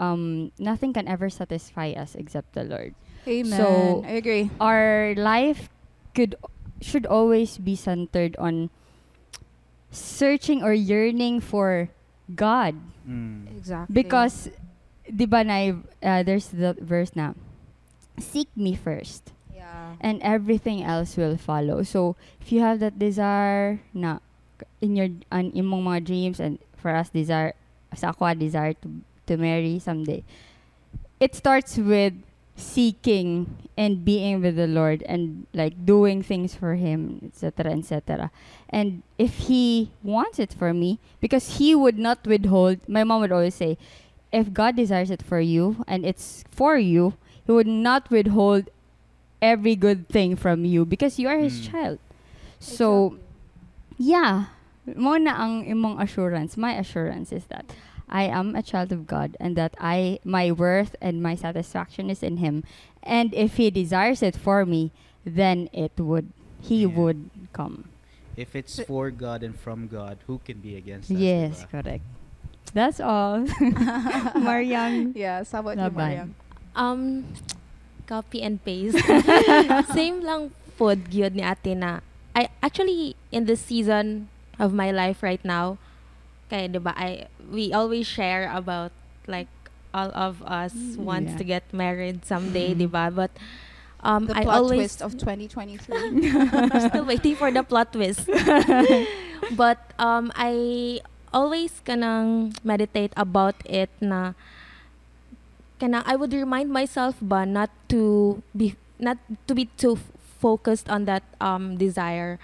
um 0.03 0.51
nothing 0.59 0.91
can 0.93 1.07
ever 1.07 1.31
satisfy 1.31 1.95
us 1.95 2.19
except 2.19 2.53
the 2.59 2.67
Lord 2.67 2.99
Amen. 3.31 3.55
So- 3.55 4.03
I 4.03 4.19
agree. 4.19 4.51
our 4.59 5.15
life 5.15 5.71
could 6.19 6.35
should 6.83 7.07
always 7.07 7.59
be 7.63 7.79
centered 7.79 8.35
on 8.43 8.71
searching 9.91 10.63
or 10.63 10.73
yearning 10.75 11.41
for 11.41 11.89
God 12.35 12.75
Mm. 13.07 13.47
Exactly. 13.55 13.95
because 13.95 14.51
di 15.07 15.31
ba 15.31 15.47
na 15.47 15.79
uh, 16.03 16.27
there's 16.27 16.51
the 16.51 16.75
verse 16.83 17.15
na 17.15 17.39
seek 18.19 18.51
me 18.59 18.75
first 18.75 19.31
yeah. 19.67 19.99
and 19.99 20.23
everything 20.23 20.87
else 20.87 21.19
will 21.19 21.37
follow 21.37 21.83
so 21.83 22.15
if 22.41 22.55
you 22.55 22.63
have 22.63 22.79
that 22.79 22.99
desire 22.99 23.83
na 23.91 24.23
in 24.81 24.95
your 24.95 25.11
an 25.35 25.51
imong 25.53 25.83
mga 25.83 26.01
dreams 26.07 26.39
and 26.39 26.63
for 26.79 26.95
us 26.95 27.11
desire 27.11 27.53
sa 27.97 28.13
ako, 28.13 28.35
desire 28.35 28.75
to, 28.85 29.03
to 29.27 29.37
marry 29.37 29.79
someday. 29.79 30.23
It 31.19 31.35
starts 31.35 31.79
with 31.79 32.15
seeking 32.57 33.57
and 33.77 34.05
being 34.05 34.41
with 34.41 34.57
the 34.57 34.67
Lord 34.67 35.03
and 35.05 35.47
like 35.53 35.85
doing 35.85 36.23
things 36.23 36.55
for 36.55 36.77
Him, 36.77 37.21
etc., 37.25 37.73
etc. 37.73 38.31
And 38.69 39.03
if 39.19 39.49
He 39.49 39.91
wants 40.03 40.39
it 40.39 40.53
for 40.53 40.73
me, 40.73 40.99
because 41.21 41.57
He 41.59 41.75
would 41.75 41.99
not 41.99 42.27
withhold, 42.27 42.81
my 42.89 43.05
mom 43.05 43.21
would 43.21 43.33
always 43.33 43.55
say, 43.55 43.77
if 44.33 44.53
God 44.53 44.77
desires 44.77 45.11
it 45.11 45.23
for 45.23 45.41
you 45.41 45.85
and 45.87 46.05
it's 46.05 46.45
for 46.51 46.77
you, 46.77 47.15
He 47.45 47.53
would 47.53 47.67
not 47.67 48.11
withhold 48.11 48.69
every 49.43 49.77
good 49.77 50.09
thing 50.09 50.37
from 50.37 50.65
you 50.65 50.85
because 50.85 51.19
you 51.19 51.29
are 51.29 51.39
His 51.39 51.61
Mm. 51.61 51.71
child. 51.71 51.99
So, 52.59 53.19
yeah, 53.99 54.53
mo 54.87 55.17
na 55.17 55.37
ang 55.37 55.65
imong 55.69 56.01
assurance. 56.01 56.57
My 56.57 56.73
assurance 56.77 57.33
is 57.33 57.45
that 57.53 57.69
I 58.09 58.25
am 58.31 58.55
a 58.55 58.63
child 58.63 58.93
of 58.93 59.07
God 59.07 59.37
and 59.41 59.57
that 59.57 59.75
I 59.81 60.19
my 60.25 60.51
worth 60.53 60.95
and 61.03 61.21
my 61.23 61.35
satisfaction 61.35 62.09
is 62.09 62.23
in 62.23 62.39
him. 62.39 62.63
And 63.03 63.35
if 63.35 63.57
he 63.59 63.71
desires 63.71 64.23
it 64.23 64.35
for 64.39 64.65
me, 64.65 64.91
then 65.27 65.69
it 65.75 65.93
would 65.99 66.31
he 66.63 66.83
Yeah. 66.87 66.95
would 66.97 67.31
come. 67.53 67.91
If 68.37 68.55
it's 68.55 68.79
for 68.85 69.11
God 69.11 69.43
and 69.43 69.57
from 69.59 69.89
God, 69.89 70.19
who 70.29 70.39
can 70.45 70.61
be 70.61 70.77
against 70.77 71.11
us? 71.11 71.17
yes, 71.17 71.65
diba? 71.65 71.71
correct. 71.73 72.05
That's 72.77 73.01
all. 73.01 73.43
Mariang. 74.37 75.13
Yes, 75.17 75.53
how 75.53 75.61
about 75.65 75.77
you, 75.81 75.89
Laban. 75.89 75.97
Mariam? 75.97 76.29
Um, 76.77 77.25
copy 78.07 78.41
and 78.43 78.63
paste. 78.63 78.99
Same 79.97 80.23
lang 80.23 80.51
food 80.79 81.11
gyud 81.11 81.35
ni 81.35 81.43
ate 81.43 81.75
na. 81.75 82.01
I 82.35 82.49
actually 82.63 83.17
in 83.33 83.45
this 83.47 83.61
season 83.61 84.29
of 84.59 84.73
my 84.73 84.91
life 84.91 85.23
right 85.23 85.43
now, 85.45 85.77
kaya 86.49 86.69
'di 86.71 86.81
ba 86.81 86.95
I 86.95 87.27
we 87.43 87.73
always 87.73 88.07
share 88.07 88.49
about 88.53 88.93
like 89.27 89.51
all 89.97 90.13
of 90.15 90.45
us 90.45 90.75
Mm, 90.77 91.09
wants 91.09 91.33
yeah. 91.35 91.39
to 91.41 91.45
get 91.45 91.65
married 91.73 92.23
someday, 92.29 92.77
'di 92.77 92.87
ba? 92.87 93.09
But 93.11 93.33
um 94.05 94.29
The 94.29 94.37
I 94.39 94.43
plot 94.45 94.57
always 94.63 94.95
twist 94.97 95.01
of 95.03 95.17
2023. 95.19 95.81
still 96.93 97.07
waiting 97.09 97.35
for 97.35 97.49
the 97.51 97.65
plot 97.65 97.93
twist. 97.97 98.29
but 99.57 99.79
um, 99.99 100.33
I 100.37 101.01
always 101.33 101.81
kanang 101.85 102.55
meditate 102.65 103.13
about 103.17 103.57
it 103.67 103.91
na 104.01 104.33
kanang 105.81 106.03
I 106.07 106.17
would 106.17 106.33
remind 106.33 106.71
myself 106.73 107.17
ba 107.21 107.45
not 107.45 107.71
to 107.93 108.43
be 108.57 108.77
not 108.99 109.19
to 109.47 109.53
be 109.55 109.69
too 109.77 109.97
f- 110.01 110.11
focused 110.41 110.89
on 110.89 111.05
that 111.05 111.23
um 111.41 111.77
desire, 111.77 112.39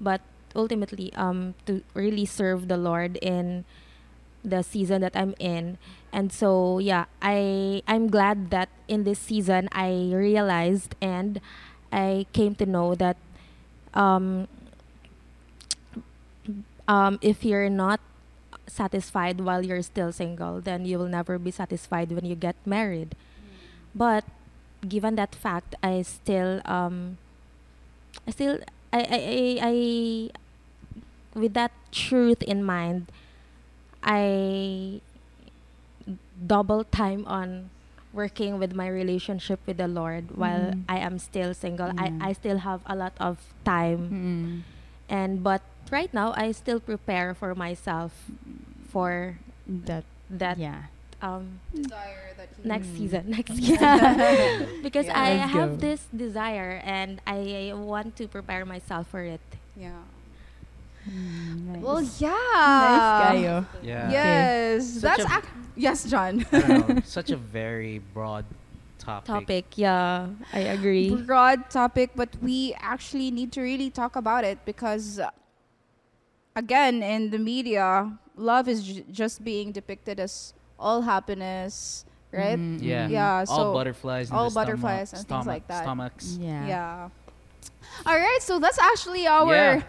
but 0.00 0.20
ultimately 0.54 1.12
um 1.14 1.54
to 1.66 1.82
really 1.94 2.24
serve 2.26 2.68
the 2.68 2.76
Lord 2.78 3.18
in 3.22 3.64
the 4.44 4.62
season 4.62 5.02
that 5.02 5.16
I'm 5.16 5.34
in. 5.38 5.78
And 6.12 6.32
so 6.32 6.78
yeah, 6.78 7.06
I 7.22 7.82
I'm 7.88 8.08
glad 8.08 8.50
that 8.50 8.68
in 8.88 9.04
this 9.04 9.18
season 9.18 9.68
I 9.72 10.12
realized 10.14 10.94
and 11.02 11.40
I 11.92 12.26
came 12.32 12.54
to 12.56 12.66
know 12.66 12.94
that 12.96 13.16
um, 13.94 14.48
um, 16.88 17.18
if 17.22 17.44
you're 17.44 17.70
not 17.70 18.00
satisfied 18.66 19.40
while 19.40 19.64
you're 19.64 19.82
still 19.82 20.12
single, 20.12 20.60
then 20.60 20.84
you 20.84 20.98
will 20.98 21.08
never 21.08 21.38
be 21.38 21.50
satisfied 21.50 22.10
when 22.12 22.24
you 22.24 22.34
get 22.34 22.56
married. 22.66 23.14
But 23.94 24.24
given 24.86 25.14
that 25.16 25.34
fact, 25.34 25.74
I 25.82 26.02
still 26.02 26.60
um, 26.66 27.18
I 28.26 28.30
still 28.30 28.58
I 28.92 29.00
I, 29.00 29.18
I, 29.18 29.46
I 29.62 29.74
with 31.38 31.54
that 31.54 31.72
truth 31.92 32.42
in 32.42 32.64
mind, 32.64 33.12
I 34.02 35.00
double 36.46 36.84
time 36.84 37.24
on 37.26 37.70
working 38.12 38.58
with 38.58 38.74
my 38.74 38.88
relationship 38.88 39.60
with 39.66 39.76
the 39.76 39.88
Lord 39.88 40.36
while 40.36 40.72
Mm. 40.72 40.84
I 40.88 40.98
am 40.98 41.18
still 41.18 41.52
single. 41.52 41.92
Yeah. 41.92 42.16
I, 42.20 42.30
I 42.30 42.32
still 42.32 42.58
have 42.64 42.80
a 42.86 42.96
lot 42.96 43.12
of 43.20 43.36
time 43.64 44.64
Mm. 44.64 44.75
And 45.08 45.42
but 45.42 45.62
right 45.90 46.12
now 46.12 46.32
I 46.36 46.52
still 46.52 46.80
prepare 46.80 47.34
for 47.34 47.54
myself 47.54 48.12
for 48.90 49.38
That 49.66 50.04
that 50.30 50.58
yeah. 50.58 50.90
um 51.22 51.58
Desire 51.74 52.34
that 52.38 52.50
next 52.64 52.86
Mm. 52.88 52.96
season 52.98 53.22
next 53.36 53.52
season 53.58 53.82
because 54.86 55.06
Yeah. 55.10 55.18
I 55.18 55.30
Let's 55.42 55.52
have 55.52 55.70
go. 55.78 55.82
this 55.82 56.00
desire 56.14 56.78
and 56.86 57.18
I 57.26 57.72
want 57.74 58.14
to 58.22 58.28
prepare 58.30 58.62
myself 58.64 59.06
for 59.10 59.22
it. 59.26 59.42
Yeah. 59.74 60.06
Mm, 61.08 61.78
nice. 61.78 61.82
Well, 61.82 62.02
yeah. 62.18 62.34
nice 62.82 63.10
kayo. 63.30 63.56
Yeah. 63.82 64.10
Yes. 64.10 64.98
Such 64.98 65.02
That's 65.02 65.24
a- 65.26 65.38
ac- 65.38 65.54
yes, 65.78 65.98
John. 66.10 66.42
Know. 66.50 66.98
Such 67.06 67.30
a 67.30 67.36
very 67.38 68.02
broad 68.14 68.44
topic. 69.06 69.26
Topic, 69.26 69.64
yeah, 69.78 70.26
I 70.52 70.60
agree. 70.74 71.14
Broad 71.14 71.70
topic, 71.70 72.10
but 72.14 72.28
we 72.42 72.74
actually 72.80 73.30
need 73.30 73.52
to 73.52 73.60
really 73.62 73.90
talk 73.90 74.16
about 74.16 74.44
it 74.44 74.58
because, 74.66 75.18
uh, 75.18 75.30
again, 76.54 77.02
in 77.02 77.30
the 77.30 77.38
media, 77.38 78.10
love 78.36 78.68
is 78.68 78.82
j- 78.84 79.04
just 79.10 79.42
being 79.44 79.72
depicted 79.72 80.18
as 80.20 80.52
all 80.78 81.02
happiness, 81.02 82.04
right? 82.32 82.58
Mm, 82.58 82.82
Yeah. 82.82 83.08
Yeah. 83.08 83.44
all 83.48 83.72
butterflies. 83.72 84.30
all 84.30 84.44
the 84.44 84.50
stomach- 84.50 84.66
butterflies 84.66 85.12
and 85.12 85.26
things 85.28 85.46
like 85.46 85.66
that. 85.68 85.82
Stomachs. 85.84 86.36
Yeah. 86.40 86.66
Yeah. 86.66 87.08
All 88.04 88.18
right, 88.18 88.38
so 88.42 88.58
that's 88.58 88.78
actually 88.78 89.26
our 89.26 89.52
Yeah. 89.54 89.82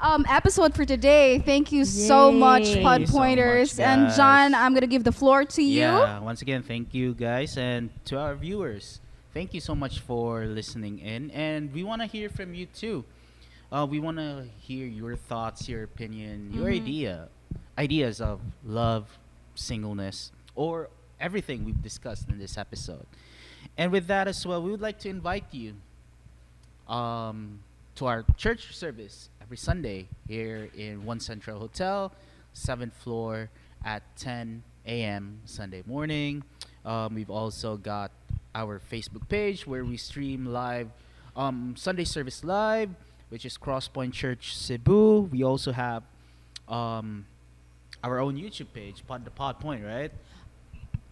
Um, 0.00 0.24
episode 0.28 0.74
for 0.74 0.84
today. 0.84 1.38
Thank 1.38 1.72
you 1.72 1.84
so 1.84 2.30
much, 2.32 2.66
Yay. 2.68 2.82
Pod 2.82 3.00
you 3.02 3.06
so 3.06 3.12
Pointers. 3.12 3.78
much, 3.78 3.86
and. 3.86 4.12
John, 4.14 4.54
I'm 4.54 4.74
gonna 4.74 4.86
give 4.86 5.04
the 5.04 5.12
floor 5.12 5.44
to 5.44 5.62
you. 5.62 5.80
Yeah. 5.80 6.18
Once 6.20 6.42
again, 6.42 6.62
thank 6.62 6.94
you 6.94 7.14
guys, 7.14 7.56
and 7.56 7.90
to 8.06 8.18
our 8.18 8.34
viewers, 8.34 9.00
thank 9.32 9.54
you 9.54 9.60
so 9.60 9.74
much 9.74 10.00
for 10.00 10.46
listening 10.46 10.98
in, 10.98 11.30
and 11.30 11.72
we 11.72 11.82
want 11.84 12.02
to 12.02 12.06
hear 12.06 12.28
from 12.28 12.54
you 12.54 12.66
too. 12.66 13.04
Uh, 13.72 13.86
we 13.88 13.98
want 13.98 14.18
to 14.18 14.46
hear 14.58 14.86
your 14.86 15.16
thoughts, 15.16 15.68
your 15.68 15.82
opinion, 15.82 16.52
your 16.52 16.66
Mhm. 16.66 16.74
idea, 16.76 17.28
ideas 17.78 18.20
of 18.20 18.40
love, 18.64 19.18
singleness, 19.54 20.30
or 20.54 20.90
everything 21.18 21.64
we've 21.64 21.82
discussed 21.82 22.28
in 22.28 22.38
this 22.38 22.56
episode. 22.58 23.06
And 23.76 23.90
with 23.90 24.06
that 24.06 24.28
as 24.28 24.46
well, 24.46 24.62
we 24.62 24.70
would 24.70 24.80
like 24.82 24.98
to 25.00 25.08
invite 25.08 25.46
you 25.52 25.74
um, 26.86 27.60
to 27.96 28.04
our 28.06 28.24
church 28.36 28.76
service 28.76 29.30
every 29.44 29.56
Sunday 29.58 30.08
here 30.26 30.70
in 30.74 31.04
One 31.04 31.20
Central 31.20 31.58
Hotel, 31.58 32.10
seventh 32.54 32.94
floor 32.94 33.50
at 33.84 34.02
10 34.16 34.62
a.m. 34.86 35.40
Sunday 35.44 35.82
morning. 35.86 36.42
Um, 36.84 37.14
we've 37.14 37.28
also 37.28 37.76
got 37.76 38.10
our 38.54 38.80
Facebook 38.80 39.28
page 39.28 39.66
where 39.66 39.84
we 39.84 39.98
stream 39.98 40.46
live 40.46 40.88
um, 41.36 41.74
Sunday 41.76 42.04
service 42.04 42.42
live, 42.42 42.88
which 43.28 43.44
is 43.44 43.58
Crosspoint 43.58 44.14
Church 44.14 44.56
Cebu. 44.56 45.28
We 45.30 45.42
also 45.44 45.72
have 45.72 46.04
um, 46.66 47.26
our 48.02 48.20
own 48.20 48.36
YouTube 48.36 48.68
page, 48.72 49.04
Pod 49.06 49.26
the 49.26 49.30
Pod 49.30 49.60
Point, 49.60 49.84
right? 49.84 50.10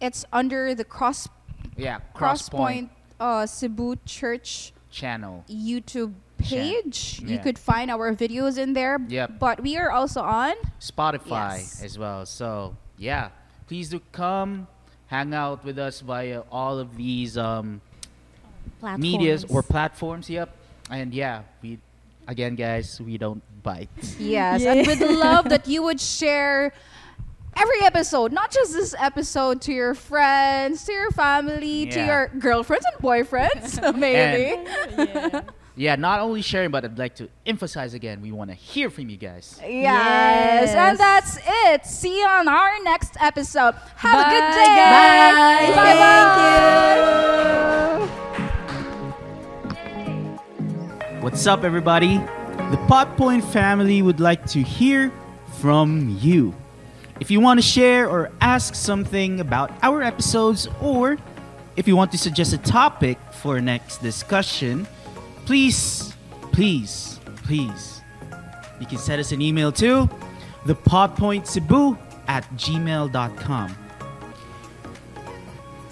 It's 0.01 0.25
under 0.33 0.73
the 0.73 0.83
Cross 0.83 1.29
Yeah, 1.77 1.99
Crosspoint 2.15 2.89
uh, 3.19 3.45
Cebu 3.45 3.97
Church 4.05 4.73
channel. 4.89 5.45
YouTube 5.47 6.13
page. 6.43 7.21
You 7.25 7.39
could 7.39 7.57
find 7.59 7.89
our 7.91 8.13
videos 8.15 8.57
in 8.57 8.73
there. 8.73 8.99
Yep. 9.07 9.39
But 9.39 9.61
we 9.61 9.77
are 9.77 9.91
also 9.91 10.21
on. 10.21 10.53
Spotify 10.79 11.57
Yes. 11.59 11.83
as 11.83 11.97
well. 11.97 12.25
So 12.25 12.75
yeah, 12.97 13.29
please 13.67 13.89
do 13.89 14.01
come 14.11 14.67
hang 15.07 15.33
out 15.33 15.63
with 15.63 15.77
us 15.77 16.01
via 16.01 16.43
all 16.51 16.79
of 16.79 16.95
these 16.97 17.37
um, 17.37 17.81
medias 18.97 19.45
or 19.49 19.61
platforms. 19.63 20.29
Yep, 20.29 20.49
and 20.89 21.13
yeah, 21.13 21.43
we 21.61 21.79
again, 22.27 22.55
guys, 22.55 22.99
we 23.01 23.17
don't 23.17 23.41
bite. 23.63 23.89
Yes. 24.19 24.63
And 24.63 24.85
we'd 24.87 24.99
love 25.01 25.49
that 25.49 25.67
you 25.67 25.83
would 25.83 25.99
share 26.19 26.73
every 27.55 27.81
episode, 27.83 28.31
not 28.31 28.51
just 28.51 28.73
this 28.73 28.95
episode, 28.99 29.61
to 29.61 29.71
your 29.73 29.93
friends, 29.93 30.83
to 30.85 30.91
your 30.91 31.11
family, 31.11 31.85
to 31.87 32.03
your 32.05 32.27
girlfriends 32.39 32.85
and 32.91 33.01
boyfriends, 33.03 33.77
maybe. 33.97 34.61
Yeah, 34.97 35.41
not 35.75 36.19
only 36.19 36.41
sharing, 36.41 36.71
but 36.71 36.85
I'd 36.85 36.97
like 36.97 37.15
to 37.15 37.29
emphasize 37.45 37.93
again, 37.93 38.21
we 38.21 38.31
want 38.31 38.49
to 38.49 38.55
hear 38.55 38.89
from 38.89 39.09
you 39.09 39.17
guys. 39.17 39.59
Yes. 39.63 40.69
And 40.69 40.97
that's 40.97 41.37
it. 41.65 41.85
See 41.85 42.19
you 42.19 42.27
on 42.27 42.47
our 42.47 42.83
next 42.83 43.17
episode. 43.19 43.73
Have 43.95 44.27
a 44.27 44.29
good 44.29 44.51
day. 44.53 44.65
guys. 44.65 45.75
Bye 45.75 45.83
Thank 45.83 45.99
bye. 45.99 46.43
What's 51.21 51.47
up, 51.47 51.63
everybody? 51.63 52.17
The 52.17 52.77
Pod 52.87 53.15
Point 53.17 53.43
family 53.45 54.01
would 54.01 54.19
like 54.19 54.45
to 54.47 54.61
hear 54.61 55.11
from 55.59 56.17
you. 56.21 56.53
If 57.19 57.31
you 57.31 57.39
want 57.39 57.59
to 57.59 57.65
share 57.65 58.09
or 58.09 58.31
ask 58.41 58.75
something 58.75 59.39
about 59.39 59.71
our 59.81 60.03
episodes, 60.03 60.67
or 60.81 61.17
if 61.77 61.87
you 61.87 61.95
want 61.95 62.11
to 62.11 62.17
suggest 62.17 62.53
a 62.53 62.57
topic 62.57 63.17
for 63.31 63.61
next 63.61 63.99
discussion, 63.99 64.85
please, 65.45 66.13
please, 66.51 67.19
please, 67.43 68.01
you 68.79 68.85
can 68.85 68.97
send 68.97 69.19
us 69.19 69.31
an 69.31 69.41
email 69.41 69.71
to 69.73 70.09
thepodpointcebu 70.65 71.97
at 72.27 72.43
gmail.com. 72.55 73.77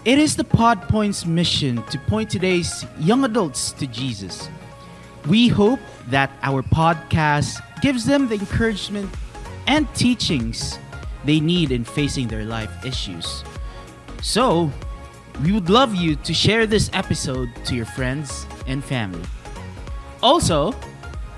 It 0.04 0.18
is 0.18 0.36
the 0.36 0.44
Pod 0.44 0.82
Point's 0.90 1.26
mission 1.26 1.84
to 1.84 2.00
point 2.00 2.30
today's 2.30 2.86
young 3.00 3.24
adults 3.24 3.72
to 3.74 3.86
Jesus. 3.86 4.50
We 5.28 5.48
hope 5.48 5.80
that 6.08 6.32
our 6.42 6.64
podcast 6.64 7.62
gives 7.82 8.06
them 8.06 8.28
the 8.28 8.36
encouragement 8.36 9.14
and 9.68 9.88
teachings 9.94 10.80
they 11.26 11.40
need 11.40 11.72
in 11.72 11.84
facing 11.84 12.28
their 12.28 12.46
life 12.46 12.84
issues. 12.84 13.44
So, 14.24 14.72
we 15.44 15.52
would 15.52 15.70
love 15.70 15.94
you 15.94 16.16
to 16.16 16.34
share 16.34 16.66
this 16.66 16.90
episode 16.94 17.50
to 17.66 17.76
your 17.76 17.86
friends 17.86 18.48
and 18.66 18.84
family. 18.84 19.22
Also, 20.22 20.74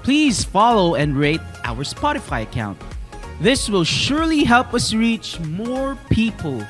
please 0.03 0.43
follow 0.43 0.95
and 0.95 1.17
rate 1.17 1.41
our 1.63 1.84
Spotify 1.84 2.43
account. 2.43 2.77
This 3.39 3.69
will 3.69 3.84
surely 3.84 4.43
help 4.43 4.73
us 4.73 4.93
reach 4.93 5.39
more 5.39 5.97
people 6.09 6.65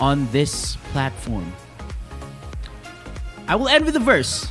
on 0.00 0.30
this 0.30 0.76
platform. 0.92 1.52
I 3.46 3.56
will 3.56 3.68
end 3.68 3.84
with 3.84 3.96
a 3.96 4.00
verse 4.00 4.48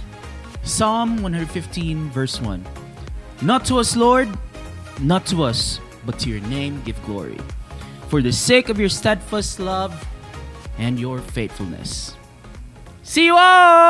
Psalm 0.63 1.23
115, 1.23 2.09
verse 2.11 2.39
1. 2.41 2.63
Not 3.41 3.65
to 3.65 3.77
us, 3.77 3.95
Lord, 3.95 4.29
not 4.99 5.25
to 5.27 5.43
us, 5.43 5.79
but 6.05 6.19
to 6.19 6.29
your 6.29 6.41
name 6.41 6.81
give 6.83 7.01
glory. 7.05 7.37
For 8.09 8.21
the 8.21 8.31
sake 8.31 8.69
of 8.69 8.79
your 8.79 8.89
steadfast 8.89 9.59
love 9.59 9.95
and 10.77 10.99
your 10.99 11.19
faithfulness. 11.19 12.15
See 13.03 13.25
you 13.25 13.35
all! 13.37 13.79